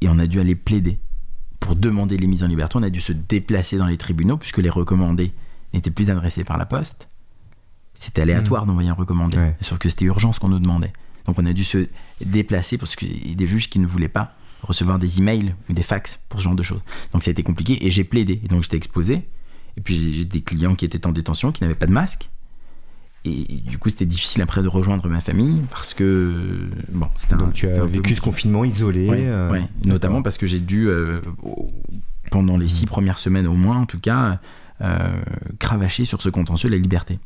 Et 0.00 0.08
on 0.08 0.18
a 0.18 0.26
dû 0.26 0.40
aller 0.40 0.54
plaider. 0.54 0.98
Pour 1.64 1.76
demander 1.76 2.18
les 2.18 2.26
mises 2.26 2.42
en 2.42 2.46
liberté, 2.46 2.76
on 2.76 2.82
a 2.82 2.90
dû 2.90 3.00
se 3.00 3.14
déplacer 3.14 3.78
dans 3.78 3.86
les 3.86 3.96
tribunaux 3.96 4.36
puisque 4.36 4.58
les 4.58 4.68
recommandés 4.68 5.32
n'étaient 5.72 5.90
plus 5.90 6.10
adressés 6.10 6.44
par 6.44 6.58
la 6.58 6.66
poste. 6.66 7.08
C'était 7.94 8.20
aléatoire 8.20 8.66
d'envoyer 8.66 8.90
un 8.90 8.94
recommandé. 8.94 9.38
Ouais. 9.38 9.56
Sauf 9.62 9.78
que 9.78 9.88
c'était 9.88 10.04
urgent 10.04 10.34
ce 10.34 10.40
qu'on 10.40 10.50
nous 10.50 10.58
demandait. 10.58 10.92
Donc 11.24 11.38
on 11.38 11.46
a 11.46 11.54
dû 11.54 11.64
se 11.64 11.88
déplacer 12.22 12.76
parce 12.76 12.96
qu'il 12.96 13.30
y 13.30 13.32
a 13.32 13.34
des 13.34 13.46
juges 13.46 13.70
qui 13.70 13.78
ne 13.78 13.86
voulaient 13.86 14.08
pas 14.08 14.34
recevoir 14.60 14.98
des 14.98 15.20
emails 15.20 15.54
ou 15.70 15.72
des 15.72 15.82
fax 15.82 16.18
pour 16.28 16.40
ce 16.40 16.44
genre 16.44 16.54
de 16.54 16.62
choses. 16.62 16.82
Donc 17.14 17.22
ça 17.22 17.30
a 17.30 17.32
été 17.32 17.42
compliqué 17.42 17.86
et 17.86 17.90
j'ai 17.90 18.04
plaidé. 18.04 18.42
Et 18.44 18.48
donc 18.48 18.62
j'étais 18.62 18.76
exposé. 18.76 19.26
Et 19.78 19.80
puis 19.80 20.16
j'ai 20.16 20.26
des 20.26 20.42
clients 20.42 20.74
qui 20.74 20.84
étaient 20.84 21.06
en 21.06 21.12
détention, 21.12 21.50
qui 21.50 21.62
n'avaient 21.62 21.74
pas 21.74 21.86
de 21.86 21.92
masque. 21.92 22.28
Et 23.26 23.62
du 23.66 23.78
coup 23.78 23.88
c'était 23.88 24.04
difficile 24.04 24.42
après 24.42 24.62
de 24.62 24.68
rejoindre 24.68 25.08
ma 25.08 25.20
famille 25.20 25.62
parce 25.70 25.94
que 25.94 26.68
bon, 26.92 27.08
c'était 27.16 27.34
un- 27.34 27.50
tu 27.54 27.66
as 27.68 27.82
un 27.82 27.86
vécu 27.86 28.14
ce 28.14 28.20
confinement 28.20 28.64
isolé. 28.66 29.08
Ouais, 29.08 29.24
euh, 29.26 29.50
ouais. 29.50 29.62
notamment 29.86 30.20
parce 30.22 30.36
que 30.36 30.46
j'ai 30.46 30.58
dû, 30.60 30.88
euh, 30.88 31.20
pendant 32.30 32.56
les 32.58 32.68
six 32.68 32.84
premières 32.86 33.18
semaines 33.18 33.46
au 33.46 33.54
moins 33.54 33.78
en 33.78 33.86
tout 33.86 33.98
cas, 34.00 34.40
cravacher 35.58 36.04
sur 36.04 36.20
ce 36.22 36.28
contentieux 36.28 36.68
de 36.68 36.74
la 36.74 36.80
liberté. 36.80 37.18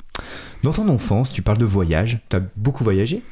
Dans 0.63 0.73
ton 0.73 0.89
enfance, 0.89 1.31
tu 1.31 1.43
parles 1.43 1.59
de 1.59 1.65
voyage, 1.67 2.21
tu 2.29 2.37
as 2.37 2.41
beaucoup 2.57 2.83
voyagé. 2.85 3.23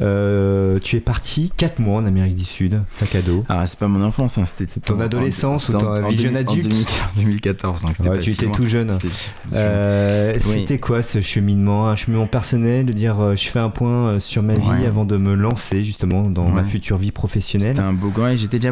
Euh, 0.00 0.78
tu 0.80 0.96
es 0.96 1.00
parti 1.00 1.52
4 1.56 1.78
mois 1.78 2.00
en 2.00 2.06
Amérique 2.06 2.34
du 2.36 2.44
Sud, 2.44 2.82
sac 2.90 3.14
à 3.14 3.22
dos. 3.22 3.44
Alors 3.48 3.66
c'est 3.66 3.78
pas 3.78 3.86
mon 3.88 4.00
enfance, 4.02 4.38
hein, 4.38 4.44
c'était 4.46 4.80
Ton 4.80 4.96
en- 4.96 5.00
adolescence 5.00 5.70
en- 5.70 5.74
ou 5.74 5.80
ta 5.80 5.86
en- 6.04 6.08
vie 6.08 6.16
de 6.16 6.20
jeune 6.22 6.36
adulte 6.36 6.68
2000 6.68 6.86
en 6.86 7.20
2014, 7.20 7.82
donc 7.82 7.96
c'était 7.96 8.08
Ouais, 8.08 8.16
pas 8.16 8.22
tu 8.22 8.30
étais 8.30 8.50
tout 8.50 8.66
jeune. 8.66 8.98
C'était- 9.00 9.14
Euh, 9.54 10.32
Oui. 10.34 10.40
C'était 10.62 10.78
quoi 10.78 11.02
ce 11.02 11.20
cheminement? 11.20 11.88
Un 11.88 11.96
cheminement 11.96 12.26
personnel, 12.26 12.86
de 12.86 12.92
dire 12.92 13.20
euh, 13.20 13.36
je 13.36 13.48
fais 13.48 13.58
un 13.60 13.70
point 13.70 14.08
euh, 14.14 14.20
sur 14.20 14.42
ma 14.42 14.54
vie 14.54 14.66
Ouais. 14.68 14.86
avant 14.86 15.04
de 15.04 15.16
me 15.16 15.34
lancer 15.34 15.84
justement 15.84 16.28
dans 16.30 16.48
ma 16.48 16.64
future 16.64 16.96
vie 16.96 17.12
professionnelle? 17.12 17.76
C'était 17.76 17.86
un 17.86 17.92
beau 17.92 18.12
j'étais 18.34 18.58
déjà 18.58 18.70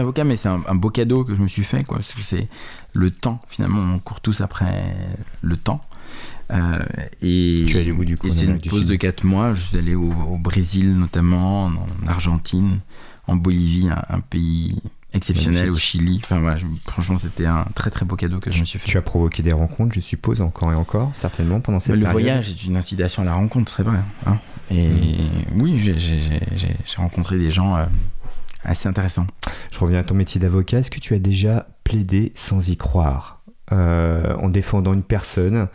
avocat 0.00 0.24
mais 0.24 0.36
c'est 0.36 0.48
un, 0.48 0.60
un 0.66 0.74
beau 0.74 0.90
cadeau 0.90 1.24
que 1.24 1.34
je 1.36 1.40
me 1.42 1.48
suis 1.48 1.64
fait 1.64 1.84
quoi, 1.84 1.98
parce 1.98 2.14
que 2.14 2.22
c'est 2.22 2.48
le 2.92 3.10
temps 3.10 3.40
finalement, 3.48 3.80
on 3.94 3.98
court 3.98 4.20
tous 4.20 4.40
après 4.40 4.94
le 5.42 5.56
temps. 5.56 5.84
Euh, 6.52 6.78
et 7.22 7.64
Tu 7.66 7.76
es 7.76 7.80
allé 7.80 7.92
bout 7.92 8.04
du 8.04 8.18
coup 8.18 8.28
c'est 8.28 8.46
une 8.46 8.60
pause 8.60 8.86
de 8.86 8.96
4 8.96 9.24
mois, 9.24 9.54
je 9.54 9.62
suis 9.62 9.78
allé 9.78 9.94
au, 9.94 10.12
au 10.12 10.36
Brésil 10.38 10.94
notamment, 10.96 11.64
en 11.66 11.72
Argentine, 12.06 12.80
en 13.26 13.36
Bolivie, 13.36 13.88
un, 13.90 14.16
un 14.16 14.20
pays 14.20 14.76
exceptionnel, 15.14 15.64
Magnifique. 15.70 15.76
au 15.76 15.78
Chili. 15.78 16.20
Enfin 16.24 16.40
voilà, 16.40 16.56
je- 16.56 16.66
franchement 16.86 17.16
c'était 17.16 17.46
un 17.46 17.64
très 17.74 17.90
très 17.90 18.04
beau 18.04 18.16
cadeau 18.16 18.38
que 18.40 18.50
je 18.50 18.60
me 18.60 18.64
suis 18.66 18.78
fait. 18.78 18.86
Tu 18.88 18.98
as 18.98 19.02
provoqué 19.02 19.42
des 19.42 19.52
rencontres, 19.52 19.94
je 19.94 20.00
suppose, 20.00 20.40
encore 20.42 20.72
et 20.72 20.74
encore, 20.74 21.10
certainement, 21.14 21.60
pendant 21.60 21.80
cette 21.80 21.94
le 21.94 22.00
période. 22.02 22.12
voyage 22.12 22.50
est 22.50 22.64
une 22.64 22.76
incitation 22.76 23.22
à 23.22 23.24
la 23.24 23.34
rencontre, 23.34 23.72
c'est 23.74 23.82
vrai. 23.82 23.98
hein. 24.26 24.38
Et 24.70 24.88
Mm. 24.88 25.60
oui, 25.60 25.80
j'ai 25.82 26.68
rencontré 26.96 27.38
des 27.38 27.50
gens 27.50 27.76
euh, 27.76 27.84
assez 28.64 28.88
intéressants. 28.88 29.26
Je 29.70 29.78
reviens 29.78 30.00
à 30.00 30.04
ton 30.04 30.14
métier 30.14 30.40
d'avocat. 30.40 30.78
Est-ce 30.78 30.90
que 30.90 31.00
tu 31.00 31.14
as 31.14 31.18
déjà 31.18 31.66
plaidé 31.84 32.32
sans 32.34 32.68
y 32.68 32.76
croire 32.76 33.38
Euh, 33.72 34.34
en 34.36 34.50
défendant 34.50 34.92
une 34.92 35.04
personne 35.04 35.68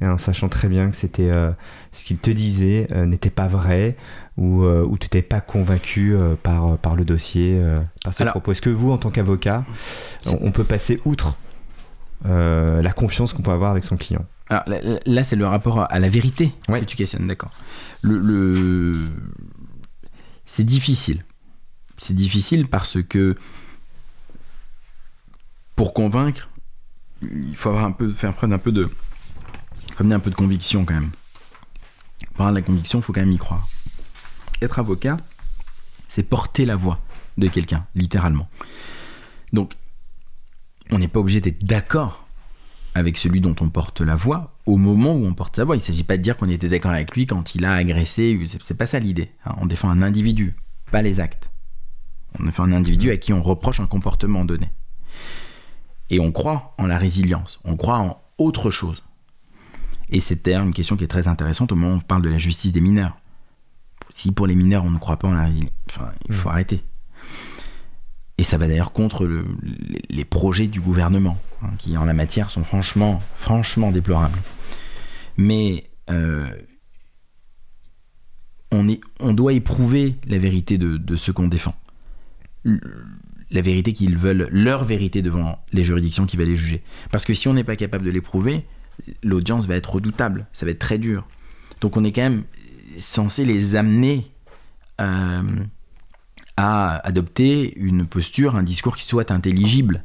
et 0.00 0.06
en 0.06 0.16
sachant 0.16 0.48
très 0.48 0.68
bien 0.68 0.88
que 0.90 0.96
c'était 0.96 1.30
euh, 1.30 1.52
ce 1.90 2.04
qu'il 2.06 2.16
te 2.16 2.30
disait 2.30 2.86
euh, 2.92 3.04
n'était 3.04 3.28
pas 3.30 3.46
vrai 3.46 3.96
ou, 4.38 4.64
ou 4.64 4.96
tu 4.96 5.04
n'étais 5.04 5.20
pas 5.20 5.42
convaincu 5.42 6.14
par, 6.42 6.78
par 6.78 6.96
le 6.96 7.04
dossier, 7.04 7.60
par 8.02 8.14
ses 8.14 8.22
Alors- 8.22 8.32
propos. 8.32 8.52
Est-ce 8.52 8.62
que 8.62 8.70
vous, 8.70 8.90
en 8.90 8.96
tant 8.96 9.10
qu'avocat, 9.10 9.64
on, 10.40 10.50
peut 10.52 10.64
passer 10.64 11.00
outre 11.04 11.36
la 12.24 12.92
confiance 12.94 13.34
qu'on 13.34 13.42
peut 13.42 13.50
avoir 13.50 13.72
avec 13.72 13.84
son 13.84 13.98
client? 13.98 14.24
Alors, 14.48 14.62
là, 14.66 14.80
là- 14.80 15.00
là, 15.04 15.22
c'est 15.24 15.36
le 15.36 15.46
rapport 15.46 15.84
à 15.92 15.98
la 15.98 16.08
vérité 16.08 16.54
Ouais. 16.70 16.80
que 16.80 16.86
tu 16.86 16.96
questionnes, 16.96 17.26
d'accord. 17.26 17.50
Le, 18.00 18.16
le- 18.18 19.10
C'est 20.46 20.64
difficile. 20.64 21.22
C'est 21.98 22.14
difficile 22.14 22.66
parce 22.68 23.02
que 23.02 23.36
pour 25.82 25.94
convaincre, 25.94 26.48
il 27.22 27.56
faut 27.56 27.70
avoir 27.70 27.84
un 27.84 27.90
peu, 27.90 28.08
faire 28.08 28.32
preuve 28.34 28.50
d'un 28.50 28.58
peu 28.58 28.70
de, 28.70 28.88
amener 29.98 30.14
un 30.14 30.20
peu 30.20 30.30
de 30.30 30.36
conviction 30.36 30.84
quand 30.84 30.94
même. 30.94 31.10
De 32.38 32.54
la 32.54 32.62
conviction, 32.62 33.00
il 33.00 33.02
faut 33.02 33.12
quand 33.12 33.18
même 33.18 33.32
y 33.32 33.36
croire. 33.36 33.68
Être 34.60 34.78
avocat, 34.78 35.16
c'est 36.06 36.22
porter 36.22 36.66
la 36.66 36.76
voix 36.76 37.00
de 37.36 37.48
quelqu'un, 37.48 37.84
littéralement. 37.96 38.48
Donc, 39.52 39.74
on 40.92 40.98
n'est 40.98 41.08
pas 41.08 41.18
obligé 41.18 41.40
d'être 41.40 41.64
d'accord 41.64 42.28
avec 42.94 43.18
celui 43.18 43.40
dont 43.40 43.56
on 43.60 43.68
porte 43.68 44.02
la 44.02 44.14
voix 44.14 44.54
au 44.66 44.76
moment 44.76 45.16
où 45.16 45.26
on 45.26 45.34
porte 45.34 45.56
sa 45.56 45.64
voix. 45.64 45.74
Il 45.74 45.80
ne 45.80 45.84
s'agit 45.84 46.04
pas 46.04 46.16
de 46.16 46.22
dire 46.22 46.36
qu'on 46.36 46.46
était 46.46 46.68
d'accord 46.68 46.92
avec 46.92 47.12
lui 47.16 47.26
quand 47.26 47.56
il 47.56 47.64
a 47.64 47.72
agressé. 47.72 48.38
C'est 48.60 48.78
pas 48.78 48.86
ça 48.86 49.00
l'idée. 49.00 49.32
hein. 49.44 49.56
On 49.58 49.66
défend 49.66 49.90
un 49.90 50.00
individu, 50.00 50.54
pas 50.92 51.02
les 51.02 51.18
actes. 51.18 51.50
On 52.38 52.44
défend 52.44 52.62
un 52.62 52.72
individu 52.72 53.10
à 53.10 53.16
qui 53.16 53.32
on 53.32 53.42
reproche 53.42 53.80
un 53.80 53.88
comportement 53.88 54.44
donné. 54.44 54.70
Et 56.12 56.20
on 56.20 56.30
croit 56.30 56.74
en 56.78 56.86
la 56.86 56.98
résilience. 56.98 57.58
On 57.64 57.74
croit 57.76 57.98
en 57.98 58.22
autre 58.38 58.70
chose. 58.70 59.02
Et 60.10 60.20
c'est 60.20 60.44
d'ailleurs 60.44 60.62
une 60.62 60.74
question 60.74 60.96
qui 60.96 61.04
est 61.04 61.08
très 61.08 61.26
intéressante 61.26 61.72
au 61.72 61.74
moment 61.74 61.94
où 61.94 61.96
on 61.96 62.00
parle 62.00 62.22
de 62.22 62.28
la 62.28 62.36
justice 62.38 62.70
des 62.72 62.80
mineurs. 62.82 63.16
Si 64.10 64.30
pour 64.30 64.46
les 64.46 64.54
mineurs 64.54 64.84
on 64.84 64.90
ne 64.90 64.98
croit 64.98 65.18
pas 65.18 65.28
en 65.28 65.32
la 65.32 65.44
résilience, 65.46 65.72
enfin, 65.88 66.12
il 66.28 66.34
faut 66.34 66.50
arrêter. 66.50 66.84
Et 68.36 68.42
ça 68.44 68.58
va 68.58 68.66
d'ailleurs 68.68 68.92
contre 68.92 69.24
le- 69.26 69.46
les- 69.62 70.02
les 70.10 70.24
projets 70.26 70.66
du 70.66 70.80
gouvernement, 70.82 71.38
hein, 71.62 71.70
qui 71.78 71.96
en 71.96 72.04
la 72.04 72.12
matière 72.12 72.50
sont 72.50 72.62
franchement, 72.62 73.22
franchement 73.36 73.90
déplorables. 73.90 74.38
Mais 75.38 75.84
euh, 76.10 76.46
on, 78.70 78.86
est, 78.88 79.00
on 79.20 79.32
doit 79.32 79.54
éprouver 79.54 80.16
la 80.26 80.36
vérité 80.38 80.76
de, 80.76 80.98
de 80.98 81.16
ce 81.16 81.30
qu'on 81.30 81.48
défend. 81.48 81.74
La 83.52 83.60
vérité 83.60 83.92
qu'ils 83.92 84.16
veulent, 84.16 84.48
leur 84.50 84.84
vérité 84.84 85.22
devant 85.22 85.58
les 85.72 85.84
juridictions 85.84 86.26
qui 86.26 86.36
va 86.36 86.44
les 86.44 86.56
juger. 86.56 86.82
Parce 87.10 87.24
que 87.24 87.34
si 87.34 87.48
on 87.48 87.52
n'est 87.54 87.64
pas 87.64 87.76
capable 87.76 88.04
de 88.04 88.10
l'éprouver, 88.10 88.64
l'audience 89.22 89.66
va 89.66 89.74
être 89.76 89.94
redoutable, 89.94 90.46
ça 90.52 90.64
va 90.66 90.72
être 90.72 90.78
très 90.78 90.98
dur. 90.98 91.26
Donc 91.80 91.96
on 91.96 92.04
est 92.04 92.12
quand 92.12 92.22
même 92.22 92.44
censé 92.98 93.44
les 93.44 93.74
amener 93.76 94.32
euh, 95.00 95.42
à 96.56 96.96
adopter 97.06 97.76
une 97.78 98.06
posture, 98.06 98.56
un 98.56 98.62
discours 98.62 98.96
qui 98.96 99.04
soit 99.04 99.30
intelligible, 99.30 100.04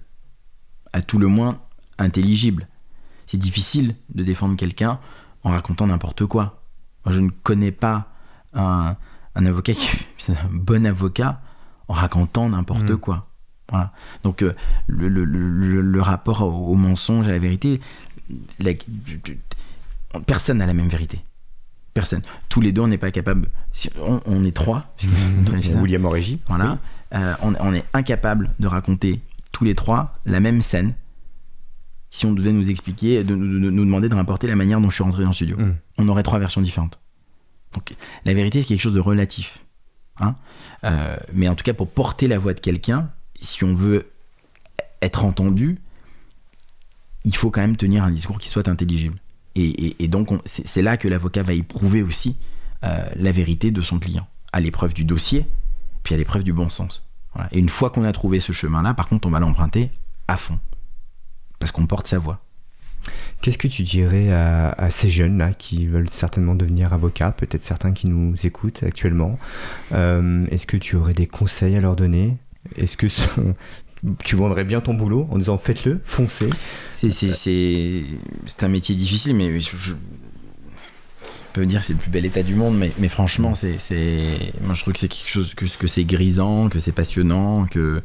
à 0.93 1.01
tout 1.01 1.19
le 1.19 1.27
moins 1.27 1.61
intelligible. 1.97 2.67
C'est 3.27 3.37
difficile 3.37 3.95
de 4.13 4.23
défendre 4.23 4.55
quelqu'un 4.55 4.99
en 5.43 5.49
racontant 5.51 5.87
n'importe 5.87 6.25
quoi. 6.25 6.63
Moi, 7.05 7.13
je 7.13 7.19
ne 7.21 7.29
connais 7.29 7.71
pas 7.71 8.11
un, 8.53 8.95
un 9.35 9.45
avocat 9.45 9.73
qui 9.73 9.89
un 10.31 10.49
bon 10.53 10.85
avocat 10.85 11.41
en 11.87 11.93
racontant 11.93 12.49
n'importe 12.49 12.91
Mm. 12.91 12.97
quoi. 12.97 13.26
Voilà. 13.70 13.91
Donc 14.24 14.41
euh, 14.43 14.53
le, 14.88 15.09
le- 15.09 15.26
le- 15.26 15.49
le- 15.49 15.82
le 15.82 16.01
rapport 16.01 16.41
au, 16.41 16.72
au 16.72 16.76
mensonge, 16.76 17.28
à 17.28 17.32
la 17.32 17.39
vérité, 17.39 17.80
la- 18.59 18.74
personne 20.26 20.57
n'a 20.57 20.65
la 20.65 20.74
même 20.74 20.88
vérité. 20.88 21.20
Personne. 21.93 22.22
Tous 22.49 22.61
les 22.61 22.72
deux, 22.72 22.82
on 22.82 22.88
n'est 22.88 22.97
pas 22.97 23.11
capable. 23.11 23.49
si- 23.74 23.89
on, 24.01 24.20
on 24.26 24.43
est 24.45 24.55
trois. 24.55 24.86
bien. 25.01 25.82
William 25.82 26.05
Orégie. 26.05 26.39
Voilà. 26.47 26.78
Euh, 27.15 27.34
on, 27.41 27.53
on 27.59 27.74
est 27.74 27.86
incapable 27.93 28.51
de 28.59 28.68
raconter 28.68 29.22
tous 29.51 29.63
les 29.63 29.76
trois 29.76 30.13
la 30.26 30.39
même 30.39 30.61
scène 30.61 30.93
si 32.09 32.26
on 32.26 32.34
devait 32.34 32.51
nous 32.53 32.70
expliquer, 32.70 33.24
de, 33.24 33.36
de- 33.36 33.59
de 33.59 33.70
nous 33.70 33.86
demander 33.86 34.09
de 34.09 34.15
rapporter 34.15 34.47
la 34.47 34.55
manière 34.55 34.80
dont 34.80 34.89
je 34.89 34.95
suis 34.95 35.03
rentré 35.03 35.24
dans 35.24 35.30
le 35.30 35.36
studio. 35.36 35.57
Mm. 35.57 35.76
On 35.97 36.07
aurait 36.07 36.24
trois 36.24 36.39
versions 36.39 36.61
différentes. 36.61 36.99
Donc 37.74 37.93
la 38.26 38.34
vérité, 38.34 38.61
c'est 38.61 38.68
quelque 38.70 38.82
chose 38.82 38.93
de 38.93 38.99
relatif. 38.99 39.65
hein. 40.20 40.36
Euh, 40.84 41.18
mais 41.34 41.47
en 41.49 41.55
tout 41.55 41.63
cas, 41.63 41.74
pour 41.74 41.89
porter 41.89 42.28
la 42.28 42.38
voix 42.39 42.53
de 42.53 42.59
quelqu'un, 42.59 43.09
si 43.41 43.63
on 43.63 43.73
veut 43.73 44.11
être 45.01 45.25
entendu, 45.25 45.79
il 47.23 47.35
faut 47.35 47.51
quand 47.51 47.61
même 47.61 47.77
tenir 47.77 48.03
un 48.03 48.11
discours 48.11 48.39
qui 48.39 48.47
soit 48.49 48.67
intelligible. 48.67 49.17
Et, 49.55 50.07
donc, 50.07 50.31
on- 50.31 50.41
c'est 50.45 50.83
là 50.83 50.97
que 50.97 51.07
l'avocat 51.07 51.41
va 51.43 51.53
éprouver 51.53 52.03
aussi 52.03 52.35
euh, 52.83 53.09
la 53.15 53.31
vérité 53.31 53.71
de 53.71 53.81
son 53.81 53.97
client, 53.97 54.27
à 54.53 54.59
l'épreuve 54.59 54.93
du 54.93 55.03
dossier, 55.03 55.47
puis 56.03 56.13
à 56.13 56.17
l'épreuve 56.17 56.43
du 56.43 56.53
bon 56.53 56.69
sens. 56.69 57.03
Et 57.51 57.57
une 57.59 57.69
fois 57.69 57.89
qu'on 57.89 58.03
a 58.03 58.13
trouvé 58.13 58.39
ce 58.39 58.51
chemin-là, 58.51 58.93
par 58.93 59.07
contre, 59.07 59.27
on 59.27 59.31
va 59.31 59.39
l'emprunter 59.39 59.89
à 60.27 60.38
fond. 60.38 60.59
Parce 61.59 61.71
qu'on 61.71 61.88
porte 61.88 62.07
sa 62.07 62.19
voix. 62.19 62.39
Qu'est-ce 63.41 63.57
que 63.57 63.67
tu 63.67 63.81
dirais 63.83 64.31
à, 64.31 64.69
à 64.73 64.89
ces 64.91 65.09
jeunes-là 65.09 65.53
qui 65.53 65.88
veulent 65.88 66.09
certainement 66.11 66.53
devenir 66.55 66.93
avocats, 66.93 67.31
peut-être 67.31 67.63
certains 67.63 67.93
qui 67.93 68.07
nous 68.07 68.35
écoutent 68.45 68.83
actuellement 68.83 69.39
Euh, 69.93 70.45
Est-ce 70.51 70.67
que 70.67 70.77
tu 70.77 70.95
aurais 70.95 71.13
des 71.13 71.27
conseils 71.27 71.75
à 71.75 71.81
leur 71.81 71.95
donner 71.95 72.38
Est-ce 72.76 72.97
que 72.97 73.07
tu 74.24 74.36
vendrais 74.36 74.63
bien 74.63 74.82
ton 74.82 74.93
boulot 74.93 75.28
en 75.32 75.38
disant 75.38 75.57
faites-le, 75.57 75.99
foncez? 76.03 76.49
C'est, 76.93 77.09
c'est, 77.09 78.63
un 78.63 78.68
métier 78.68 78.95
difficile, 78.95 79.36
mais 79.36 79.59
je, 79.59 79.76
je- 79.76 79.93
on 79.93 81.53
peut 81.53 81.65
dire 81.65 81.80
que 81.80 81.86
c'est 81.88 81.93
le 81.93 81.99
plus 81.99 82.11
bel 82.11 82.26
état 82.26 82.43
du 82.43 82.53
monde, 82.53 82.78
mais, 82.78 82.91
mais 82.99 83.07
franchement, 83.07 83.53
c'est, 83.55 83.78
moi 84.61 84.76
je 84.76 84.82
trouve 84.82 84.93
que 84.93 84.99
c'est 84.99 85.07
quelque 85.07 85.30
chose 85.30 85.53
que, 85.55 85.65
que 85.65 85.88
c'est 85.88 86.03
grisant, 86.05 86.70
que 86.70 86.78
c'est 86.80 86.91
passionnant, 86.91 87.65
que 87.65 88.03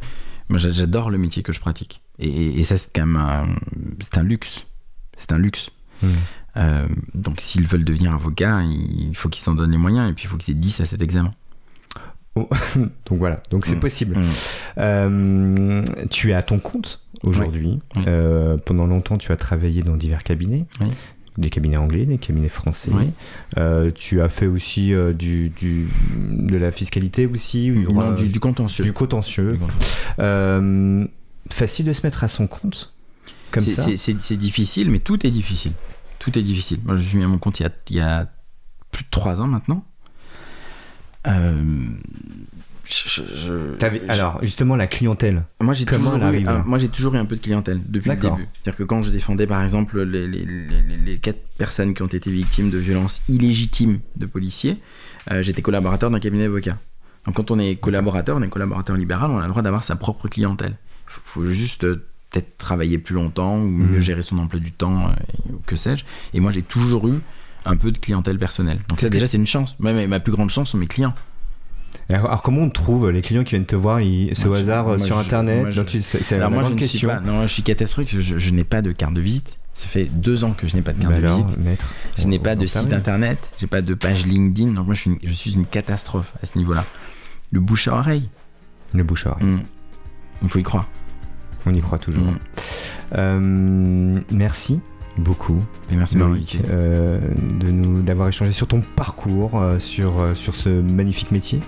moi 0.49 0.59
j'a- 0.59 0.71
j'adore 0.71 1.11
le 1.11 1.19
métier 1.19 1.43
que 1.43 1.53
je 1.53 1.61
pratique. 1.61 2.01
Et, 2.19 2.63
ça, 2.65 2.77
c'est 2.77 2.91
quand 2.95 3.07
même 3.07 3.17
un, 3.17 3.57
un 4.17 4.23
luxe. 4.23 4.65
C'est 5.19 5.33
un 5.33 5.39
luxe. 5.39 5.71
Euh, 6.57 6.87
donc 7.15 7.41
s'ils 7.41 7.67
veulent 7.67 7.85
devenir 7.85 8.13
avocat, 8.13 8.63
il 8.63 9.13
faut 9.15 9.29
qu'ils 9.29 9.43
s'en 9.43 9.55
donnent 9.55 9.71
les 9.71 9.79
moyens 9.79 10.11
et 10.11 10.15
puis 10.15 10.25
il 10.25 10.29
faut 10.29 10.37
qu'ils 10.37 10.55
aient 10.55 10.59
10 10.59 10.81
à 10.81 10.85
cet 10.85 11.01
examen. 11.03 11.33
Donc 12.37 13.19
voilà, 13.19 13.43
donc 13.51 13.67
c'est 13.67 13.77
Mm. 13.77 13.81
possible. 13.81 14.19
Mm. 14.19 14.25
Euh, 14.79 15.83
tu 16.11 16.31
es 16.31 16.35
à 16.35 16.43
ton 16.43 16.59
compte 16.59 17.01
aujourd'hui. 17.23 17.79
Oui. 17.97 18.03
Euh, 18.07 18.57
pendant 18.57 18.87
longtemps, 18.87 19.19
tu 19.19 19.33
as 19.33 19.37
travaillé 19.37 19.83
dans 19.83 19.97
divers 19.97 20.23
cabinets. 20.25 20.65
Oui. 20.81 20.87
Des 21.39 21.49
cabinets 21.51 21.77
anglais, 21.79 22.05
des 22.07 22.19
cabinets 22.19 22.49
français. 22.49 22.91
Oui. 22.93 23.05
Euh, 23.59 23.91
tu 23.95 24.21
as 24.21 24.29
fait 24.29 24.47
aussi 24.47 24.93
du, 25.19 25.49
du- 25.51 25.89
de 26.15 26.57
la 26.57 26.71
fiscalité 26.71 27.27
aussi, 27.27 27.71
ou 27.71 27.93
Non, 27.93 28.13
du, 28.15 28.29
du 28.29 28.39
contentieux. 28.41 28.85
du 28.85 28.93
contentieux. 28.93 29.59
Facile 31.51 31.87
de 31.87 31.93
se 31.93 32.01
mettre 32.07 32.25
à 32.25 32.29
son 32.29 32.47
compte 32.47 32.93
comme 33.51 33.63
C'est- 33.63 33.75
ça. 33.75 34.15
c'est- 34.19 34.37
difficile, 34.37 34.91
mais 34.91 35.01
tout 35.01 35.27
est 35.27 35.31
difficile. 35.31 35.73
Tout 36.19 36.39
est 36.39 36.43
difficile. 36.43 36.79
Moi, 36.85 36.97
je 36.97 37.03
suis 37.03 37.19
mis 37.19 37.25
à 37.25 37.29
mon 37.29 37.39
compte 37.39 37.61
il 37.61 37.65
y 37.65 37.67
a, 37.67 37.71
il 37.91 37.97
y 37.97 38.01
a 38.01 38.29
plus 38.91 39.05
de 39.05 39.09
trois 39.11 39.41
ans 39.43 39.47
maintenant. 39.49 39.85
Euh, 41.27 41.55
je- 42.85 43.23
je- 43.23 44.11
alors 44.11 44.41
justement 44.43 44.75
la 44.75 44.89
clientèle. 44.89 45.45
moi 45.61 45.73
j'ai 45.73 45.85
comment 45.85 46.13
toujours 46.13 46.33
eu, 46.33 46.45
un- 46.47 46.65
moi 46.65 46.79
j'ai 46.79 46.89
toujours 46.89 47.15
eu 47.15 47.19
un 47.19 47.25
peu 47.25 47.37
de 47.37 47.41
clientèle 47.41 47.81
depuis 47.87 48.11
le 48.11 48.17
début. 48.17 48.49
C'est-à-dire 48.65 48.77
que 48.77 48.83
quand 48.83 49.03
je 49.03 49.13
défendais 49.13 49.47
par 49.47 49.63
exemple 49.63 50.03
les, 50.03 50.27
les, 50.27 50.45
les- 50.45 50.83
les- 50.89 50.97
les 50.97 51.19
quatre 51.19 51.41
personnes 51.59 51.95
qui 51.95 52.03
ont 52.03 52.07
été 52.09 52.31
victimes 52.31 52.71
de 52.71 52.79
violences 52.79 53.23
illégitimes 53.29 54.01
de 54.17 54.27
policiers, 54.27 54.79
euh, 55.31 55.43
j'étais 55.43 55.63
collaborateur 55.63 56.11
d'un 56.11 56.19
cabinet 56.19 56.45
d'avocats. 56.45 56.79
Donc 57.25 57.37
quand 57.37 57.53
on 57.53 57.59
est 57.61 57.77
collaborateur, 57.77 58.37
on 58.37 58.43
est 58.43 58.49
collaborateur 58.49 58.97
libéral, 58.97 59.31
on 59.31 59.39
a 59.39 59.43
le 59.43 59.49
droit 59.51 59.63
d'avoir 59.63 59.85
sa 59.85 59.95
propre 59.95 60.27
clientèle. 60.27 60.73
Il 61.07 61.21
faut 61.23 61.47
juste 61.47 61.85
euh, 61.85 62.05
peut-être 62.33 62.57
travailler 62.59 62.99
plus 62.99 63.15
longtemps 63.15 63.59
ou 63.59 63.69
mieux 63.69 63.97
Mhm. 63.99 64.01
gérer 64.01 64.23
son 64.23 64.39
emploi 64.39 64.59
du 64.59 64.73
temps, 64.73 65.07
euh, 65.09 65.13
ou 65.53 65.61
que 65.67 65.77
sais-je. 65.77 66.05
Et 66.35 66.41
moi 66.41 66.51
j'ai 66.51 66.63
toujours 66.63 67.07
eu 67.07 67.21
un 67.65 67.77
peu 67.77 67.93
de 67.93 67.99
clientèle 67.99 68.39
personnelle. 68.39 68.81
Donc 68.89 69.01
ça 69.01 69.09
déjà 69.09 69.27
c'est 69.27 69.37
une 69.39 69.47
chance. 69.47 69.77
Moi, 69.79 69.93
ma, 70.07 70.21
plus 70.21 70.33
grande 70.33 70.51
chance 70.51 70.71
sont 70.71 70.79
mes 70.79 70.87
clients. 70.87 71.15
Alors, 72.09 72.43
comment 72.43 72.63
on 72.63 72.71
trouve 72.71 73.11
les 73.11 73.21
clients 73.21 73.45
qui 73.45 73.51
viennent 73.51 73.65
te 73.67 73.77
voir 73.77 73.99
C'est 74.35 74.47
au 74.49 74.55
je- 74.55 74.61
hasard 74.61 74.87
moi, 74.87 74.99
sur 74.99 75.17
je- 75.17 75.25
internet 75.27 75.67
je- 75.71 75.99
C'est 75.99 76.31
la 76.33 76.37
Alors 76.37 76.51
moi 76.51 76.63
je 76.63 76.69
grande 76.69 76.81
ne 76.81 76.87
suis 76.87 76.99
question. 77.01 77.09
pas, 77.09 77.21
non, 77.21 77.43
je 77.43 77.47
suis 77.53 77.63
catastrophique, 77.63 78.21
je, 78.21 78.39
je 78.39 78.51
n'ai 78.51 78.65
pas 78.65 78.83
de 78.83 78.93
carte 78.93 79.15
de 79.15 79.21
visite. 79.21 79.57
Ça 79.75 79.87
fait 79.87 80.05
deux 80.05 80.45
ans 80.45 80.53
que 80.53 80.67
je 80.69 80.77
n'ai 80.77 80.83
pas 80.83 80.93
de 80.93 81.01
carte 81.01 81.15
Bah 81.15 81.21
de 81.21 81.27
alors, 81.27 81.45
visite. 81.47 81.59
maître, 81.65 81.91
Je 82.19 82.29
n'ai 82.29 82.39
pas 82.39 82.57
de 82.57 82.67
site 82.67 82.75
servait. 82.81 82.95
internet, 82.95 83.51
j'ai 83.59 83.67
pas 83.67 83.81
de 83.81 83.95
page 83.95 84.27
LinkedIn, 84.27 84.73
donc 84.73 84.87
moi 84.87 84.95
je 84.95 85.01
suis 85.01 85.11
une, 85.11 85.19
je 85.23 85.33
suis 85.33 85.55
une 85.55 85.65
catastrophe 85.65 86.31
à 86.43 86.47
ce 86.47 86.59
niveau-là. 86.59 86.85
Le 87.53 87.61
bouche 87.61 87.89
à 87.89 87.95
oreille, 87.95 88.29
Le 88.95 89.03
bouche 89.05 89.27
à 89.27 89.31
oreille. 89.33 89.47
hmm, 89.47 89.61
il 90.43 90.49
faut 90.51 90.59
y 90.59 90.63
croire. 90.63 90.89
On 91.65 91.73
y 91.73 91.81
croit 91.81 91.99
toujours. 91.99 92.25
Hmm. 92.25 92.39
Euh, 93.17 94.21
merci 94.31 94.81
beaucoup, 95.19 95.59
Et 95.91 95.97
merci 95.97 96.17
Loïc, 96.17 96.59
euh, 96.71 97.19
de 97.61 97.71
nous 97.71 98.01
d'avoir 98.03 98.29
échangé 98.29 98.51
sur 98.53 98.67
ton 98.67 98.81
parcours, 98.81 99.61
euh, 99.61 99.79
sur, 99.79 100.21
euh, 100.21 100.35
sur 100.35 100.55
ce 100.55 100.69
magnifique 100.69 101.31
métier 101.33 101.61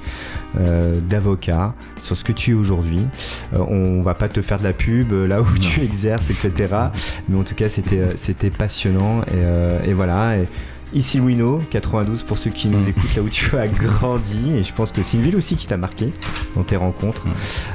d'avocat, 1.08 1.74
sur 2.00 2.16
ce 2.16 2.24
que 2.24 2.32
tu 2.32 2.52
es 2.52 2.54
aujourd'hui. 2.54 3.04
On 3.52 4.02
va 4.02 4.14
pas 4.14 4.28
te 4.28 4.40
faire 4.42 4.58
de 4.58 4.64
la 4.64 4.72
pub 4.72 5.12
là 5.12 5.40
où 5.42 5.46
tu 5.60 5.80
exerces, 5.82 6.30
etc. 6.30 6.74
Mais 7.28 7.38
en 7.38 7.42
tout 7.42 7.54
cas, 7.54 7.68
c'était 7.68 8.16
c'était 8.16 8.50
passionnant 8.50 9.20
et, 9.22 9.88
et 9.90 9.92
voilà. 9.92 10.36
Et 10.38 10.46
ici 10.94 11.18
Louino, 11.18 11.60
92 11.70 12.22
pour 12.22 12.38
ceux 12.38 12.50
qui 12.50 12.68
nous 12.68 12.78
Mm. 12.78 12.88
écoutent 12.88 13.16
là 13.16 13.22
où 13.22 13.28
tu 13.28 13.56
as 13.56 13.66
grandi. 13.68 14.52
Et 14.56 14.62
je 14.62 14.72
pense 14.72 14.92
que 14.92 15.02
c'est 15.02 15.16
une 15.16 15.24
ville 15.24 15.36
aussi 15.36 15.56
qui 15.56 15.66
t'a 15.66 15.76
marqué 15.76 16.10
dans 16.56 16.62
tes 16.62 16.76
rencontres. 16.76 17.26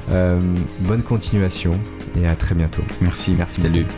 Mm. 0.09 0.39
Bonne 0.81 1.03
continuation 1.03 1.73
et 2.19 2.27
à 2.27 2.35
très 2.35 2.55
bientôt. 2.55 2.83
Merci, 3.01 3.35
Merci 3.37 3.61
Salut. 3.61 3.81
beaucoup. 3.83 3.93